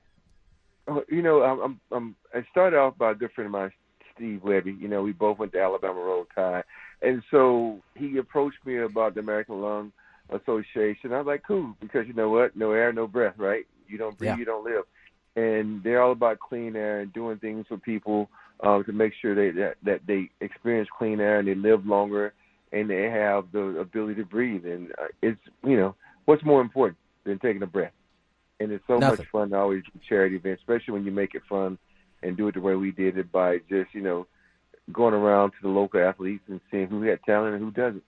Uh, 0.87 1.01
you 1.07 1.21
know, 1.21 1.43
I'm, 1.43 1.79
I'm, 1.91 2.15
I 2.33 2.43
started 2.49 2.77
off 2.77 2.97
by 2.97 3.11
a 3.11 3.15
good 3.15 3.31
friend 3.33 3.45
of 3.45 3.51
mine, 3.51 3.71
Steve 4.15 4.43
Webby. 4.43 4.73
You 4.73 4.87
know, 4.87 5.03
we 5.03 5.11
both 5.11 5.37
went 5.37 5.51
to 5.53 5.61
Alabama 5.61 5.99
Roll 5.99 6.25
Tide, 6.33 6.63
and 7.03 7.21
so 7.29 7.79
he 7.93 8.17
approached 8.17 8.57
me 8.65 8.77
about 8.77 9.13
the 9.13 9.19
American 9.19 9.61
Lung 9.61 9.91
Association. 10.31 11.13
I 11.13 11.19
was 11.19 11.27
like, 11.27 11.43
cool, 11.47 11.75
because 11.79 12.07
you 12.07 12.13
know 12.13 12.29
what? 12.31 12.55
No 12.57 12.71
air, 12.71 12.91
no 12.91 13.05
breath, 13.05 13.35
right? 13.37 13.67
You 13.87 13.99
don't 13.99 14.17
breathe, 14.17 14.29
Yeah. 14.31 14.37
you 14.37 14.45
don't 14.45 14.65
live. 14.65 14.85
And 15.35 15.83
they're 15.83 16.01
all 16.01 16.13
about 16.13 16.39
clean 16.39 16.75
air 16.75 17.01
and 17.01 17.13
doing 17.13 17.37
things 17.37 17.67
for 17.67 17.77
people 17.77 18.27
um, 18.61 18.83
to 18.85 18.91
make 18.91 19.13
sure 19.21 19.35
they 19.35 19.51
that, 19.51 19.75
that 19.83 20.01
they 20.07 20.31
experience 20.41 20.89
clean 20.97 21.19
air 21.19 21.37
and 21.37 21.47
they 21.47 21.53
live 21.55 21.85
longer 21.85 22.33
and 22.71 22.89
they 22.89 23.03
have 23.03 23.51
the 23.51 23.79
ability 23.79 24.15
to 24.15 24.25
breathe. 24.25 24.65
And 24.65 24.91
uh, 24.91 25.07
it's 25.21 25.39
you 25.63 25.77
know 25.77 25.95
what's 26.25 26.43
more 26.43 26.61
important 26.61 26.97
than 27.23 27.39
taking 27.39 27.63
a 27.63 27.67
breath. 27.67 27.93
And 28.59 28.71
it's 28.71 28.83
so 28.87 28.97
Nothing. 28.97 29.19
much 29.19 29.27
fun 29.31 29.49
to 29.51 29.57
always 29.57 29.83
do 29.85 29.99
charity 30.07 30.35
events, 30.35 30.61
especially 30.61 30.93
when 30.93 31.05
you 31.05 31.11
make 31.11 31.33
it 31.33 31.43
fun 31.47 31.77
and 32.21 32.35
do 32.35 32.47
it 32.49 32.55
the 32.55 32.61
way 32.61 32.75
we 32.75 32.91
did 32.91 33.17
it 33.17 33.31
by 33.31 33.59
just 33.69 33.93
you 33.93 34.01
know 34.01 34.27
going 34.91 35.13
around 35.13 35.51
to 35.51 35.57
the 35.61 35.69
local 35.69 36.01
athletes 36.01 36.43
and 36.47 36.59
seeing 36.71 36.87
who 36.87 37.01
had 37.03 37.19
talent 37.23 37.55
and 37.55 37.63
who 37.63 37.71
doesn't. 37.71 38.03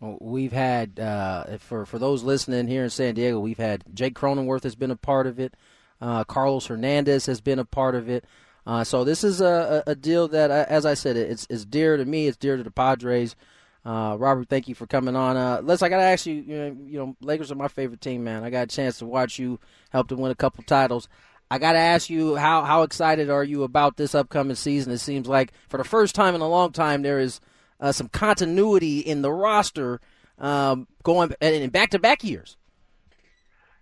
Well, 0.00 0.18
We've 0.20 0.52
had 0.52 0.98
uh, 0.98 1.58
for 1.58 1.86
for 1.86 1.98
those 1.98 2.22
listening 2.22 2.66
here 2.66 2.84
in 2.84 2.90
San 2.90 3.14
Diego, 3.14 3.40
we've 3.40 3.58
had 3.58 3.84
Jake 3.94 4.14
Cronenworth 4.14 4.64
has 4.64 4.74
been 4.74 4.90
a 4.90 4.96
part 4.96 5.26
of 5.26 5.38
it. 5.38 5.54
Uh, 6.00 6.24
Carlos 6.24 6.66
Hernandez 6.66 7.26
has 7.26 7.40
been 7.40 7.58
a 7.58 7.64
part 7.64 7.94
of 7.94 8.08
it. 8.08 8.24
Uh, 8.66 8.82
so 8.82 9.04
this 9.04 9.22
is 9.24 9.40
a, 9.40 9.82
a 9.86 9.92
a 9.92 9.94
deal 9.94 10.26
that, 10.28 10.50
uh, 10.50 10.66
as 10.68 10.84
I 10.84 10.94
said, 10.94 11.16
it's 11.16 11.46
it's 11.48 11.64
dear 11.64 11.96
to 11.96 12.04
me. 12.04 12.26
It's 12.26 12.36
dear 12.36 12.56
to 12.56 12.62
the 12.62 12.70
Padres. 12.70 13.36
Uh, 13.84 14.16
Robert, 14.18 14.48
thank 14.48 14.66
you 14.66 14.74
for 14.74 14.86
coming 14.86 15.14
on. 15.14 15.36
Uh, 15.36 15.60
Les, 15.62 15.82
I 15.82 15.88
got 15.90 15.98
to 15.98 16.04
ask 16.04 16.24
you, 16.24 16.34
you 16.34 16.56
know, 16.56 16.76
you 16.86 16.98
know, 16.98 17.16
Lakers 17.20 17.52
are 17.52 17.56
my 17.56 17.68
favorite 17.68 18.00
team, 18.00 18.24
man. 18.24 18.42
I 18.42 18.50
got 18.50 18.62
a 18.64 18.74
chance 18.74 18.98
to 18.98 19.06
watch 19.06 19.38
you 19.38 19.60
help 19.90 20.08
them 20.08 20.20
win 20.20 20.32
a 20.32 20.36
couple 20.36 20.64
titles. 20.64 21.08
I 21.50 21.58
got 21.58 21.72
to 21.72 21.78
ask 21.78 22.08
you, 22.08 22.36
how 22.36 22.64
how 22.64 22.82
excited 22.82 23.28
are 23.28 23.44
you 23.44 23.62
about 23.62 23.96
this 23.96 24.14
upcoming 24.14 24.56
season? 24.56 24.92
It 24.92 24.98
seems 24.98 25.28
like 25.28 25.52
for 25.68 25.76
the 25.76 25.84
first 25.84 26.14
time 26.14 26.34
in 26.34 26.40
a 26.40 26.48
long 26.48 26.72
time, 26.72 27.02
there 27.02 27.20
is 27.20 27.40
uh, 27.78 27.92
some 27.92 28.08
continuity 28.08 29.00
in 29.00 29.20
the 29.20 29.30
roster 29.30 30.00
um, 30.38 30.88
going 31.02 31.32
in 31.42 31.68
back 31.68 31.90
to 31.90 31.98
back 31.98 32.24
years. 32.24 32.56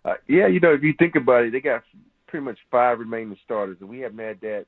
Uh, 0.04 0.14
yeah, 0.28 0.48
you 0.48 0.58
know, 0.58 0.74
if 0.74 0.82
you 0.82 0.92
think 0.98 1.14
about 1.14 1.44
it, 1.44 1.52
they 1.52 1.60
got 1.60 1.84
pretty 2.26 2.44
much 2.44 2.58
five 2.72 2.98
remaining 2.98 3.36
starters, 3.44 3.76
and 3.80 3.88
we 3.88 4.00
haven't 4.00 4.18
had 4.18 4.40
that 4.40 4.66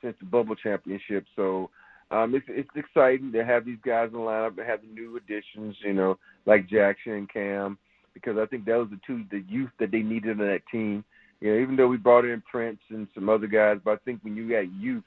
since 0.00 0.16
the 0.20 0.26
bubble 0.26 0.54
championship. 0.54 1.26
So 1.34 1.70
um, 2.10 2.34
it's 2.34 2.46
it's 2.48 2.70
exciting 2.76 3.32
to 3.32 3.44
have 3.44 3.64
these 3.64 3.78
guys 3.84 4.08
in 4.08 4.14
the 4.14 4.18
lineup 4.18 4.58
and 4.58 4.66
have 4.66 4.80
the 4.82 4.88
new 4.88 5.16
additions, 5.16 5.76
you 5.84 5.92
know, 5.92 6.18
like 6.44 6.68
Jackson 6.68 7.12
and 7.12 7.32
Cam, 7.32 7.78
because 8.14 8.36
I 8.38 8.46
think 8.46 8.64
that 8.66 8.76
was 8.76 8.88
the 8.90 9.00
two 9.06 9.24
the 9.30 9.44
youth 9.48 9.70
that 9.80 9.90
they 9.90 10.02
needed 10.02 10.40
on 10.40 10.46
that 10.46 10.62
team. 10.70 11.04
You 11.40 11.52
know, 11.52 11.60
even 11.60 11.76
though 11.76 11.88
we 11.88 11.96
brought 11.96 12.24
in 12.24 12.42
Prince 12.50 12.78
and 12.90 13.08
some 13.14 13.28
other 13.28 13.46
guys, 13.46 13.78
but 13.84 13.90
I 13.92 13.96
think 14.04 14.20
when 14.22 14.36
you 14.36 14.48
got 14.48 14.72
youth 14.72 15.04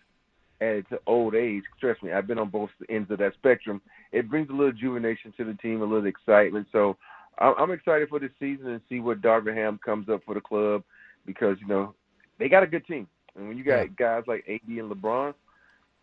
added 0.61 0.85
to 0.89 0.99
old 1.07 1.35
age, 1.35 1.63
trust 1.79 2.03
me, 2.03 2.11
I've 2.11 2.27
been 2.27 2.37
on 2.37 2.49
both 2.49 2.69
ends 2.89 3.09
of 3.09 3.17
that 3.19 3.33
spectrum. 3.35 3.81
It 4.11 4.29
brings 4.29 4.49
a 4.49 4.53
little 4.53 4.73
juvenation 4.73 5.33
to 5.37 5.45
the 5.45 5.53
team, 5.55 5.81
a 5.81 5.85
little 5.85 6.05
excitement. 6.05 6.67
So 6.71 6.97
I'm 7.39 7.53
I'm 7.57 7.71
excited 7.71 8.09
for 8.09 8.19
this 8.19 8.31
season 8.39 8.67
and 8.67 8.81
see 8.89 8.99
what 8.99 9.21
Darvin 9.21 9.55
Ham 9.55 9.79
comes 9.83 10.09
up 10.09 10.21
for 10.25 10.35
the 10.35 10.41
club 10.41 10.83
because 11.25 11.57
you 11.61 11.67
know 11.67 11.95
they 12.37 12.49
got 12.49 12.63
a 12.63 12.67
good 12.67 12.85
team, 12.85 13.07
and 13.37 13.47
when 13.47 13.57
you 13.57 13.63
got 13.63 13.95
guys 13.95 14.23
like 14.27 14.43
AD 14.49 14.67
and 14.67 14.91
LeBron, 14.91 15.33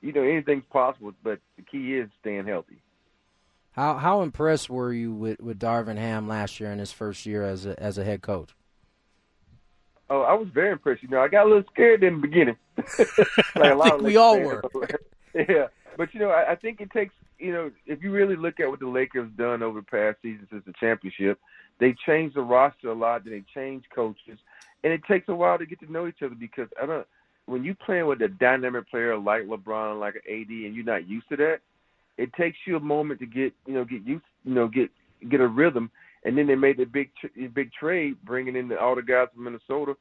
you 0.01 0.13
know 0.13 0.23
anything's 0.23 0.65
possible. 0.71 1.13
But 1.23 1.41
the 1.57 1.63
key 1.63 1.95
is 1.95 2.09
staying 2.21 2.47
healthy. 2.47 2.81
How 3.73 3.95
how 3.95 4.23
impressed 4.23 4.71
were 4.71 4.93
you 4.93 5.13
with, 5.13 5.41
with 5.41 5.59
Darvin 5.59 5.99
Ham 5.99 6.27
last 6.27 6.61
year 6.61 6.73
in 6.73 6.79
his 6.79 6.93
first 6.93 7.27
year 7.27 7.43
as 7.43 7.67
a 7.67 7.81
as 7.81 7.99
a 7.99 8.05
head 8.05 8.23
coach? 8.23 8.55
Oh, 10.09 10.23
I 10.23 10.35
was 10.35 10.49
very 10.49 10.71
impressed. 10.71 11.03
You 11.03 11.09
know, 11.09 11.21
I 11.21 11.29
got 11.29 11.47
a 11.47 11.49
little 11.49 11.65
scared 11.73 12.03
in 12.05 12.15
the 12.15 12.21
beginning. 12.21 12.57
like 13.57 13.73
a 13.73 13.75
lot 13.75 13.91
think 13.91 14.03
we 14.03 14.17
all 14.17 14.41
were. 14.41 14.63
yeah, 15.35 15.67
but 15.97 16.15
you 16.15 16.21
know, 16.21 16.31
I, 16.31 16.53
I 16.53 16.55
think 16.57 16.81
it 16.81 16.91
takes. 16.91 17.15
You 17.39 17.53
know, 17.53 17.71
if 17.87 18.03
you 18.03 18.13
really 18.13 18.37
look 18.37 18.61
at 18.61 18.71
what 18.71 18.81
the 18.81 18.89
Lakers 18.89 19.31
done 19.37 19.63
over 19.63 19.81
the 19.81 19.87
past 19.87 20.23
season 20.23 20.49
since 20.51 20.65
the 20.65 20.73
championship, 20.81 21.39
they 21.79 21.95
changed 22.07 22.37
the 22.37 22.41
roster 22.41 22.89
a 22.89 22.95
lot. 22.95 23.25
Then 23.25 23.33
they 23.35 23.61
changed 23.61 23.89
coaches, 23.95 24.39
and 24.85 24.93
it 24.93 25.03
takes 25.07 25.29
a 25.29 25.35
while 25.35 25.59
to 25.59 25.67
get 25.67 25.81
to 25.81 25.93
know 25.93 26.07
each 26.07 26.23
other 26.23 26.35
because 26.35 26.69
I 26.81 26.87
don't. 26.87 27.07
When 27.47 27.65
you 27.65 27.75
playing 27.75 28.07
with 28.07 28.21
a 28.23 28.29
dynamic 28.29 28.91
player 28.91 29.17
like 29.17 29.43
LeBron, 29.45 30.01
like 30.01 30.17
an 30.17 30.23
AD, 30.29 30.49
and 30.49 30.75
you're 30.75 30.85
not 30.85 31.09
used 31.09 31.29
to 31.29 31.37
that, 31.37 31.61
it 32.19 32.33
takes 32.35 32.59
you 32.67 32.77
a 32.77 32.81
moment 32.81 33.21
to 33.21 33.27
get 33.27 33.53
you 33.67 33.75
know 33.75 33.85
get 33.85 34.03
used 34.05 34.25
you 34.45 34.55
know 34.55 34.69
get 34.69 34.91
get 35.31 35.41
a 35.41 35.47
rhythm. 35.47 35.91
And 36.25 36.37
then 36.37 36.49
they 36.49 36.57
made 36.57 36.79
the 36.79 36.85
big 36.85 37.11
tr- 37.21 37.49
big 37.55 37.71
trade, 37.73 38.17
bringing 38.25 38.57
in 38.57 38.69
the, 38.69 38.79
all 38.79 38.97
the 38.97 39.03
guys 39.03 39.29
from 39.33 39.45
Minnesota, 39.45 39.95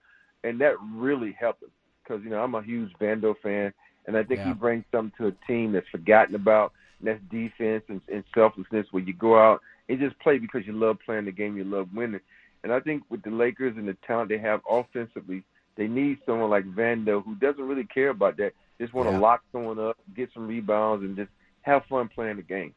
and 0.44 0.60
that 0.60 0.74
really 0.96 1.36
helped 1.40 1.62
us 1.64 1.70
because 2.04 2.24
you 2.24 2.30
know 2.30 2.42
I'm 2.42 2.56
a 2.56 2.64
huge 2.64 2.92
Vando 3.00 3.36
fan, 3.44 3.72
and 4.08 4.18
I 4.18 4.24
think 4.24 4.42
he 4.42 4.54
brings 4.54 4.86
something 4.92 5.14
to 5.20 5.28
a 5.28 5.48
team 5.48 5.72
that's 5.72 5.88
forgotten 5.90 6.36
about, 6.36 6.72
and 7.00 7.08
that's 7.08 7.22
defense 7.30 7.84
and, 7.90 8.02
and 8.12 8.24
selflessness, 8.34 8.88
where 8.92 9.04
you 9.04 9.14
go 9.14 9.38
out 9.38 9.62
and 9.90 10.00
just 10.00 10.20
play 10.20 10.38
because 10.38 10.66
you 10.66 10.74
love 10.74 10.98
playing 11.06 11.26
the 11.26 11.32
game, 11.32 11.58
you 11.58 11.64
love 11.64 11.90
winning. 11.94 12.22
And 12.64 12.74
I 12.74 12.80
think 12.80 13.04
with 13.10 13.22
the 13.22 13.30
Lakers 13.30 13.78
and 13.78 13.88
the 13.88 13.96
talent 14.08 14.30
they 14.30 14.40
have 14.40 14.62
offensively, 14.68 15.44
they 15.76 15.88
need 15.88 16.20
someone 16.26 16.50
like 16.50 16.66
Vando 16.66 17.24
who 17.24 17.36
doesn't 17.36 17.64
really 17.68 17.86
care 17.86 18.10
about 18.10 18.38
that, 18.38 18.54
just 18.80 18.94
want 18.94 19.08
to 19.10 19.14
Yeah. 19.14 19.20
lock 19.20 19.42
someone 19.52 19.80
up, 19.80 19.98
get 20.16 20.32
some 20.34 20.48
rebounds, 20.48 21.04
and 21.04 21.16
just 21.16 21.30
have 21.62 21.86
fun 21.86 22.08
playing 22.10 22.38
the 22.38 22.42
game. 22.44 22.74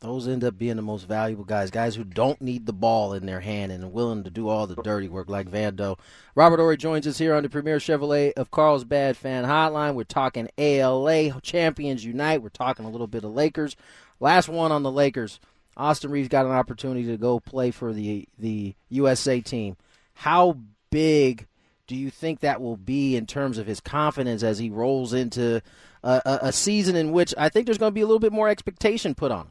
Those 0.00 0.26
end 0.26 0.44
up 0.44 0.56
being 0.56 0.76
the 0.76 0.82
most 0.82 1.06
valuable 1.06 1.44
guys, 1.44 1.70
guys 1.70 1.94
who 1.94 2.04
don't 2.04 2.40
need 2.40 2.64
the 2.64 2.72
ball 2.72 3.12
in 3.12 3.26
their 3.26 3.40
hand 3.40 3.70
and 3.70 3.84
are 3.84 3.88
willing 3.88 4.24
to 4.24 4.30
do 4.30 4.48
all 4.48 4.66
the 4.66 4.76
dirty 4.76 5.08
work 5.10 5.28
like 5.28 5.50
Vando. 5.50 5.98
Robert 6.34 6.58
Horry 6.58 6.78
joins 6.78 7.06
us 7.06 7.18
here 7.18 7.34
on 7.34 7.42
the 7.42 7.50
Premier 7.50 7.76
Chevrolet 7.76 8.32
of 8.32 8.50
Carlsbad 8.50 9.18
Fan 9.18 9.44
Hotline. 9.44 9.94
We're 9.94 10.04
talking 10.04 10.48
ALA 10.56 11.38
Champions 11.42 12.02
Unite. 12.02 12.40
We're 12.42 12.48
talking 12.48 12.86
a 12.86 12.90
little 12.90 13.06
bit 13.08 13.24
of 13.24 13.32
Lakers. 13.34 13.76
Last 14.20 14.48
one 14.48 14.72
on 14.72 14.82
the 14.82 14.90
Lakers. 14.90 15.38
Austin 15.76 16.10
Reaves 16.10 16.28
got 16.28 16.46
an 16.46 16.52
opportunity 16.52 17.04
to 17.06 17.18
go 17.18 17.38
play 17.38 17.70
for 17.70 17.92
the 17.92 18.26
the 18.38 18.74
USA 18.88 19.42
team. 19.42 19.76
How 20.14 20.56
big 20.90 21.46
do 21.90 21.96
you 21.96 22.08
think 22.08 22.38
that 22.38 22.60
will 22.60 22.76
be 22.76 23.16
in 23.16 23.26
terms 23.26 23.58
of 23.58 23.66
his 23.66 23.80
confidence 23.80 24.44
as 24.44 24.60
he 24.60 24.70
rolls 24.70 25.12
into 25.12 25.60
a, 26.04 26.22
a, 26.24 26.38
a 26.42 26.52
season 26.52 26.94
in 26.94 27.10
which 27.10 27.34
I 27.36 27.48
think 27.48 27.66
there's 27.66 27.78
going 27.78 27.90
to 27.90 27.94
be 27.94 28.00
a 28.00 28.06
little 28.06 28.20
bit 28.20 28.32
more 28.32 28.48
expectation 28.48 29.12
put 29.12 29.32
on 29.32 29.46
him? 29.46 29.50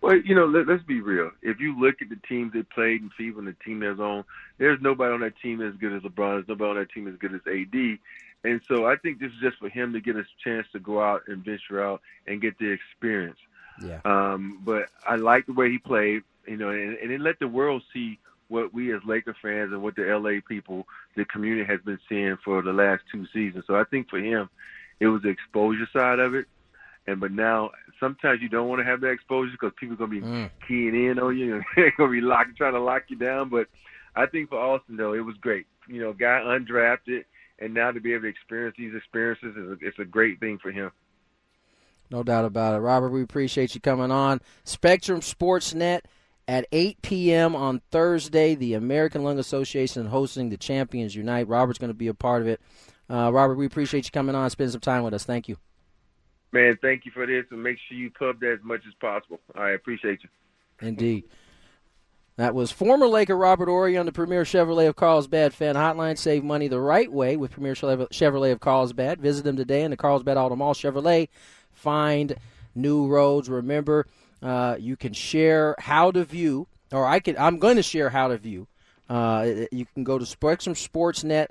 Well, 0.00 0.16
you 0.16 0.34
know, 0.34 0.46
let, 0.46 0.66
let's 0.66 0.82
be 0.82 1.02
real. 1.02 1.30
If 1.42 1.60
you 1.60 1.78
look 1.78 1.96
at 2.00 2.08
the 2.08 2.16
teams 2.26 2.54
they 2.54 2.62
played 2.62 3.02
in 3.02 3.10
FIBA 3.20 3.36
and 3.36 3.46
the 3.48 3.56
team 3.62 3.80
that's 3.80 4.00
on, 4.00 4.24
there's 4.56 4.80
nobody 4.80 5.12
on 5.12 5.20
that 5.20 5.38
team 5.42 5.60
as 5.60 5.74
good 5.74 5.92
as 5.92 6.00
LeBron. 6.00 6.36
There's 6.36 6.48
nobody 6.48 6.70
on 6.70 6.76
that 6.76 6.90
team 6.90 7.06
as 7.06 7.16
good 7.16 7.34
as 7.34 7.42
AD. 7.46 7.98
And 8.42 8.62
so 8.66 8.86
I 8.86 8.96
think 8.96 9.20
this 9.20 9.30
is 9.30 9.40
just 9.42 9.58
for 9.58 9.68
him 9.68 9.92
to 9.92 10.00
get 10.00 10.16
a 10.16 10.24
chance 10.42 10.66
to 10.72 10.80
go 10.80 11.02
out 11.02 11.24
and 11.26 11.44
venture 11.44 11.84
out 11.84 12.00
and 12.26 12.40
get 12.40 12.58
the 12.58 12.70
experience. 12.70 13.36
Yeah. 13.84 14.00
Um, 14.06 14.62
but 14.64 14.88
I 15.06 15.16
like 15.16 15.44
the 15.44 15.52
way 15.52 15.70
he 15.70 15.76
played, 15.76 16.22
you 16.46 16.56
know, 16.56 16.70
and, 16.70 16.96
and 16.96 17.12
it 17.12 17.20
let 17.20 17.40
the 17.40 17.48
world 17.48 17.82
see 17.92 18.18
what 18.50 18.74
we 18.74 18.92
as 18.94 19.00
Laker 19.06 19.34
fans 19.40 19.72
and 19.72 19.82
what 19.82 19.96
the 19.96 20.02
LA 20.02 20.40
people, 20.46 20.86
the 21.16 21.24
community 21.24 21.64
has 21.64 21.80
been 21.82 21.98
seeing 22.08 22.36
for 22.44 22.60
the 22.62 22.72
last 22.72 23.02
two 23.10 23.24
seasons. 23.32 23.64
So 23.66 23.76
I 23.76 23.84
think 23.84 24.10
for 24.10 24.18
him, 24.18 24.50
it 24.98 25.06
was 25.06 25.22
the 25.22 25.28
exposure 25.28 25.88
side 25.92 26.18
of 26.18 26.34
it. 26.34 26.46
And 27.06 27.20
but 27.20 27.32
now 27.32 27.70
sometimes 27.98 28.42
you 28.42 28.48
don't 28.48 28.68
want 28.68 28.80
to 28.80 28.84
have 28.84 29.00
that 29.00 29.10
exposure 29.10 29.52
because 29.52 29.72
people 29.78 29.94
are 29.94 29.98
gonna 29.98 30.10
be 30.10 30.20
Mm. 30.20 30.50
keying 30.68 31.06
in 31.06 31.18
on 31.18 31.38
you 31.38 31.62
they're 31.76 31.92
gonna 31.96 32.10
be 32.10 32.20
locking, 32.20 32.54
trying 32.54 32.74
to 32.74 32.80
lock 32.80 33.04
you 33.08 33.16
down. 33.16 33.48
But 33.48 33.68
I 34.14 34.26
think 34.26 34.50
for 34.50 34.58
Austin 34.58 34.96
though, 34.96 35.14
it 35.14 35.24
was 35.24 35.36
great. 35.36 35.66
You 35.88 36.00
know, 36.00 36.12
guy 36.12 36.40
undrafted, 36.44 37.24
and 37.58 37.72
now 37.72 37.90
to 37.92 38.00
be 38.00 38.12
able 38.12 38.22
to 38.22 38.28
experience 38.28 38.76
these 38.76 38.94
experiences 38.94 39.56
is 39.56 39.70
a, 39.70 39.76
it's 39.80 39.98
a 39.98 40.04
great 40.04 40.40
thing 40.40 40.58
for 40.58 40.70
him. 40.70 40.90
No 42.10 42.22
doubt 42.24 42.44
about 42.44 42.74
it. 42.74 42.78
Robert, 42.78 43.10
we 43.10 43.22
appreciate 43.22 43.74
you 43.74 43.80
coming 43.80 44.10
on. 44.10 44.40
Spectrum 44.64 45.20
Sportsnet 45.20 46.00
at 46.50 46.66
8 46.72 47.00
p.m. 47.00 47.54
on 47.54 47.80
Thursday. 47.92 48.56
The 48.56 48.74
American 48.74 49.22
Lung 49.22 49.38
Association 49.38 50.04
hosting 50.06 50.50
the 50.50 50.56
Champions 50.56 51.14
Unite. 51.14 51.46
Robert's 51.46 51.78
going 51.78 51.90
to 51.90 51.94
be 51.94 52.08
a 52.08 52.14
part 52.14 52.42
of 52.42 52.48
it. 52.48 52.60
Uh, 53.08 53.30
Robert, 53.32 53.54
we 53.54 53.66
appreciate 53.66 54.04
you 54.04 54.10
coming 54.10 54.34
on, 54.34 54.50
spending 54.50 54.72
some 54.72 54.80
time 54.80 55.04
with 55.04 55.14
us. 55.14 55.22
Thank 55.22 55.48
you. 55.48 55.56
Man, 56.50 56.76
thank 56.82 57.06
you 57.06 57.12
for 57.12 57.24
this, 57.24 57.44
and 57.52 57.62
make 57.62 57.78
sure 57.88 57.96
you 57.96 58.10
pub 58.10 58.40
that 58.40 58.54
as 58.54 58.64
much 58.64 58.80
as 58.88 58.94
possible. 59.00 59.38
I 59.54 59.70
appreciate 59.70 60.24
you. 60.24 60.28
Indeed. 60.84 61.24
That 62.34 62.52
was 62.52 62.72
former 62.72 63.06
Laker 63.06 63.36
Robert 63.36 63.68
Horry 63.68 63.96
on 63.96 64.06
the 64.06 64.12
Premier 64.12 64.42
Chevrolet 64.42 64.88
of 64.88 64.96
Carlsbad 64.96 65.54
fan 65.54 65.76
hotline. 65.76 66.18
Save 66.18 66.42
money 66.42 66.66
the 66.66 66.80
right 66.80 67.12
way 67.12 67.36
with 67.36 67.52
Premier 67.52 67.74
Chevrolet 67.74 68.50
of 68.50 68.58
Carlsbad. 68.58 69.20
Visit 69.20 69.44
them 69.44 69.56
today 69.56 69.82
in 69.82 69.92
the 69.92 69.96
Carlsbad 69.96 70.36
Auto 70.36 70.56
Mall. 70.56 70.74
Chevrolet, 70.74 71.28
find 71.70 72.34
new 72.74 73.06
roads. 73.06 73.48
Remember, 73.48 74.06
uh, 74.42 74.76
you 74.78 74.96
can 74.96 75.12
share 75.12 75.74
how 75.78 76.10
to 76.10 76.24
view, 76.24 76.66
or 76.92 77.06
I 77.06 77.20
can. 77.20 77.36
I'm 77.38 77.58
going 77.58 77.76
to 77.76 77.82
share 77.82 78.10
how 78.10 78.28
to 78.28 78.38
view. 78.38 78.66
Uh, 79.08 79.66
you 79.72 79.86
can 79.94 80.04
go 80.04 80.18
to 80.18 80.26
Spectrum 80.26 80.74
Sportsnet, 80.74 81.48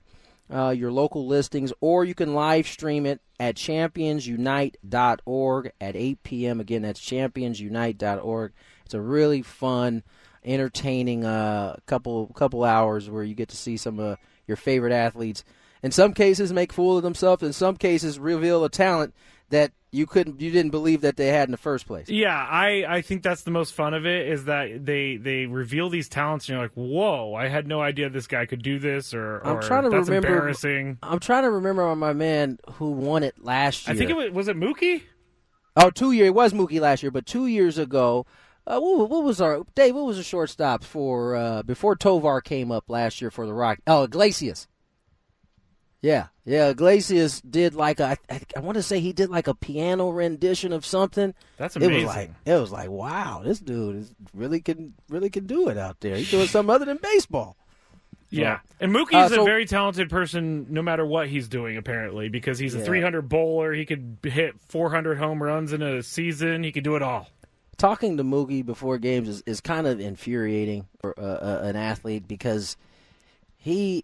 uh, 0.54 0.70
your 0.70 0.92
local 0.92 1.26
listings, 1.28 1.74
or 1.82 2.06
you 2.06 2.16
can 2.16 2.34
live 2.34 2.68
stream 2.68 3.06
it 3.06 3.22
at 3.40 3.56
champions.unite.org 3.56 5.72
at 5.80 5.96
8 5.96 6.24
p.m. 6.24 6.60
Again, 6.60 6.82
that's 6.82 7.00
champions.unite.org. 7.00 8.54
It's 8.86 8.94
a 8.94 9.02
really 9.02 9.42
fun, 9.42 10.04
entertaining 10.44 11.26
uh, 11.26 11.78
couple 11.86 12.28
couple 12.28 12.64
hours 12.64 13.10
where 13.10 13.24
you 13.24 13.36
get 13.36 13.50
to 13.50 13.58
see 13.58 13.78
some 13.78 14.00
of 14.00 14.18
your 14.48 14.58
favorite 14.58 14.94
athletes. 14.94 15.44
In 15.82 15.92
some 15.92 16.14
cases, 16.14 16.52
make 16.52 16.74
fool 16.74 16.98
of 16.98 17.04
themselves. 17.04 17.44
In 17.44 17.54
some 17.54 17.78
cases, 17.78 18.20
reveal 18.20 18.66
a 18.66 18.70
talent 18.70 19.14
that 19.50 19.72
you 19.92 20.06
couldn't, 20.06 20.40
you 20.40 20.52
didn't 20.52 20.72
believe 20.72 21.02
that 21.02 21.18
they 21.18 21.28
had 21.28 21.48
in 21.48 21.52
the 21.52 21.58
first 21.58 21.88
place. 21.88 22.10
Yeah, 22.10 22.36
I, 22.36 22.86
I 22.88 23.02
think 23.02 23.24
that's 23.24 23.44
the 23.44 23.52
most 23.52 23.74
fun 23.74 23.94
of 23.94 24.06
it 24.06 24.28
is 24.28 24.46
that 24.46 24.86
they 24.86 25.18
they 25.18 25.46
reveal 25.46 25.90
these 25.90 26.08
talents 26.08 26.48
and 26.48 26.54
you're 26.56 26.62
like, 26.64 26.74
whoa, 26.74 27.34
I 27.34 27.48
had 27.48 27.68
no 27.68 27.82
idea 27.82 28.10
this 28.10 28.28
guy 28.28 28.46
could 28.46 28.62
do 28.62 28.80
this 28.80 29.14
or, 29.14 29.40
I'm 29.40 29.58
or 29.58 29.62
trying 29.62 29.84
to 29.84 29.90
that's 29.90 30.08
remember. 30.08 30.28
embarrassing. 30.28 31.00
I'm 31.02 31.20
trying 31.20 31.44
to 31.44 31.52
remember 31.52 31.96
my 31.96 32.14
man 32.14 32.60
who 32.74 32.92
won 32.92 33.24
it 33.24 33.44
last 33.44 33.88
year. 33.88 33.96
I 33.96 33.98
think 33.98 34.10
it 34.10 34.16
was 34.16 34.32
was 34.32 34.48
it 34.48 34.58
Mookie? 34.58 35.04
Oh, 35.76 35.90
two 35.90 36.12
year. 36.12 36.26
It 36.26 36.36
was 36.36 36.54
Mookie 36.54 36.80
last 36.80 37.04
year, 37.04 37.12
but 37.12 37.26
two 37.26 37.48
years 37.48 37.78
ago, 37.78 38.26
uh, 38.68 38.80
what, 38.80 39.10
what 39.10 39.24
was 39.24 39.42
our 39.42 39.64
Dave? 39.76 39.96
What 39.96 40.06
was 40.06 40.18
the 40.18 40.24
shortstop 40.24 40.84
for 40.84 41.36
uh, 41.36 41.64
before 41.64 41.96
Tovar 41.96 42.42
came 42.42 42.72
up 42.72 42.90
last 42.90 43.22
year 43.22 43.32
for 43.32 43.46
the 43.46 43.54
Rock? 43.54 43.80
Oh, 43.88 44.04
Iglesias. 44.04 44.68
Yeah, 46.02 46.28
yeah. 46.46 46.70
Iglesias 46.70 47.42
did 47.42 47.76
like 47.76 48.00
a. 48.00 48.18
I, 48.30 48.42
I 48.56 48.60
want 48.62 48.76
to 48.78 48.84
say 48.84 49.00
he 49.02 49.12
did 49.12 49.30
like 49.30 49.48
a 49.48 49.54
piano 49.54 50.10
rendition 50.10 50.72
of 50.72 50.86
something. 50.86 51.34
That's 51.58 51.76
It 51.76 51.80
was 51.80 51.88
amazing. 51.90 52.06
like 52.08 52.32
it 52.46 52.56
was 52.56 52.72
like 52.72 52.90
wow, 52.90 53.42
this 53.44 53.60
dude 53.60 53.98
is 53.98 54.14
really 54.34 54.62
can 54.62 54.94
really 55.10 55.30
can 55.30 55.46
do 55.46 55.68
it 55.68 55.78
out 55.78 56.00
there. 56.00 56.16
He's 56.16 56.32
doing 56.32 56.48
something 56.48 56.74
other 56.74 56.86
than 56.86 57.00
baseball. 57.04 57.58
Yeah, 58.32 58.60
So- 58.60 58.76
and 58.82 58.94
Mookie's 58.96 59.14
Uh, 59.16 59.30
so- 59.30 59.42
a 59.42 59.46
very 59.46 59.66
talented 59.66 60.10
person, 60.10 60.68
no 60.70 60.82
matter 60.84 61.04
what 61.06 61.28
he's 61.28 61.48
doing. 61.48 61.76
Apparently, 61.78 62.30
because 62.30 62.60
he's 62.60 62.76
a 62.76 62.80
Yeah. 62.80 62.86
300 62.86 63.24
bowler, 63.28 63.74
he 63.74 63.86
could 63.86 64.20
hit 64.24 64.54
400 64.70 65.18
home 65.18 65.42
runs 65.42 65.74
in 65.74 65.82
a 65.82 66.02
season. 66.04 66.64
He 66.64 66.72
could 66.72 66.84
do 66.84 66.96
it 66.96 67.02
all. 67.02 67.28
talking 67.78 68.18
to 68.18 68.24
Mookie 68.24 68.66
before 68.66 68.98
games 68.98 69.28
is, 69.30 69.42
is 69.46 69.62
kind 69.62 69.88
of 69.88 70.00
infuriating 70.02 70.86
for 71.00 71.18
uh, 71.20 71.24
uh, 71.24 71.62
an 71.64 71.76
athlete 71.78 72.28
because 72.28 72.76
he 73.58 74.04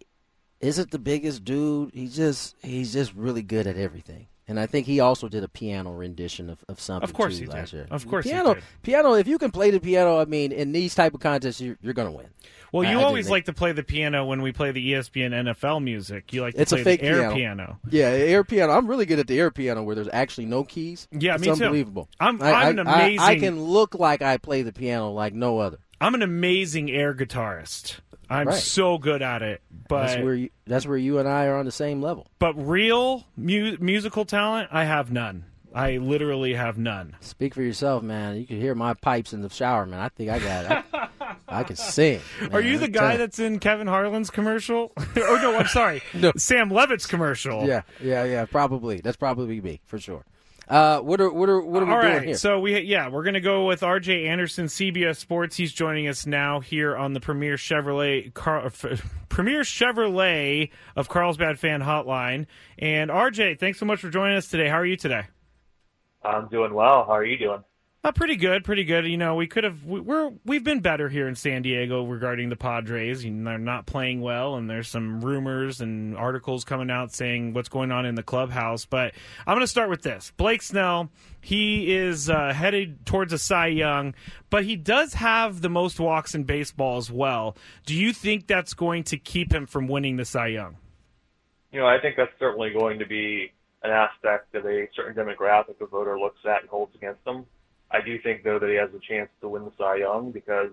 isn't 0.60 0.90
the 0.90 0.98
biggest 0.98 1.44
dude. 1.44 1.92
He's 1.94 2.16
just 2.16 2.56
he's 2.62 2.92
just 2.92 3.14
really 3.14 3.42
good 3.42 3.66
at 3.66 3.76
everything. 3.76 4.26
And 4.48 4.60
I 4.60 4.66
think 4.66 4.86
he 4.86 5.00
also 5.00 5.28
did 5.28 5.42
a 5.42 5.48
piano 5.48 5.92
rendition 5.92 6.48
of, 6.48 6.64
of 6.68 6.78
something. 6.80 7.02
Of 7.02 7.12
course 7.14 7.34
too 7.34 7.40
he 7.40 7.46
did. 7.46 7.54
last 7.54 7.72
year. 7.72 7.88
Of 7.90 8.06
course 8.06 8.24
he 8.24 8.30
piano. 8.30 8.54
did. 8.54 8.62
Piano. 8.82 9.14
If 9.14 9.26
you 9.26 9.38
can 9.38 9.50
play 9.50 9.72
the 9.72 9.80
piano, 9.80 10.20
I 10.20 10.24
mean, 10.24 10.52
in 10.52 10.70
these 10.70 10.94
type 10.94 11.14
of 11.14 11.20
contests, 11.20 11.60
you're, 11.60 11.76
you're 11.82 11.94
going 11.94 12.06
to 12.06 12.16
win. 12.16 12.28
Well, 12.72 12.84
you 12.88 13.00
I 13.00 13.02
always 13.02 13.28
like 13.28 13.46
to 13.46 13.52
play 13.52 13.72
the 13.72 13.82
piano 13.82 14.24
when 14.24 14.42
we 14.42 14.52
play 14.52 14.70
the 14.70 14.92
ESPN 14.92 15.32
NFL 15.32 15.82
music. 15.82 16.32
You 16.32 16.42
like 16.42 16.54
to 16.54 16.60
It's 16.60 16.70
play 16.70 16.80
a 16.80 16.84
fake 16.84 17.00
the 17.00 17.06
air 17.06 17.16
piano. 17.16 17.34
piano. 17.34 17.80
Yeah, 17.90 18.04
air 18.06 18.44
piano. 18.44 18.72
I'm 18.72 18.86
really 18.86 19.04
good 19.06 19.18
at 19.18 19.26
the 19.26 19.36
air 19.36 19.50
piano 19.50 19.82
where 19.82 19.96
there's 19.96 20.08
actually 20.12 20.46
no 20.46 20.62
keys. 20.62 21.08
Yeah, 21.10 21.34
it's 21.34 21.40
me 21.40 21.48
too. 21.48 21.64
unbelievable. 21.64 22.08
I'm- 22.20 22.40
I, 22.40 22.52
I'm 22.68 22.78
an 22.78 22.86
I- 22.86 23.16
I- 23.16 23.26
I 23.32 23.38
can 23.40 23.60
look 23.60 23.96
like 23.96 24.22
I 24.22 24.36
play 24.36 24.62
the 24.62 24.72
piano 24.72 25.10
like 25.10 25.34
no 25.34 25.58
other. 25.58 25.78
I'm 26.00 26.14
an 26.14 26.22
amazing 26.22 26.88
air 26.90 27.14
guitarist. 27.14 27.96
I'm 28.28 28.48
Right. 28.48 28.56
so 28.56 28.98
good 28.98 29.22
at 29.22 29.42
it. 29.42 29.62
But 29.88 30.06
that's 30.08 30.22
where 30.22 30.34
you, 30.34 30.50
that's 30.66 30.86
where 30.86 30.96
you 30.96 31.18
and 31.18 31.28
I 31.28 31.46
are 31.46 31.56
on 31.56 31.64
the 31.64 31.72
same 31.72 32.02
level. 32.02 32.26
but 32.38 32.54
real 32.54 33.24
mu- 33.36 33.76
musical 33.80 34.24
talent, 34.24 34.68
I 34.72 34.84
have 34.84 35.12
none. 35.12 35.44
I 35.74 35.98
literally 35.98 36.54
have 36.54 36.78
none. 36.78 37.16
Speak 37.20 37.54
for 37.54 37.60
yourself, 37.62 38.02
man. 38.02 38.36
You 38.36 38.46
can 38.46 38.58
hear 38.58 38.74
my 38.74 38.94
pipes 38.94 39.32
in 39.34 39.42
the 39.42 39.50
shower, 39.50 39.84
man. 39.84 40.00
I 40.00 40.08
think 40.08 40.30
I 40.30 40.38
got 40.38 40.64
it. 40.64 40.84
I, 41.20 41.36
I 41.48 41.62
can 41.64 41.76
sing. 41.76 42.20
Are 42.52 42.62
you 42.62 42.78
the 42.78 42.88
guy 42.88 43.18
that's 43.18 43.38
in 43.38 43.58
Kevin 43.58 43.86
Harlan's 43.86 44.30
commercial? 44.30 44.92
oh 44.98 45.38
no, 45.42 45.56
I'm 45.58 45.66
sorry. 45.66 46.02
no. 46.14 46.32
Sam 46.38 46.70
Levitt's 46.70 47.04
commercial. 47.06 47.66
Yeah, 47.66 47.82
yeah, 48.02 48.24
yeah. 48.24 48.46
Probably. 48.46 49.00
That's 49.02 49.18
probably 49.18 49.60
me 49.60 49.80
for 49.84 49.98
sure. 49.98 50.24
Uh, 50.68 50.98
what 50.98 51.20
are 51.20 51.30
what 51.30 51.48
are 51.48 51.60
what 51.60 51.82
are 51.82 51.86
we 51.86 51.92
All 51.92 52.00
doing 52.00 52.12
right, 52.12 52.22
here? 52.26 52.36
so 52.36 52.58
we 52.58 52.80
yeah 52.80 53.08
we're 53.08 53.22
gonna 53.22 53.40
go 53.40 53.66
with 53.66 53.84
R.J. 53.84 54.26
Anderson, 54.26 54.66
CBS 54.66 55.16
Sports. 55.16 55.56
He's 55.56 55.72
joining 55.72 56.08
us 56.08 56.26
now 56.26 56.58
here 56.58 56.96
on 56.96 57.12
the 57.12 57.20
Premier 57.20 57.54
Chevrolet 57.54 58.34
Car, 58.34 58.70
Premier 59.28 59.60
Chevrolet 59.60 60.70
of 60.96 61.08
Carlsbad 61.08 61.60
Fan 61.60 61.82
Hotline. 61.82 62.46
And 62.78 63.12
R.J., 63.12 63.54
thanks 63.56 63.78
so 63.78 63.86
much 63.86 64.00
for 64.00 64.10
joining 64.10 64.36
us 64.36 64.48
today. 64.48 64.68
How 64.68 64.76
are 64.78 64.86
you 64.86 64.96
today? 64.96 65.26
I'm 66.24 66.48
doing 66.48 66.74
well. 66.74 67.04
How 67.04 67.12
are 67.12 67.24
you 67.24 67.38
doing? 67.38 67.62
Uh, 68.06 68.12
pretty 68.12 68.36
good, 68.36 68.62
pretty 68.62 68.84
good. 68.84 69.04
You 69.04 69.16
know, 69.16 69.34
we 69.34 69.48
could 69.48 69.64
have 69.64 69.84
we, 69.84 69.98
we're 69.98 70.30
we've 70.44 70.62
been 70.62 70.78
better 70.78 71.08
here 71.08 71.26
in 71.26 71.34
San 71.34 71.62
Diego 71.62 72.04
regarding 72.04 72.50
the 72.50 72.54
Padres. 72.54 73.24
You 73.24 73.32
know, 73.32 73.50
they're 73.50 73.58
not 73.58 73.84
playing 73.84 74.20
well, 74.20 74.54
and 74.54 74.70
there's 74.70 74.86
some 74.86 75.20
rumors 75.20 75.80
and 75.80 76.16
articles 76.16 76.62
coming 76.62 76.88
out 76.88 77.12
saying 77.12 77.52
what's 77.52 77.68
going 77.68 77.90
on 77.90 78.06
in 78.06 78.14
the 78.14 78.22
clubhouse. 78.22 78.84
But 78.84 79.12
I'm 79.44 79.56
going 79.56 79.64
to 79.64 79.66
start 79.66 79.90
with 79.90 80.02
this: 80.02 80.32
Blake 80.36 80.62
Snell. 80.62 81.10
He 81.40 81.92
is 81.96 82.30
uh, 82.30 82.52
headed 82.52 83.04
towards 83.06 83.32
a 83.32 83.38
Cy 83.38 83.66
Young, 83.66 84.14
but 84.50 84.64
he 84.64 84.76
does 84.76 85.14
have 85.14 85.60
the 85.60 85.68
most 85.68 85.98
walks 85.98 86.32
in 86.32 86.44
baseball 86.44 86.98
as 86.98 87.10
well. 87.10 87.56
Do 87.86 87.96
you 87.96 88.12
think 88.12 88.46
that's 88.46 88.72
going 88.72 89.02
to 89.04 89.18
keep 89.18 89.52
him 89.52 89.66
from 89.66 89.88
winning 89.88 90.16
the 90.16 90.24
Cy 90.24 90.46
Young? 90.46 90.76
You 91.72 91.80
know, 91.80 91.88
I 91.88 91.98
think 92.00 92.14
that's 92.16 92.30
certainly 92.38 92.70
going 92.70 93.00
to 93.00 93.06
be 93.06 93.50
an 93.82 93.90
aspect 93.90 94.52
that 94.52 94.64
a 94.64 94.86
certain 94.94 95.14
demographic 95.16 95.80
of 95.80 95.90
voter 95.90 96.16
looks 96.16 96.38
at 96.44 96.60
and 96.60 96.70
holds 96.70 96.94
against 96.94 97.24
them. 97.24 97.46
I 97.90 98.00
do 98.00 98.18
think, 98.20 98.42
though, 98.42 98.58
that 98.58 98.68
he 98.68 98.76
has 98.76 98.90
a 98.94 98.98
chance 98.98 99.30
to 99.40 99.48
win 99.48 99.64
the 99.64 99.72
Cy 99.78 99.96
Young 99.96 100.32
because, 100.32 100.70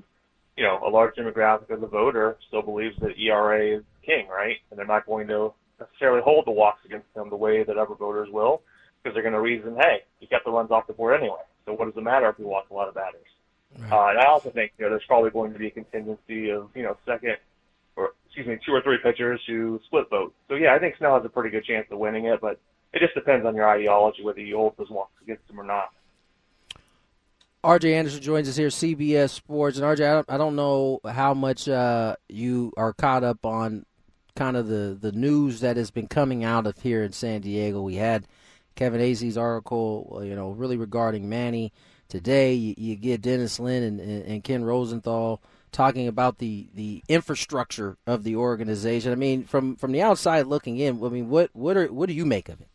you 0.58 0.64
know, 0.64 0.80
a 0.86 0.90
large 0.90 1.16
demographic 1.16 1.70
of 1.70 1.82
the 1.82 1.88
voter 1.88 2.38
still 2.48 2.62
believes 2.62 2.96
that 3.02 3.18
ERA 3.18 3.78
is 3.78 3.84
king, 4.06 4.28
right? 4.28 4.58
And 4.70 4.78
they're 4.78 4.86
not 4.86 5.06
going 5.06 5.28
to 5.28 5.54
necessarily 5.80 6.22
hold 6.22 6.46
the 6.46 6.52
walks 6.52 6.86
against 6.86 7.08
him 7.16 7.30
the 7.30 7.36
way 7.36 7.64
that 7.64 7.78
other 7.78 7.96
voters 7.96 8.30
will 8.32 8.62
because 9.02 9.14
they're 9.14 9.24
going 9.24 9.34
to 9.34 9.42
reason, 9.42 9.76
hey, 9.76 10.04
he 10.20 10.28
kept 10.28 10.46
the 10.46 10.52
runs 10.52 10.72
off 10.72 10.88
the 10.88 10.94
board 10.94 11.20
anyway. 11.20 11.42
So 11.66 11.74
what 11.74 11.86
does 11.86 11.98
it 11.98 12.04
matter 12.04 12.30
if 12.30 12.38
he 12.38 12.44
walked 12.44 12.72
a 12.72 12.74
lot 12.74 12.88
of 12.88 12.96
batters? 12.96 13.28
Uh, 13.92 14.10
and 14.10 14.20
I 14.20 14.26
also 14.26 14.50
think, 14.50 14.72
you 14.78 14.86
know, 14.86 14.92
there's 14.92 15.04
probably 15.08 15.32
going 15.32 15.52
to 15.54 15.60
be 15.60 15.68
a 15.68 15.72
contingency 15.72 16.50
of, 16.50 16.70
you 16.76 16.84
know, 16.84 16.96
second 17.06 17.38
or, 17.96 18.12
excuse 18.26 18.48
me, 18.48 18.58
two 18.66 18.74
or 18.74 18.82
three 18.82 18.98
pitchers 19.02 19.42
who 19.48 19.80
split 19.86 20.10
vote. 20.10 20.34
So 20.48 20.56
yeah, 20.56 20.74
I 20.74 20.80
think 20.80 20.96
Snell 20.98 21.16
has 21.16 21.26
a 21.26 21.30
pretty 21.30 21.50
good 21.50 21.66
chance 21.66 21.88
of 21.92 21.98
winning 21.98 22.26
it, 22.26 22.40
but 22.42 22.60
it 22.94 23.00
just 23.00 23.16
depends 23.16 23.46
on 23.46 23.56
your 23.56 23.68
ideology 23.68 24.24
whether 24.24 24.40
you 24.40 24.58
hold 24.58 24.76
those 24.78 24.90
walks 24.90 25.22
against 25.22 25.50
him 25.50 25.60
or 25.60 25.64
not. 25.64 25.92
RJ 27.64 27.94
Anderson 27.94 28.22
joins 28.22 28.50
us 28.50 28.58
here, 28.58 28.68
CBS 28.68 29.30
Sports. 29.30 29.78
And 29.78 29.86
RJ, 29.86 30.06
I 30.06 30.14
don't, 30.14 30.32
I 30.32 30.38
don't 30.38 30.56
know 30.56 31.00
how 31.06 31.34
much 31.34 31.70
uh, 31.70 32.16
you 32.28 32.74
are 32.76 32.92
caught 32.92 33.24
up 33.24 33.46
on 33.46 33.86
kind 34.36 34.58
of 34.58 34.68
the, 34.68 34.98
the 35.00 35.14
news 35.14 35.62
that 35.62 35.78
has 35.78 35.90
been 35.90 36.08
coming 36.08 36.44
out 36.44 36.68
of 36.68 36.82
here 36.82 37.04
in 37.04 37.14
San 37.14 37.42
Diego. 37.42 37.82
We 37.82 37.96
had 37.96 38.28
Kevin 38.76 39.00
Acee's 39.00 39.38
article, 39.38 40.22
you 40.24 40.36
know, 40.36 40.50
really 40.50 40.76
regarding 40.76 41.30
Manny. 41.30 41.72
Today, 42.10 42.54
you, 42.54 42.76
you 42.78 42.96
get 42.98 43.22
Dennis 43.22 43.60
Lin 43.60 43.84
and, 43.84 44.00
and 44.00 44.44
Ken 44.44 44.66
Rosenthal 44.66 45.42
talking 45.72 46.08
about 46.08 46.40
the, 46.40 46.68
the 46.76 47.02
infrastructure 47.08 47.98
of 48.06 48.24
the 48.24 48.36
organization. 48.36 49.14
I 49.14 49.16
mean, 49.16 49.46
from, 49.46 49.78
from 49.78 49.94
the 49.94 50.02
outside 50.02 50.48
looking 50.48 50.78
in, 50.78 51.04
I 51.04 51.08
mean, 51.08 51.30
what 51.30 51.50
what 51.54 51.78
are 51.78 51.88
what 51.88 52.08
do 52.08 52.14
you 52.14 52.26
make 52.26 52.50
of 52.50 52.60
it? 52.60 52.68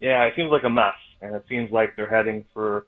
Yeah, 0.00 0.24
it 0.24 0.34
seems 0.36 0.50
like 0.50 0.64
a 0.64 0.70
mess, 0.70 0.94
and 1.22 1.34
it 1.34 1.44
seems 1.48 1.70
like 1.70 1.96
they're 1.96 2.10
heading 2.10 2.44
for 2.52 2.86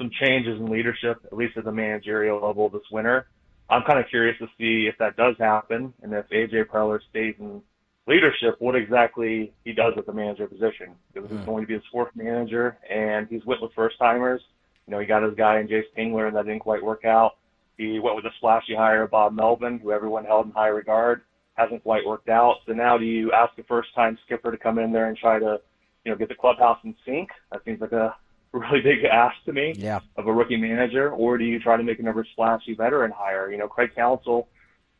some 0.00 0.10
changes 0.20 0.58
in 0.58 0.66
leadership, 0.66 1.18
at 1.26 1.36
least 1.36 1.58
at 1.58 1.64
the 1.64 1.72
managerial 1.72 2.40
level 2.44 2.70
this 2.70 2.82
winter. 2.90 3.26
I'm 3.68 3.82
kind 3.82 3.98
of 3.98 4.06
curious 4.08 4.36
to 4.38 4.46
see 4.58 4.88
if 4.88 4.96
that 4.98 5.16
does 5.16 5.36
happen 5.38 5.92
and 6.02 6.12
if 6.14 6.28
AJ 6.30 6.66
Preller 6.66 7.00
stays 7.10 7.34
in 7.38 7.60
leadership, 8.06 8.56
what 8.58 8.74
exactly 8.74 9.52
he 9.64 9.72
does 9.72 9.94
at 9.96 10.06
the 10.06 10.12
manager 10.12 10.46
position. 10.48 10.96
Because 11.12 11.30
he's 11.30 11.38
hmm. 11.40 11.44
going 11.44 11.62
to 11.62 11.68
be 11.68 11.74
his 11.74 11.82
fourth 11.92 12.10
manager, 12.14 12.78
and 12.90 13.28
he's 13.28 13.44
went 13.44 13.60
with 13.60 13.72
first 13.74 13.98
timers. 13.98 14.40
You 14.86 14.92
know, 14.92 15.00
he 15.00 15.06
got 15.06 15.22
his 15.22 15.34
guy 15.34 15.60
in 15.60 15.68
Jayce 15.68 15.84
Tingler, 15.96 16.26
and 16.26 16.36
that 16.36 16.46
didn't 16.46 16.60
quite 16.60 16.82
work 16.82 17.04
out. 17.04 17.36
He 17.76 17.98
went 17.98 18.16
with 18.16 18.24
a 18.24 18.30
splashy 18.38 18.74
hire 18.74 19.06
Bob 19.06 19.34
Melvin, 19.34 19.78
who 19.78 19.92
everyone 19.92 20.24
held 20.24 20.46
in 20.46 20.52
high 20.52 20.68
regard. 20.68 21.22
Hasn't 21.54 21.82
quite 21.82 22.06
worked 22.06 22.28
out. 22.28 22.56
So 22.66 22.72
now 22.72 22.96
do 22.96 23.04
you 23.04 23.32
ask 23.32 23.56
a 23.58 23.62
first 23.64 23.94
time 23.94 24.18
skipper 24.24 24.50
to 24.50 24.56
come 24.56 24.78
in 24.78 24.92
there 24.92 25.08
and 25.08 25.16
try 25.16 25.38
to, 25.38 25.60
you 26.04 26.10
know, 26.10 26.16
get 26.16 26.28
the 26.28 26.34
clubhouse 26.34 26.78
in 26.84 26.94
sync? 27.06 27.28
That 27.52 27.62
seems 27.64 27.80
like 27.80 27.92
a 27.92 28.16
really 28.52 28.80
big 28.80 29.04
ask 29.04 29.36
to 29.44 29.52
me 29.52 29.74
Yeah. 29.76 30.00
of 30.16 30.26
a 30.26 30.32
rookie 30.32 30.56
manager, 30.56 31.10
or 31.10 31.38
do 31.38 31.44
you 31.44 31.60
try 31.60 31.76
to 31.76 31.82
make 31.82 32.00
another 32.00 32.26
splashy 32.32 32.74
veteran 32.74 33.12
hire? 33.12 33.50
You 33.50 33.58
know, 33.58 33.68
Craig 33.68 33.90
Counsell 33.94 34.48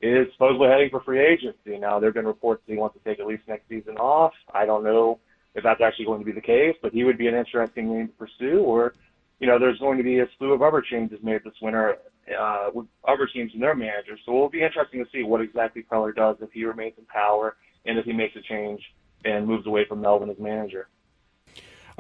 is 0.00 0.28
supposedly 0.32 0.68
heading 0.68 0.90
for 0.90 1.00
free 1.00 1.20
agency. 1.20 1.78
Now, 1.78 1.98
there 1.98 2.08
have 2.08 2.14
been 2.14 2.26
reports 2.26 2.62
that 2.66 2.72
he 2.72 2.78
wants 2.78 2.96
to 2.96 3.04
take 3.04 3.18
at 3.20 3.26
least 3.26 3.42
next 3.48 3.68
season 3.68 3.96
off. 3.96 4.32
I 4.54 4.66
don't 4.66 4.84
know 4.84 5.18
if 5.54 5.64
that's 5.64 5.80
actually 5.80 6.04
going 6.04 6.20
to 6.20 6.24
be 6.24 6.32
the 6.32 6.40
case, 6.40 6.76
but 6.80 6.92
he 6.92 7.04
would 7.04 7.18
be 7.18 7.26
an 7.26 7.34
interesting 7.34 7.92
name 7.92 8.08
to 8.08 8.14
pursue. 8.14 8.60
Or, 8.60 8.94
you 9.40 9.46
know, 9.48 9.58
there's 9.58 9.78
going 9.78 9.98
to 9.98 10.04
be 10.04 10.20
a 10.20 10.26
slew 10.38 10.52
of 10.52 10.62
other 10.62 10.80
changes 10.80 11.18
made 11.22 11.42
this 11.44 11.54
winter 11.60 11.98
uh, 12.38 12.70
with 12.72 12.86
other 13.06 13.26
teams 13.26 13.52
and 13.52 13.62
their 13.62 13.74
managers. 13.74 14.20
So 14.24 14.32
it'll 14.32 14.48
be 14.48 14.62
interesting 14.62 15.04
to 15.04 15.10
see 15.10 15.24
what 15.24 15.40
exactly 15.40 15.82
Preller 15.82 16.14
does 16.14 16.36
if 16.40 16.52
he 16.52 16.64
remains 16.64 16.94
in 16.96 17.04
power 17.06 17.56
and 17.84 17.98
if 17.98 18.04
he 18.04 18.12
makes 18.12 18.36
a 18.36 18.42
change 18.42 18.80
and 19.24 19.46
moves 19.46 19.66
away 19.66 19.84
from 19.86 20.00
Melvin 20.00 20.30
as 20.30 20.38
manager. 20.38 20.88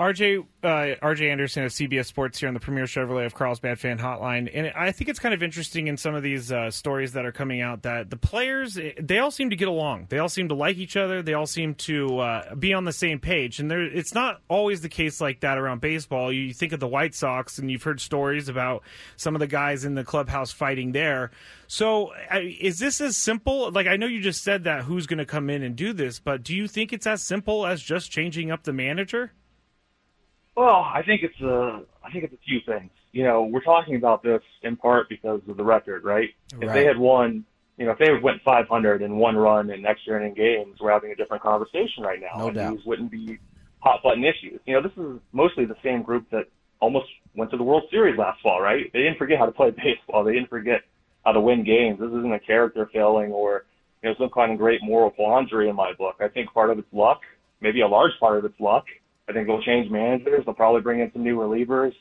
RJ 0.00 0.46
uh, 0.62 0.66
RJ 1.02 1.30
Anderson 1.30 1.64
of 1.64 1.72
CBS 1.72 2.06
Sports 2.06 2.40
here 2.40 2.48
on 2.48 2.54
the 2.54 2.60
Premier 2.60 2.84
Chevrolet 2.84 3.26
of 3.26 3.34
Carlsbad 3.34 3.78
Fan 3.78 3.98
Hotline, 3.98 4.50
and 4.52 4.72
I 4.74 4.92
think 4.92 5.10
it's 5.10 5.18
kind 5.18 5.34
of 5.34 5.42
interesting 5.42 5.88
in 5.88 5.98
some 5.98 6.14
of 6.14 6.22
these 6.22 6.50
uh, 6.50 6.70
stories 6.70 7.12
that 7.12 7.26
are 7.26 7.32
coming 7.32 7.60
out 7.60 7.82
that 7.82 8.08
the 8.08 8.16
players 8.16 8.78
they 8.98 9.18
all 9.18 9.30
seem 9.30 9.50
to 9.50 9.56
get 9.56 9.68
along, 9.68 10.06
they 10.08 10.18
all 10.18 10.30
seem 10.30 10.48
to 10.48 10.54
like 10.54 10.78
each 10.78 10.96
other, 10.96 11.20
they 11.20 11.34
all 11.34 11.46
seem 11.46 11.74
to 11.74 12.18
uh, 12.18 12.54
be 12.54 12.72
on 12.72 12.86
the 12.86 12.94
same 12.94 13.18
page, 13.18 13.60
and 13.60 13.70
there 13.70 13.82
it's 13.82 14.14
not 14.14 14.40
always 14.48 14.80
the 14.80 14.88
case 14.88 15.20
like 15.20 15.40
that 15.40 15.58
around 15.58 15.82
baseball. 15.82 16.32
You 16.32 16.54
think 16.54 16.72
of 16.72 16.80
the 16.80 16.88
White 16.88 17.14
Sox, 17.14 17.58
and 17.58 17.70
you've 17.70 17.82
heard 17.82 18.00
stories 18.00 18.48
about 18.48 18.82
some 19.18 19.36
of 19.36 19.40
the 19.40 19.46
guys 19.46 19.84
in 19.84 19.96
the 19.96 20.04
clubhouse 20.04 20.50
fighting 20.50 20.92
there. 20.92 21.30
So 21.66 22.14
is 22.32 22.78
this 22.78 23.02
as 23.02 23.18
simple? 23.18 23.70
Like 23.70 23.86
I 23.86 23.96
know 23.96 24.06
you 24.06 24.22
just 24.22 24.42
said 24.42 24.64
that 24.64 24.84
who's 24.84 25.06
going 25.06 25.18
to 25.18 25.26
come 25.26 25.50
in 25.50 25.62
and 25.62 25.76
do 25.76 25.92
this, 25.92 26.20
but 26.20 26.42
do 26.42 26.56
you 26.56 26.68
think 26.68 26.94
it's 26.94 27.06
as 27.06 27.22
simple 27.22 27.66
as 27.66 27.82
just 27.82 28.10
changing 28.10 28.50
up 28.50 28.62
the 28.62 28.72
manager? 28.72 29.34
Well, 30.56 30.86
I 30.92 31.02
think 31.02 31.22
it's 31.22 31.40
a, 31.40 31.82
I 32.04 32.10
think 32.10 32.24
it's 32.24 32.34
a 32.34 32.44
few 32.46 32.60
things. 32.66 32.90
You 33.12 33.24
know, 33.24 33.42
we're 33.42 33.62
talking 33.62 33.96
about 33.96 34.22
this 34.22 34.42
in 34.62 34.76
part 34.76 35.08
because 35.08 35.40
of 35.48 35.56
the 35.56 35.64
record, 35.64 36.04
right? 36.04 36.30
If 36.60 36.72
they 36.72 36.84
had 36.84 36.98
won, 36.98 37.44
you 37.76 37.86
know, 37.86 37.92
if 37.92 37.98
they 37.98 38.12
went 38.12 38.42
500 38.42 39.02
and 39.02 39.16
one 39.16 39.36
run 39.36 39.70
in 39.70 39.86
extra 39.86 40.20
inning 40.20 40.34
games, 40.34 40.78
we're 40.80 40.92
having 40.92 41.10
a 41.10 41.16
different 41.16 41.42
conversation 41.42 42.02
right 42.02 42.20
now. 42.20 42.38
No 42.38 42.46
and 42.48 42.56
doubt. 42.56 42.76
These 42.76 42.86
wouldn't 42.86 43.10
be 43.10 43.38
hot 43.80 44.02
button 44.02 44.24
issues. 44.24 44.60
You 44.66 44.74
know, 44.74 44.82
this 44.82 44.96
is 44.96 45.20
mostly 45.32 45.64
the 45.64 45.76
same 45.82 46.02
group 46.02 46.30
that 46.30 46.44
almost 46.80 47.06
went 47.34 47.50
to 47.50 47.56
the 47.56 47.62
World 47.62 47.84
Series 47.90 48.18
last 48.18 48.40
fall, 48.42 48.60
right? 48.60 48.90
They 48.92 49.00
didn't 49.00 49.18
forget 49.18 49.38
how 49.38 49.46
to 49.46 49.52
play 49.52 49.70
baseball. 49.76 50.24
They 50.24 50.34
didn't 50.34 50.50
forget 50.50 50.82
how 51.24 51.32
to 51.32 51.40
win 51.40 51.64
games. 51.64 51.98
This 52.00 52.08
isn't 52.08 52.32
a 52.32 52.40
character 52.40 52.88
failing 52.92 53.32
or, 53.32 53.64
you 54.02 54.10
know, 54.10 54.14
some 54.18 54.30
kind 54.30 54.52
of 54.52 54.58
great 54.58 54.82
moral 54.82 55.10
quandary 55.10 55.68
in 55.68 55.76
my 55.76 55.92
book. 55.92 56.16
I 56.20 56.28
think 56.28 56.52
part 56.52 56.70
of 56.70 56.78
it's 56.78 56.92
luck, 56.92 57.20
maybe 57.60 57.80
a 57.80 57.88
large 57.88 58.12
part 58.18 58.38
of 58.38 58.44
it's 58.44 58.58
luck. 58.60 58.84
I 59.28 59.32
think 59.32 59.46
they'll 59.46 59.62
change 59.62 59.90
managers. 59.90 60.44
They'll 60.44 60.54
probably 60.54 60.80
bring 60.80 61.00
in 61.00 61.12
some 61.12 61.22
new 61.22 61.36
relievers. 61.36 61.92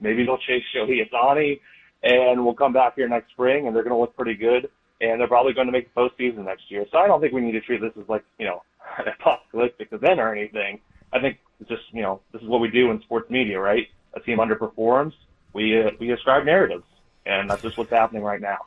Maybe 0.00 0.24
they'll 0.24 0.38
chase 0.38 0.62
Shohei 0.74 1.00
Ohtani, 1.10 1.60
and 2.02 2.44
we'll 2.44 2.54
come 2.54 2.72
back 2.72 2.94
here 2.96 3.08
next 3.08 3.30
spring, 3.30 3.66
and 3.66 3.74
they're 3.74 3.82
going 3.82 3.94
to 3.94 4.00
look 4.00 4.16
pretty 4.16 4.34
good. 4.34 4.70
And 5.00 5.20
they're 5.20 5.28
probably 5.28 5.52
going 5.52 5.66
to 5.66 5.72
make 5.72 5.92
the 5.94 6.00
postseason 6.00 6.44
next 6.44 6.70
year. 6.70 6.84
So 6.90 6.98
I 6.98 7.06
don't 7.06 7.20
think 7.20 7.32
we 7.32 7.40
need 7.40 7.52
to 7.52 7.60
treat 7.60 7.80
this 7.80 7.92
as 8.00 8.08
like 8.08 8.24
you 8.38 8.46
know 8.46 8.62
an 8.98 9.04
apocalyptic 9.20 9.92
event 9.92 10.20
or 10.20 10.34
anything. 10.34 10.80
I 11.12 11.20
think 11.20 11.38
it's 11.60 11.68
just 11.68 11.82
you 11.92 12.02
know 12.02 12.20
this 12.32 12.42
is 12.42 12.48
what 12.48 12.60
we 12.60 12.68
do 12.70 12.90
in 12.90 13.00
sports 13.02 13.30
media, 13.30 13.60
right? 13.60 13.86
A 14.14 14.20
team 14.20 14.38
underperforms, 14.38 15.12
we 15.52 15.80
uh, 15.80 15.90
we 16.00 16.12
ascribe 16.12 16.44
narratives, 16.44 16.84
and 17.26 17.50
that's 17.50 17.62
just 17.62 17.78
what's 17.78 17.90
happening 17.90 18.22
right 18.22 18.40
now. 18.40 18.58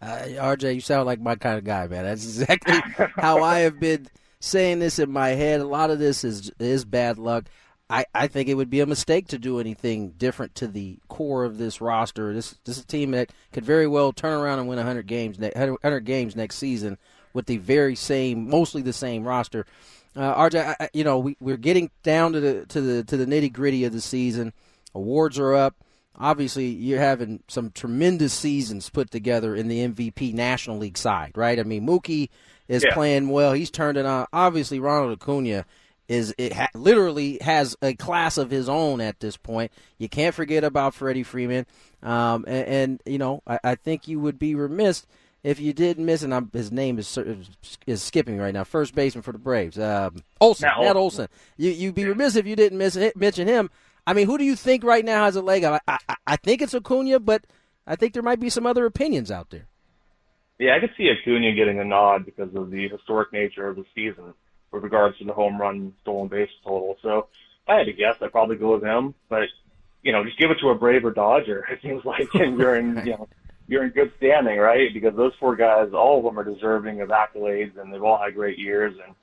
Uh, 0.00 0.24
RJ, 0.26 0.74
you 0.74 0.80
sound 0.80 1.06
like 1.06 1.20
my 1.20 1.36
kind 1.36 1.58
of 1.58 1.64
guy, 1.64 1.86
man. 1.86 2.04
That's 2.04 2.24
exactly 2.24 2.74
how 3.16 3.42
I 3.42 3.60
have 3.60 3.78
been 3.78 4.08
saying 4.42 4.80
this 4.80 4.98
in 4.98 5.10
my 5.10 5.30
head. 5.30 5.60
A 5.60 5.66
lot 5.66 5.90
of 5.90 5.98
this 5.98 6.24
is 6.24 6.50
is 6.58 6.84
bad 6.84 7.18
luck. 7.18 7.44
I, 7.88 8.06
I 8.14 8.26
think 8.26 8.48
it 8.48 8.54
would 8.54 8.70
be 8.70 8.80
a 8.80 8.86
mistake 8.86 9.28
to 9.28 9.38
do 9.38 9.60
anything 9.60 10.12
different 10.12 10.54
to 10.56 10.66
the 10.66 10.98
core 11.08 11.44
of 11.44 11.58
this 11.58 11.80
roster. 11.80 12.32
This 12.32 12.58
this 12.64 12.78
is 12.78 12.84
a 12.84 12.86
team 12.86 13.12
that 13.12 13.30
could 13.52 13.64
very 13.64 13.86
well 13.86 14.12
turn 14.12 14.32
around 14.32 14.58
and 14.58 14.68
win 14.68 14.78
100 14.78 15.06
games 15.06 15.38
100 15.38 16.00
games 16.00 16.34
next 16.34 16.56
season 16.56 16.98
with 17.32 17.46
the 17.46 17.58
very 17.58 17.94
same, 17.94 18.48
mostly 18.48 18.82
the 18.82 18.92
same 18.92 19.24
roster. 19.24 19.66
Uh, 20.14 20.34
RJ, 20.34 20.74
I, 20.78 20.90
you 20.92 21.04
know 21.04 21.18
we 21.18 21.36
we're 21.40 21.56
getting 21.56 21.90
down 22.02 22.32
to 22.32 22.40
the 22.40 22.66
to 22.66 22.80
the 22.80 23.04
to 23.04 23.16
the 23.16 23.26
nitty 23.26 23.52
gritty 23.52 23.84
of 23.84 23.92
the 23.92 24.00
season. 24.00 24.52
Awards 24.94 25.38
are 25.38 25.54
up. 25.54 25.76
Obviously, 26.18 26.66
you're 26.66 27.00
having 27.00 27.42
some 27.48 27.70
tremendous 27.70 28.34
seasons 28.34 28.90
put 28.90 29.10
together 29.10 29.56
in 29.56 29.68
the 29.68 29.88
MVP 29.88 30.34
National 30.34 30.76
League 30.76 30.98
side, 30.98 31.32
right? 31.36 31.58
I 31.58 31.62
mean, 31.62 31.86
Mookie 31.86 32.28
is 32.72 32.82
Yeah. 32.84 32.94
playing 32.94 33.28
well. 33.28 33.52
He's 33.52 33.70
turned 33.70 33.98
it 33.98 34.06
on. 34.06 34.26
Obviously, 34.32 34.80
Ronald 34.80 35.12
Acuna 35.20 35.64
is 36.08 36.34
it 36.38 36.52
ha- 36.52 36.68
literally 36.74 37.38
has 37.40 37.76
a 37.82 37.94
class 37.94 38.36
of 38.36 38.50
his 38.50 38.68
own 38.68 39.00
at 39.00 39.20
this 39.20 39.36
point. 39.36 39.70
You 39.98 40.08
can't 40.08 40.34
forget 40.34 40.64
about 40.64 40.94
Freddie 40.94 41.22
Freeman, 41.22 41.64
um, 42.02 42.44
and, 42.48 42.66
and 42.66 43.02
you 43.06 43.18
know 43.18 43.42
I, 43.46 43.58
I 43.62 43.74
think 43.76 44.08
you 44.08 44.18
would 44.20 44.38
be 44.38 44.54
remiss 44.54 45.06
if 45.44 45.58
you 45.60 45.72
didn't 45.72 46.04
miss. 46.04 46.22
And 46.22 46.34
I'm, 46.34 46.50
his 46.52 46.72
name 46.72 46.98
is 46.98 47.16
is 47.86 48.02
skipping 48.02 48.38
right 48.38 48.52
now. 48.52 48.64
First 48.64 48.94
baseman 48.94 49.22
for 49.22 49.32
the 49.32 49.38
Braves, 49.38 49.78
um, 49.78 50.22
Olson, 50.40 50.66
Matt 50.68 50.78
Olson. 50.78 50.96
Olson. 50.96 51.28
You 51.56 51.70
you'd 51.70 51.94
be 51.94 52.04
remiss 52.04 52.36
if 52.36 52.46
you 52.46 52.56
didn't 52.56 52.78
miss 52.78 52.98
mention 53.14 53.46
him. 53.46 53.70
I 54.06 54.14
mean, 54.14 54.26
who 54.26 54.36
do 54.38 54.44
you 54.44 54.56
think 54.56 54.82
right 54.82 55.04
now 55.04 55.24
has 55.24 55.36
a 55.36 55.42
leg 55.42 55.62
up? 55.62 55.80
I, 55.86 55.98
I, 56.08 56.16
I 56.26 56.36
think 56.36 56.60
it's 56.62 56.74
Acuna, 56.74 57.20
but 57.20 57.44
I 57.86 57.94
think 57.96 58.12
there 58.14 58.22
might 58.22 58.40
be 58.40 58.50
some 58.50 58.66
other 58.66 58.84
opinions 58.86 59.30
out 59.30 59.50
there. 59.50 59.66
Yeah, 60.62 60.76
I 60.76 60.78
could 60.78 60.94
see 60.96 61.10
Acuna 61.10 61.54
getting 61.54 61.80
a 61.80 61.84
nod 61.84 62.24
because 62.24 62.54
of 62.54 62.70
the 62.70 62.88
historic 62.88 63.32
nature 63.32 63.66
of 63.66 63.74
the 63.74 63.84
season 63.96 64.32
with 64.70 64.84
regards 64.84 65.18
to 65.18 65.24
the 65.24 65.32
home 65.32 65.60
run 65.60 65.92
stolen 66.02 66.28
base 66.28 66.50
total. 66.62 66.96
So 67.02 67.18
if 67.18 67.68
I 67.68 67.78
had 67.78 67.86
to 67.86 67.92
guess, 67.92 68.14
I'd 68.22 68.30
probably 68.30 68.54
go 68.54 68.74
with 68.74 68.84
him. 68.84 69.12
But 69.28 69.48
you 70.04 70.12
know, 70.12 70.22
just 70.22 70.38
give 70.38 70.52
it 70.52 70.60
to 70.60 70.68
a 70.68 70.76
Brave 70.76 71.04
or 71.04 71.10
Dodger. 71.10 71.66
It 71.72 71.80
seems 71.82 72.04
like 72.04 72.28
and 72.34 72.60
you're 72.60 72.76
in 72.76 72.96
you 73.04 73.10
know 73.10 73.28
you're 73.66 73.82
in 73.82 73.90
good 73.90 74.12
standing, 74.18 74.56
right? 74.56 74.94
Because 74.94 75.16
those 75.16 75.32
four 75.40 75.56
guys, 75.56 75.88
all 75.92 76.18
of 76.18 76.24
them 76.24 76.38
are 76.38 76.44
deserving 76.44 77.00
of 77.00 77.08
accolades, 77.08 77.76
and 77.76 77.92
they've 77.92 78.04
all 78.04 78.22
had 78.22 78.32
great 78.32 78.56
years. 78.56 78.94
And 79.04 79.16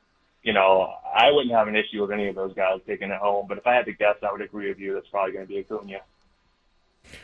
you 0.43 0.51
know, 0.51 0.93
I 1.15 1.31
wouldn't 1.31 1.55
have 1.55 1.69
an 1.69 1.75
issue 1.77 2.01
with 2.01 2.11
any 2.11 2.27
of 2.27 2.35
those 2.35 2.53
guys 2.53 2.81
taking 2.85 3.11
it 3.11 3.17
home. 3.17 3.45
But 3.47 3.59
if 3.59 3.65
I 3.65 3.75
had 3.75 3.85
to 3.85 3.93
guess, 3.93 4.15
I 4.23 4.33
would 4.33 4.41
agree 4.41 4.67
with 4.67 4.79
you. 4.79 4.93
That's 4.93 5.07
probably 5.07 5.31
going 5.31 5.47
to 5.47 5.53
be 5.53 5.59
Acuna. 5.59 6.01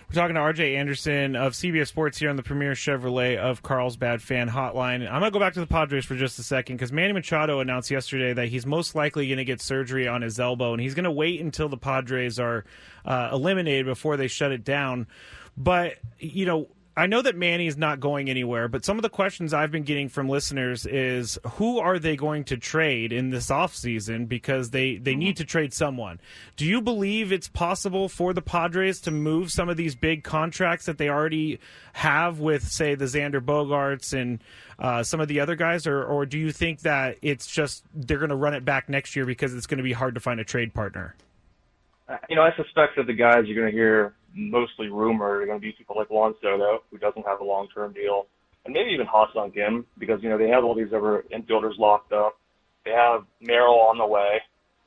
We're 0.09 0.21
talking 0.21 0.35
to 0.35 0.41
RJ 0.41 0.75
Anderson 0.75 1.35
of 1.35 1.53
CBS 1.53 1.87
Sports 1.87 2.17
here 2.17 2.29
on 2.29 2.35
the 2.35 2.43
Premier 2.43 2.73
Chevrolet 2.73 3.37
of 3.37 3.63
Carlsbad 3.63 4.21
Fan 4.21 4.49
Hotline. 4.49 5.05
I'm 5.05 5.19
going 5.19 5.23
to 5.23 5.31
go 5.31 5.39
back 5.39 5.53
to 5.53 5.59
the 5.59 5.67
Padres 5.67 6.05
for 6.05 6.15
just 6.15 6.37
a 6.39 6.43
second 6.43 6.77
because 6.77 6.91
Manny 6.91 7.13
Machado 7.13 7.59
announced 7.59 7.91
yesterday 7.91 8.33
that 8.33 8.47
he's 8.47 8.65
most 8.65 8.95
likely 8.95 9.27
going 9.27 9.37
to 9.37 9.45
get 9.45 9.61
surgery 9.61 10.07
on 10.07 10.21
his 10.21 10.39
elbow, 10.39 10.73
and 10.73 10.81
he's 10.81 10.93
going 10.93 11.05
to 11.05 11.11
wait 11.11 11.41
until 11.41 11.69
the 11.69 11.77
Padres 11.77 12.39
are 12.39 12.65
uh, 13.05 13.29
eliminated 13.31 13.85
before 13.85 14.17
they 14.17 14.27
shut 14.27 14.51
it 14.51 14.63
down. 14.63 15.07
But, 15.57 15.97
you 16.19 16.45
know, 16.45 16.67
I 16.97 17.07
know 17.07 17.21
that 17.21 17.35
Manny's 17.35 17.75
not 17.75 17.99
going 17.99 18.29
anywhere, 18.29 18.69
but 18.69 18.85
some 18.85 18.97
of 18.97 19.01
the 19.01 19.09
questions 19.09 19.53
I've 19.53 19.71
been 19.71 19.83
getting 19.83 20.07
from 20.07 20.29
listeners 20.29 20.85
is 20.85 21.37
who 21.55 21.77
are 21.77 21.99
they 21.99 22.15
going 22.15 22.45
to 22.45 22.57
trade 22.57 23.11
in 23.11 23.31
this 23.31 23.47
offseason 23.47 24.29
because 24.29 24.69
they, 24.69 24.95
they 24.95 25.13
need 25.13 25.35
to 25.37 25.43
trade 25.43 25.73
someone. 25.73 26.21
Do 26.55 26.65
you 26.65 26.81
believe 26.81 27.33
it's 27.33 27.49
possible 27.49 28.07
for 28.07 28.31
the 28.31 28.41
Padres 28.41 29.01
to 29.01 29.11
move 29.11 29.51
some 29.51 29.67
of 29.67 29.75
these 29.75 29.93
big 29.93 30.23
contracts 30.23 30.85
that 30.85 30.97
they 30.97 31.09
already 31.09 31.59
have 31.91 32.39
with, 32.39 32.63
say, 32.63 32.95
the 32.95 33.05
Xander 33.05 33.41
Bogaerts 33.41 34.13
and 34.17 34.41
uh, 34.79 35.03
some 35.03 35.19
of 35.19 35.27
the 35.27 35.41
other 35.41 35.55
guys, 35.55 35.85
or, 35.85 36.01
or 36.01 36.25
do 36.25 36.39
you 36.39 36.53
think 36.53 36.79
that 36.81 37.17
it's 37.21 37.45
just 37.45 37.83
they're 37.93 38.19
going 38.19 38.29
to 38.29 38.35
run 38.37 38.53
it 38.53 38.63
back 38.63 38.87
next 38.87 39.17
year 39.17 39.25
because 39.25 39.53
it's 39.53 39.67
going 39.67 39.79
to 39.79 39.83
be 39.83 39.93
hard 39.93 40.15
to 40.15 40.21
find 40.21 40.39
a 40.39 40.45
trade 40.45 40.73
partner? 40.73 41.13
Uh, 42.07 42.15
You 42.29 42.37
know, 42.37 42.43
I 42.43 42.55
suspect 42.55 42.95
that 42.95 43.07
the 43.07 43.13
guys 43.13 43.47
you're 43.47 43.59
going 43.59 43.71
to 43.71 43.77
hear 43.77 44.13
mostly 44.35 44.89
rumored 44.89 45.43
are 45.43 45.45
going 45.45 45.59
to 45.59 45.61
be 45.61 45.71
people 45.71 45.95
like 45.97 46.09
Juan 46.09 46.35
Soto, 46.41 46.83
who 46.91 46.97
doesn't 46.97 47.25
have 47.25 47.39
a 47.39 47.43
long-term 47.43 47.93
deal, 47.93 48.27
and 48.65 48.73
maybe 48.73 48.91
even 48.91 49.05
Ha-Seong 49.05 49.53
Kim, 49.53 49.85
because, 49.97 50.21
you 50.21 50.29
know, 50.29 50.37
they 50.37 50.49
have 50.49 50.63
all 50.63 50.75
these 50.75 50.93
other 50.93 51.23
infielders 51.31 51.77
locked 51.77 52.11
up. 52.11 52.37
They 52.83 52.91
have 52.91 53.25
Merrill 53.41 53.79
on 53.79 53.97
the 53.97 54.05
way. 54.05 54.41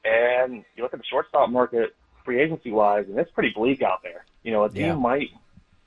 And 0.04 0.64
you 0.76 0.82
look 0.82 0.92
at 0.92 1.00
the 1.00 1.06
shortstop 1.06 1.50
market 1.50 1.94
free 2.24 2.40
agency-wise, 2.40 3.06
and 3.08 3.18
it's 3.18 3.30
pretty 3.30 3.50
bleak 3.50 3.82
out 3.82 4.02
there. 4.02 4.24
You 4.42 4.52
know, 4.52 4.64
a 4.64 4.68
team 4.68 4.82
Yeah. 4.82 4.94
might 4.94 5.30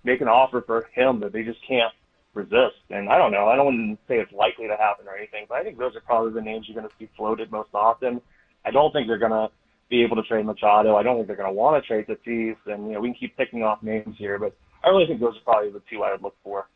make 0.04 0.22
an 0.22 0.28
offer 0.28 0.62
for 0.62 0.90
him 0.94 1.20
that 1.20 1.32
they 1.32 1.44
just 1.44 1.62
can't 1.64 1.94
resist. 2.34 2.78
And 2.90 3.10
I 3.10 3.18
don't 3.18 3.32
know. 3.32 3.48
I 3.48 3.56
don't 3.56 3.66
want 3.66 4.00
to 4.00 4.08
say 4.08 4.20
it's 4.20 4.32
likely 4.32 4.68
to 4.68 4.76
happen 4.76 5.08
or 5.08 5.16
anything, 5.16 5.46
but 5.48 5.58
I 5.58 5.64
think 5.64 5.78
those 5.78 5.96
are 5.96 6.02
probably 6.02 6.32
the 6.32 6.42
names 6.42 6.68
you're 6.68 6.80
going 6.80 6.90
to 6.90 6.96
see 6.98 7.10
floated 7.16 7.52
most 7.52 7.70
often. 7.74 8.22
I 8.66 8.72
don't 8.72 8.92
think 8.92 9.08
they're 9.08 9.18
going 9.18 9.32
to 9.32 9.50
be 9.92 10.04
able 10.04 10.16
to 10.16 10.24
trade 10.24 10.46
Machado. 10.48 10.96
I 10.96 11.04
don't 11.04 11.18
think 11.18 11.28
they're 11.28 11.36
going 11.36 11.50
to 11.50 11.54
want 11.54 11.84
to 11.84 11.88
trade 11.88 12.08
Tatis, 12.08 12.56
and 12.66 12.88
you 12.88 12.94
know 12.94 13.02
we 13.02 13.10
can 13.10 13.16
keep 13.16 13.38
picking 13.38 13.62
off 13.62 13.84
names 13.84 14.16
here, 14.18 14.40
but 14.40 14.56
I 14.84 14.90
really 14.90 15.06
think 15.06 15.20
those 15.20 15.38
are 15.38 15.42
probably 15.44 15.70
the 15.72 15.82
two 15.92 16.02
I 16.04 16.14
would 16.14 16.24
look 16.24 16.36
for. 16.44 16.68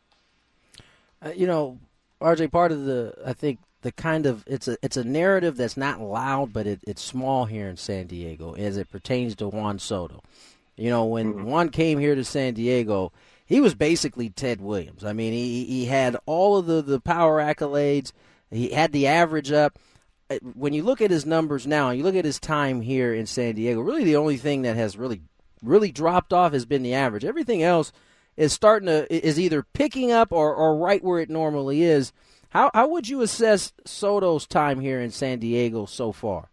Uh, 1.24 1.30
you 1.34 1.46
know, 1.46 1.78
RJ, 2.20 2.52
part 2.52 2.72
of 2.72 2.84
the 2.84 3.14
I 3.24 3.32
think 3.32 3.58
the 3.82 3.92
kind 3.92 4.26
of 4.26 4.44
it's 4.46 4.68
a 4.68 4.76
it's 4.82 4.96
a 4.96 5.04
narrative 5.04 5.56
that's 5.56 5.76
not 5.76 6.00
loud, 6.00 6.52
but 6.52 6.66
it, 6.66 6.80
it's 6.86 7.02
small 7.02 7.46
here 7.46 7.68
in 7.68 7.76
San 7.76 8.06
Diego 8.06 8.54
as 8.54 8.76
it 8.76 8.90
pertains 8.90 9.34
to 9.36 9.48
Juan 9.48 9.78
Soto. 9.78 10.22
You 10.76 10.90
know, 10.90 11.06
when 11.06 11.34
Mm-hmm. 11.34 11.44
Juan 11.44 11.70
came 11.70 11.98
here 11.98 12.14
to 12.14 12.24
San 12.24 12.54
Diego, 12.54 13.12
he 13.46 13.60
was 13.60 13.74
basically 13.74 14.28
Ted 14.28 14.60
Williams. 14.60 15.04
I 15.04 15.12
mean, 15.14 15.32
he 15.32 15.64
he 15.64 15.86
had 15.86 16.16
all 16.26 16.56
of 16.58 16.66
the 16.66 16.82
the 16.82 17.00
power 17.00 17.38
accolades. 17.40 18.12
He 18.50 18.70
had 18.70 18.92
the 18.92 19.06
average 19.06 19.50
up. 19.52 19.78
When 20.54 20.72
you 20.72 20.82
look 20.82 21.00
at 21.00 21.10
his 21.10 21.24
numbers 21.24 21.66
now, 21.66 21.88
and 21.88 21.98
you 21.98 22.04
look 22.04 22.16
at 22.16 22.24
his 22.24 22.40
time 22.40 22.80
here 22.80 23.14
in 23.14 23.26
San 23.26 23.54
Diego, 23.54 23.80
really 23.80 24.04
the 24.04 24.16
only 24.16 24.36
thing 24.36 24.62
that 24.62 24.76
has 24.76 24.96
really 24.96 25.22
really 25.62 25.92
dropped 25.92 26.32
off 26.32 26.52
has 26.52 26.66
been 26.66 26.82
the 26.82 26.94
average. 26.94 27.24
Everything 27.24 27.62
else 27.62 27.92
is 28.36 28.52
starting 28.52 28.86
to 28.86 29.12
is 29.12 29.38
either 29.38 29.62
picking 29.62 30.10
up 30.10 30.32
or, 30.32 30.54
or 30.54 30.76
right 30.76 31.02
where 31.02 31.20
it 31.20 31.30
normally 31.30 31.82
is. 31.82 32.12
How 32.50 32.70
how 32.74 32.88
would 32.88 33.08
you 33.08 33.22
assess 33.22 33.72
Soto's 33.84 34.46
time 34.46 34.80
here 34.80 35.00
in 35.00 35.10
San 35.10 35.38
Diego 35.38 35.86
so 35.86 36.12
far? 36.12 36.50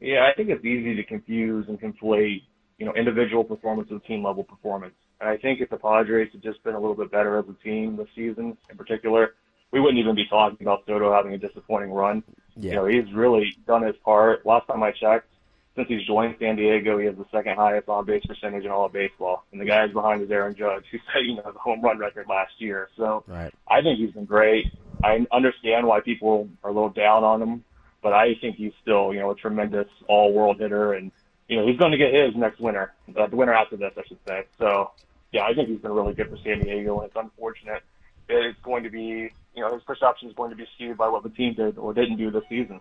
Yeah, 0.00 0.28
I 0.30 0.34
think 0.36 0.50
it's 0.50 0.64
easy 0.64 0.94
to 0.94 1.04
confuse 1.04 1.66
and 1.68 1.80
conflate, 1.80 2.42
you 2.78 2.84
know, 2.84 2.92
individual 2.94 3.44
performance 3.44 3.90
with 3.90 4.04
team 4.04 4.22
level 4.22 4.44
performance. 4.44 4.94
And 5.20 5.30
I 5.30 5.38
think 5.38 5.60
if 5.60 5.70
the 5.70 5.78
Padres 5.78 6.28
had 6.32 6.42
just 6.42 6.62
been 6.62 6.74
a 6.74 6.80
little 6.80 6.94
bit 6.94 7.10
better 7.10 7.38
as 7.38 7.46
a 7.48 7.64
team 7.64 7.96
this 7.96 8.08
season, 8.14 8.58
in 8.68 8.76
particular, 8.76 9.34
we 9.72 9.80
wouldn't 9.80 9.98
even 9.98 10.14
be 10.14 10.26
talking 10.26 10.58
about 10.60 10.84
Soto 10.86 11.12
having 11.12 11.32
a 11.34 11.38
disappointing 11.38 11.92
run. 11.92 12.22
Yeah. 12.56 12.70
You 12.70 12.76
know, 12.76 12.84
he's 12.86 13.12
really 13.12 13.54
done 13.66 13.82
his 13.82 13.96
part. 14.04 14.46
Last 14.46 14.66
time 14.66 14.82
I 14.82 14.92
checked, 14.92 15.28
since 15.74 15.88
he's 15.88 16.06
joined 16.06 16.36
San 16.40 16.56
Diego, 16.56 16.98
he 16.98 17.06
has 17.06 17.16
the 17.16 17.26
second 17.30 17.56
highest 17.56 17.88
on 17.88 18.06
base 18.06 18.24
percentage 18.24 18.64
in 18.64 18.70
all 18.70 18.86
of 18.86 18.92
baseball. 18.92 19.44
And 19.52 19.60
the 19.60 19.66
guy 19.66 19.86
behind 19.88 20.22
is 20.22 20.30
Aaron 20.30 20.54
Judge, 20.54 20.84
who 20.90 20.98
set, 21.12 21.24
you 21.24 21.36
know, 21.36 21.42
the 21.52 21.58
home 21.58 21.82
run 21.82 21.98
record 21.98 22.26
last 22.28 22.52
year. 22.58 22.88
So 22.96 23.24
Right. 23.26 23.52
I 23.68 23.82
think 23.82 23.98
he's 23.98 24.12
been 24.12 24.24
great. 24.24 24.66
I 25.04 25.26
understand 25.30 25.86
why 25.86 26.00
people 26.00 26.48
are 26.64 26.70
a 26.70 26.72
little 26.72 26.88
down 26.88 27.22
on 27.24 27.42
him, 27.42 27.64
but 28.02 28.14
I 28.14 28.34
think 28.40 28.56
he's 28.56 28.72
still, 28.80 29.12
you 29.12 29.20
know, 29.20 29.30
a 29.30 29.34
tremendous 29.34 29.88
all-world 30.08 30.58
hitter, 30.58 30.94
and 30.94 31.12
you 31.48 31.56
know 31.58 31.66
he's 31.66 31.78
going 31.78 31.92
to 31.92 31.98
get 31.98 32.14
his 32.14 32.34
next 32.34 32.60
winter, 32.60 32.94
uh, 33.14 33.26
the 33.26 33.36
winter 33.36 33.52
after 33.52 33.76
this, 33.76 33.92
I 33.98 34.02
should 34.08 34.18
say. 34.26 34.44
So, 34.58 34.92
yeah, 35.32 35.42
I 35.42 35.52
think 35.52 35.68
he's 35.68 35.80
been 35.80 35.92
really 35.92 36.14
good 36.14 36.30
for 36.30 36.38
San 36.38 36.60
Diego, 36.60 37.00
and 37.00 37.08
it's 37.08 37.16
unfortunate 37.16 37.82
that 38.28 38.42
it's 38.48 38.58
going 38.62 38.84
to 38.84 38.90
be, 38.90 39.30
you 39.56 39.62
know, 39.62 39.72
his 39.72 39.82
perception 39.82 40.28
is 40.28 40.34
going 40.34 40.50
to 40.50 40.56
be 40.56 40.66
skewed 40.74 40.98
by 40.98 41.08
what 41.08 41.22
the 41.22 41.30
team 41.30 41.54
did 41.54 41.78
or 41.78 41.94
didn't 41.94 42.18
do 42.18 42.30
this 42.30 42.44
season. 42.48 42.80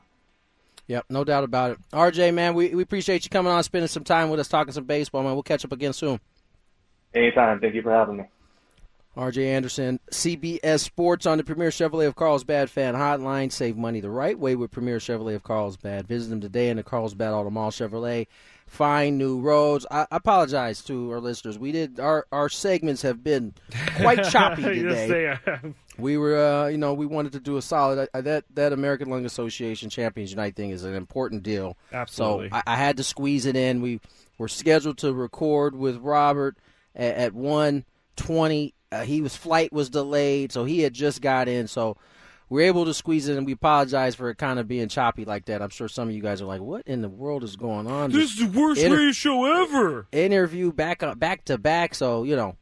Yep, 0.88 1.06
no 1.10 1.24
doubt 1.24 1.44
about 1.44 1.72
it. 1.72 1.78
RJ, 1.92 2.34
man, 2.34 2.54
we, 2.54 2.76
we 2.76 2.84
appreciate 2.84 3.24
you 3.24 3.30
coming 3.30 3.52
on, 3.52 3.64
spending 3.64 3.88
some 3.88 4.04
time 4.04 4.30
with 4.30 4.40
us, 4.40 4.48
talking 4.48 4.74
some 4.74 4.84
baseball, 4.84 5.24
man. 5.24 5.34
We'll 5.34 5.44
catch 5.44 5.66
up 5.66 5.72
again 5.72 5.94
soon. 5.94 6.20
Anytime. 7.14 7.60
Thank 7.60 7.74
you 7.74 7.82
for 7.82 7.92
having 7.92 8.18
me. 8.18 8.26
RJ 9.18 9.46
Anderson, 9.46 10.00
CBS 10.12 10.82
Sports 10.82 11.26
on 11.26 11.38
the 11.38 11.44
Premier 11.44 11.70
Chevrolet 11.70 12.06
of 12.06 12.16
Carlsbad 12.16 12.70
fan 12.70 12.96
hotline. 12.96 13.50
Save 13.50 13.78
money 13.78 14.02
the 14.02 14.10
right 14.10 14.38
way 14.38 14.56
with 14.56 14.72
Premier 14.72 14.98
Chevrolet 14.98 15.36
of 15.36 15.44
Carlsbad. 15.44 16.06
Visit 16.06 16.30
them 16.30 16.42
today 16.42 16.70
in 16.70 16.76
the 16.76 16.84
Carlsbad 16.84 17.32
Auto 17.32 17.50
Mall 17.50 17.72
Chevrolet. 17.72 18.28
Find 18.68 19.18
new 19.18 19.40
roads. 19.40 19.86
I, 19.92 20.08
apologize 20.12 20.82
to 20.86 21.12
our 21.12 21.20
listeners. 21.20 21.58
We 21.58 21.72
did 21.72 22.00
our 22.00 22.26
our 22.32 22.50
segments 22.50 23.04
have 23.04 23.24
been 23.24 23.54
quite 23.98 24.24
choppy 24.32 24.64
today. 24.64 25.38
have. 25.46 25.76
We 25.98 26.18
were, 26.18 26.36
uh, 26.36 26.68
you 26.68 26.78
know, 26.78 26.94
we 26.94 27.06
wanted 27.06 27.34
to 27.34 27.40
do 27.40 27.58
a 27.58 27.62
solid. 27.62 28.10
I, 28.14 28.22
that 28.22 28.46
that 28.56 28.74
American 28.74 29.10
Lung 29.10 29.26
Association 29.26 29.90
Champions 29.90 30.32
Unite 30.32 30.56
thing 30.56 30.72
is 30.72 30.84
an 30.84 30.96
important 30.96 31.44
deal. 31.44 31.78
Absolutely. 31.94 32.50
So 32.50 32.56
I, 32.56 32.64
I 32.68 32.76
had 32.76 32.98
to 32.98 33.04
squeeze 33.04 33.46
it 33.46 33.56
in. 33.56 33.82
We 33.82 34.02
were 34.38 34.48
scheduled 34.48 34.98
to 35.00 35.14
record 35.14 35.76
with 35.76 35.98
Robert 35.98 36.58
at, 36.96 37.16
at 37.16 37.34
one 37.34 37.86
twenty. 38.16 38.74
Uh, 38.92 39.04
he 39.04 39.22
was 39.22 39.36
flight 39.36 39.72
was 39.72 39.90
delayed, 39.90 40.52
so 40.52 40.66
he 40.66 40.82
had 40.82 40.94
just 40.94 41.22
got 41.22 41.48
in. 41.48 41.68
So 41.68 41.98
were 42.50 42.62
able 42.62 42.86
to 42.86 42.94
squeeze 42.94 43.28
it, 43.28 43.38
and 43.38 43.46
we 43.46 43.54
apologize 43.54 44.16
for 44.16 44.30
it 44.30 44.38
kind 44.38 44.60
of 44.60 44.68
being 44.68 44.88
choppy 44.88 45.26
like 45.26 45.46
that. 45.46 45.62
I'm 45.62 45.70
sure 45.70 45.88
some 45.88 46.08
of 46.10 46.14
you 46.16 46.22
guys 46.22 46.42
are 46.42 46.46
like, 46.46 46.62
"What 46.62 46.84
in 46.86 47.02
the 47.02 47.10
world 47.10 47.44
is 47.44 47.56
going 47.56 47.88
on?" 47.88 48.12
This 48.12 48.32
is 48.32 48.52
the 48.52 48.60
worst 48.60 48.82
Inter- 48.82 48.98
radio 48.98 49.12
show 49.12 49.64
ever. 49.64 50.08
interview 50.12 50.72
back 50.72 51.04
up, 51.04 51.20
back 51.20 51.46
to 51.46 51.58
back. 51.58 51.96
So 51.96 52.24
you 52.24 52.36
know, 52.36 52.56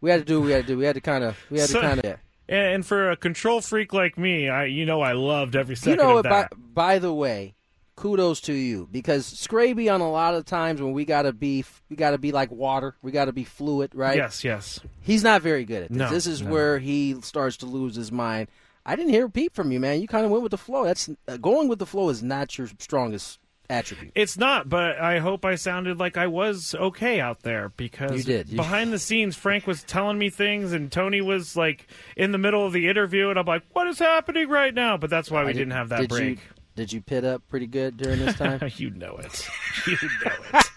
we 0.00 0.10
had 0.10 0.18
to 0.20 0.24
do. 0.24 0.40
what 0.40 0.46
We 0.46 0.52
had 0.52 0.66
to 0.66 0.72
do. 0.74 0.78
We 0.78 0.84
had 0.84 0.94
to 0.94 1.00
kind 1.00 1.24
of. 1.24 1.36
We 1.50 1.58
had 1.60 1.68
So- 1.70 1.80
to 1.80 1.86
kind 1.86 2.04
of. 2.04 2.18
And, 2.48 2.74
and 2.74 2.86
for 2.86 3.10
a 3.12 3.16
control 3.16 3.60
freak 3.60 3.92
like 3.92 4.18
me, 4.18 4.48
I 4.48 4.64
you 4.64 4.84
know 4.84 5.00
I 5.00 5.12
loved 5.12 5.54
every 5.56 5.76
second 5.76 5.92
You 5.92 5.96
know 6.04 6.18
of 6.18 6.24
what? 6.26 6.50
By, 6.50 6.56
by 6.74 6.98
the 6.98 7.14
way, 7.14 7.54
kudos 7.96 8.40
to 8.40 8.52
you 8.52 8.88
because 8.90 9.24
Skraby 9.32 9.92
on 9.92 10.00
a 10.00 10.10
lot 10.10 10.34
of 10.34 10.44
times 10.46 10.82
when 10.82 10.92
we 10.92 11.04
gotta 11.04 11.32
be 11.32 11.64
we 11.88 11.96
gotta 11.96 12.18
be 12.18 12.32
like 12.32 12.50
water, 12.50 12.96
we 13.02 13.12
gotta 13.12 13.32
be 13.32 13.44
fluid, 13.44 13.94
right? 13.94 14.16
Yes, 14.16 14.42
yes. 14.42 14.80
He's 15.00 15.22
not 15.22 15.42
very 15.42 15.64
good 15.64 15.84
at 15.84 15.88
this. 15.90 15.98
No, 15.98 16.10
this 16.10 16.26
is 16.26 16.42
no. 16.42 16.50
where 16.50 16.78
he 16.78 17.20
starts 17.22 17.58
to 17.58 17.66
lose 17.66 17.94
his 17.94 18.10
mind. 18.10 18.48
I 18.86 18.96
didn't 18.96 19.12
hear 19.12 19.26
a 19.26 19.30
peep 19.30 19.54
from 19.54 19.72
you, 19.72 19.80
man. 19.80 20.00
You 20.00 20.08
kind 20.08 20.24
of 20.24 20.30
went 20.30 20.42
with 20.42 20.50
the 20.50 20.58
flow. 20.58 20.84
That's 20.84 21.08
uh, 21.28 21.36
going 21.36 21.68
with 21.68 21.78
the 21.78 21.86
flow 21.86 22.08
is 22.08 22.22
not 22.22 22.56
your 22.58 22.68
strongest 22.78 23.38
attribute. 23.68 24.12
It's 24.14 24.36
not, 24.36 24.68
but 24.68 24.98
I 25.00 25.18
hope 25.20 25.44
I 25.44 25.54
sounded 25.54 25.98
like 25.98 26.16
I 26.16 26.26
was 26.26 26.74
okay 26.74 27.20
out 27.20 27.42
there 27.42 27.68
because 27.76 28.16
You 28.16 28.22
did. 28.24 28.48
You- 28.48 28.56
behind 28.56 28.92
the 28.92 28.98
scenes, 28.98 29.36
Frank 29.36 29.66
was 29.66 29.82
telling 29.84 30.18
me 30.18 30.30
things, 30.30 30.72
and 30.72 30.90
Tony 30.90 31.20
was 31.20 31.56
like 31.56 31.86
in 32.16 32.32
the 32.32 32.38
middle 32.38 32.66
of 32.66 32.72
the 32.72 32.88
interview, 32.88 33.28
and 33.30 33.38
I'm 33.38 33.46
like, 33.46 33.62
"What 33.72 33.86
is 33.86 33.98
happening 33.98 34.48
right 34.48 34.74
now?" 34.74 34.96
But 34.96 35.10
that's 35.10 35.30
why 35.30 35.44
we 35.44 35.50
I 35.50 35.52
didn't 35.52 35.72
have 35.72 35.90
that 35.90 36.00
did 36.00 36.08
break. 36.08 36.38
You, 36.38 36.44
did 36.76 36.92
you 36.92 37.00
pit 37.00 37.24
up 37.24 37.46
pretty 37.48 37.66
good 37.66 37.96
during 37.96 38.18
this 38.18 38.36
time? 38.36 38.60
you 38.76 38.90
know 38.90 39.16
it. 39.18 39.48
You 39.86 39.96
know 40.24 40.32
it. 40.58 40.69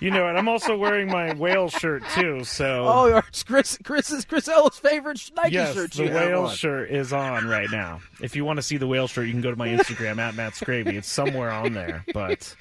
You 0.00 0.10
know 0.10 0.26
it. 0.28 0.32
I'm 0.32 0.48
also 0.48 0.76
wearing 0.76 1.08
my 1.08 1.32
whale 1.34 1.68
shirt 1.68 2.02
too. 2.14 2.44
So 2.44 2.84
oh, 2.88 3.16
it's 3.28 3.42
Chris, 3.42 3.78
Chris's 3.84 4.24
Chris 4.24 4.48
Ellis' 4.48 4.78
favorite 4.78 5.30
Nike 5.36 5.52
yes, 5.54 5.74
shirt. 5.74 5.92
the 5.92 6.08
whale 6.08 6.48
shirt 6.48 6.90
is 6.90 7.12
on 7.12 7.46
right 7.46 7.70
now. 7.70 8.00
If 8.20 8.36
you 8.36 8.44
want 8.44 8.58
to 8.58 8.62
see 8.62 8.76
the 8.76 8.86
whale 8.86 9.06
shirt, 9.08 9.26
you 9.26 9.32
can 9.32 9.40
go 9.42 9.50
to 9.50 9.56
my 9.56 9.68
Instagram 9.68 10.18
at 10.18 10.34
Matt 10.34 10.52
Skraby. 10.54 10.94
It's 10.94 11.08
somewhere 11.08 11.50
on 11.50 11.72
there. 11.72 12.04
But 12.12 12.54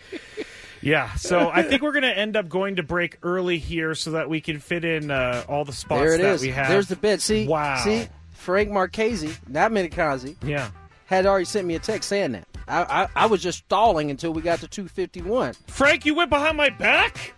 yeah, 0.82 1.14
so 1.16 1.50
I 1.52 1.64
think 1.64 1.82
we're 1.82 1.92
going 1.92 2.04
to 2.04 2.18
end 2.18 2.36
up 2.36 2.50
going 2.50 2.78
to 2.78 2.84
break 2.84 3.18
early 3.24 3.58
here 3.60 3.94
so 3.96 4.12
that 4.12 4.30
we 4.30 4.42
can 4.42 4.60
fit 4.60 4.84
in 4.86 5.12
uh, 5.12 5.44
all 5.48 5.66
the 5.66 5.74
spots 5.74 6.02
There 6.02 6.14
it 6.16 6.18
that 6.20 6.36
is. 6.36 6.42
we 6.42 6.50
have. 6.50 6.70
There's 6.70 6.88
the 6.88 6.96
bid. 6.96 7.22
See, 7.22 7.48
Wow. 7.48 7.78
see, 7.84 8.08
Frank 8.34 8.70
Marchese, 8.72 9.34
not 9.48 9.72
Minikazi, 9.72 10.36
yeah. 10.44 10.72
had 11.06 11.26
already 11.28 11.46
sent 11.46 11.68
me 11.68 11.76
a 11.76 11.80
text 11.80 12.10
saying 12.10 12.32
that. 12.32 12.48
I, 12.72 13.04
I, 13.04 13.08
I 13.16 13.26
was 13.28 13.42
just 13.44 13.60
stalling 13.60 14.10
until 14.10 14.34
we 14.34 14.42
got 14.42 14.60
to 14.60 14.68
251. 14.68 15.54
Frank, 15.68 16.06
you 16.06 16.16
went 16.16 16.30
behind 16.30 16.58
my 16.58 16.70
back. 16.70 17.34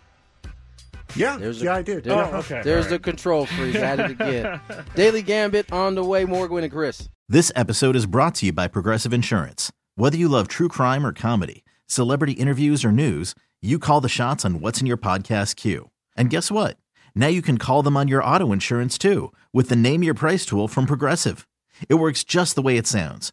Yeah, 1.16 1.36
There's 1.36 1.62
yeah, 1.62 1.74
a- 1.74 1.78
I 1.78 1.82
did. 1.82 2.04
there- 2.04 2.12
Oh, 2.14 2.38
okay. 2.38 2.60
There's 2.64 2.84
All 2.86 2.90
the 2.90 2.94
right. 2.96 3.02
control 3.02 3.46
freak 3.46 3.76
at 3.76 4.00
it 4.00 4.10
again. 4.12 4.60
Daily 4.94 5.22
Gambit 5.22 5.72
on 5.72 5.94
the 5.94 6.04
way. 6.04 6.24
More 6.24 6.48
Gwynn 6.48 6.64
and 6.64 6.72
Chris. 6.72 7.08
This 7.28 7.52
episode 7.54 7.94
is 7.96 8.06
brought 8.06 8.34
to 8.36 8.46
you 8.46 8.52
by 8.52 8.68
Progressive 8.68 9.12
Insurance. 9.12 9.70
Whether 9.96 10.16
you 10.16 10.28
love 10.28 10.48
true 10.48 10.68
crime 10.68 11.06
or 11.06 11.12
comedy, 11.12 11.64
celebrity 11.86 12.32
interviews 12.32 12.84
or 12.84 12.90
news, 12.92 13.34
you 13.62 13.78
call 13.78 14.00
the 14.00 14.08
shots 14.08 14.44
on 14.44 14.60
what's 14.60 14.80
in 14.80 14.86
your 14.86 14.96
podcast 14.96 15.56
queue. 15.56 15.90
And 16.16 16.30
guess 16.30 16.50
what? 16.50 16.76
Now 17.14 17.28
you 17.28 17.42
can 17.42 17.58
call 17.58 17.82
them 17.82 17.96
on 17.96 18.08
your 18.08 18.22
auto 18.24 18.50
insurance 18.52 18.98
too 18.98 19.32
with 19.52 19.68
the 19.68 19.76
Name 19.76 20.02
Your 20.02 20.14
Price 20.14 20.44
tool 20.44 20.66
from 20.68 20.84
Progressive. 20.86 21.46
It 21.88 21.94
works 21.94 22.24
just 22.24 22.56
the 22.56 22.62
way 22.62 22.76
it 22.76 22.86
sounds. 22.88 23.32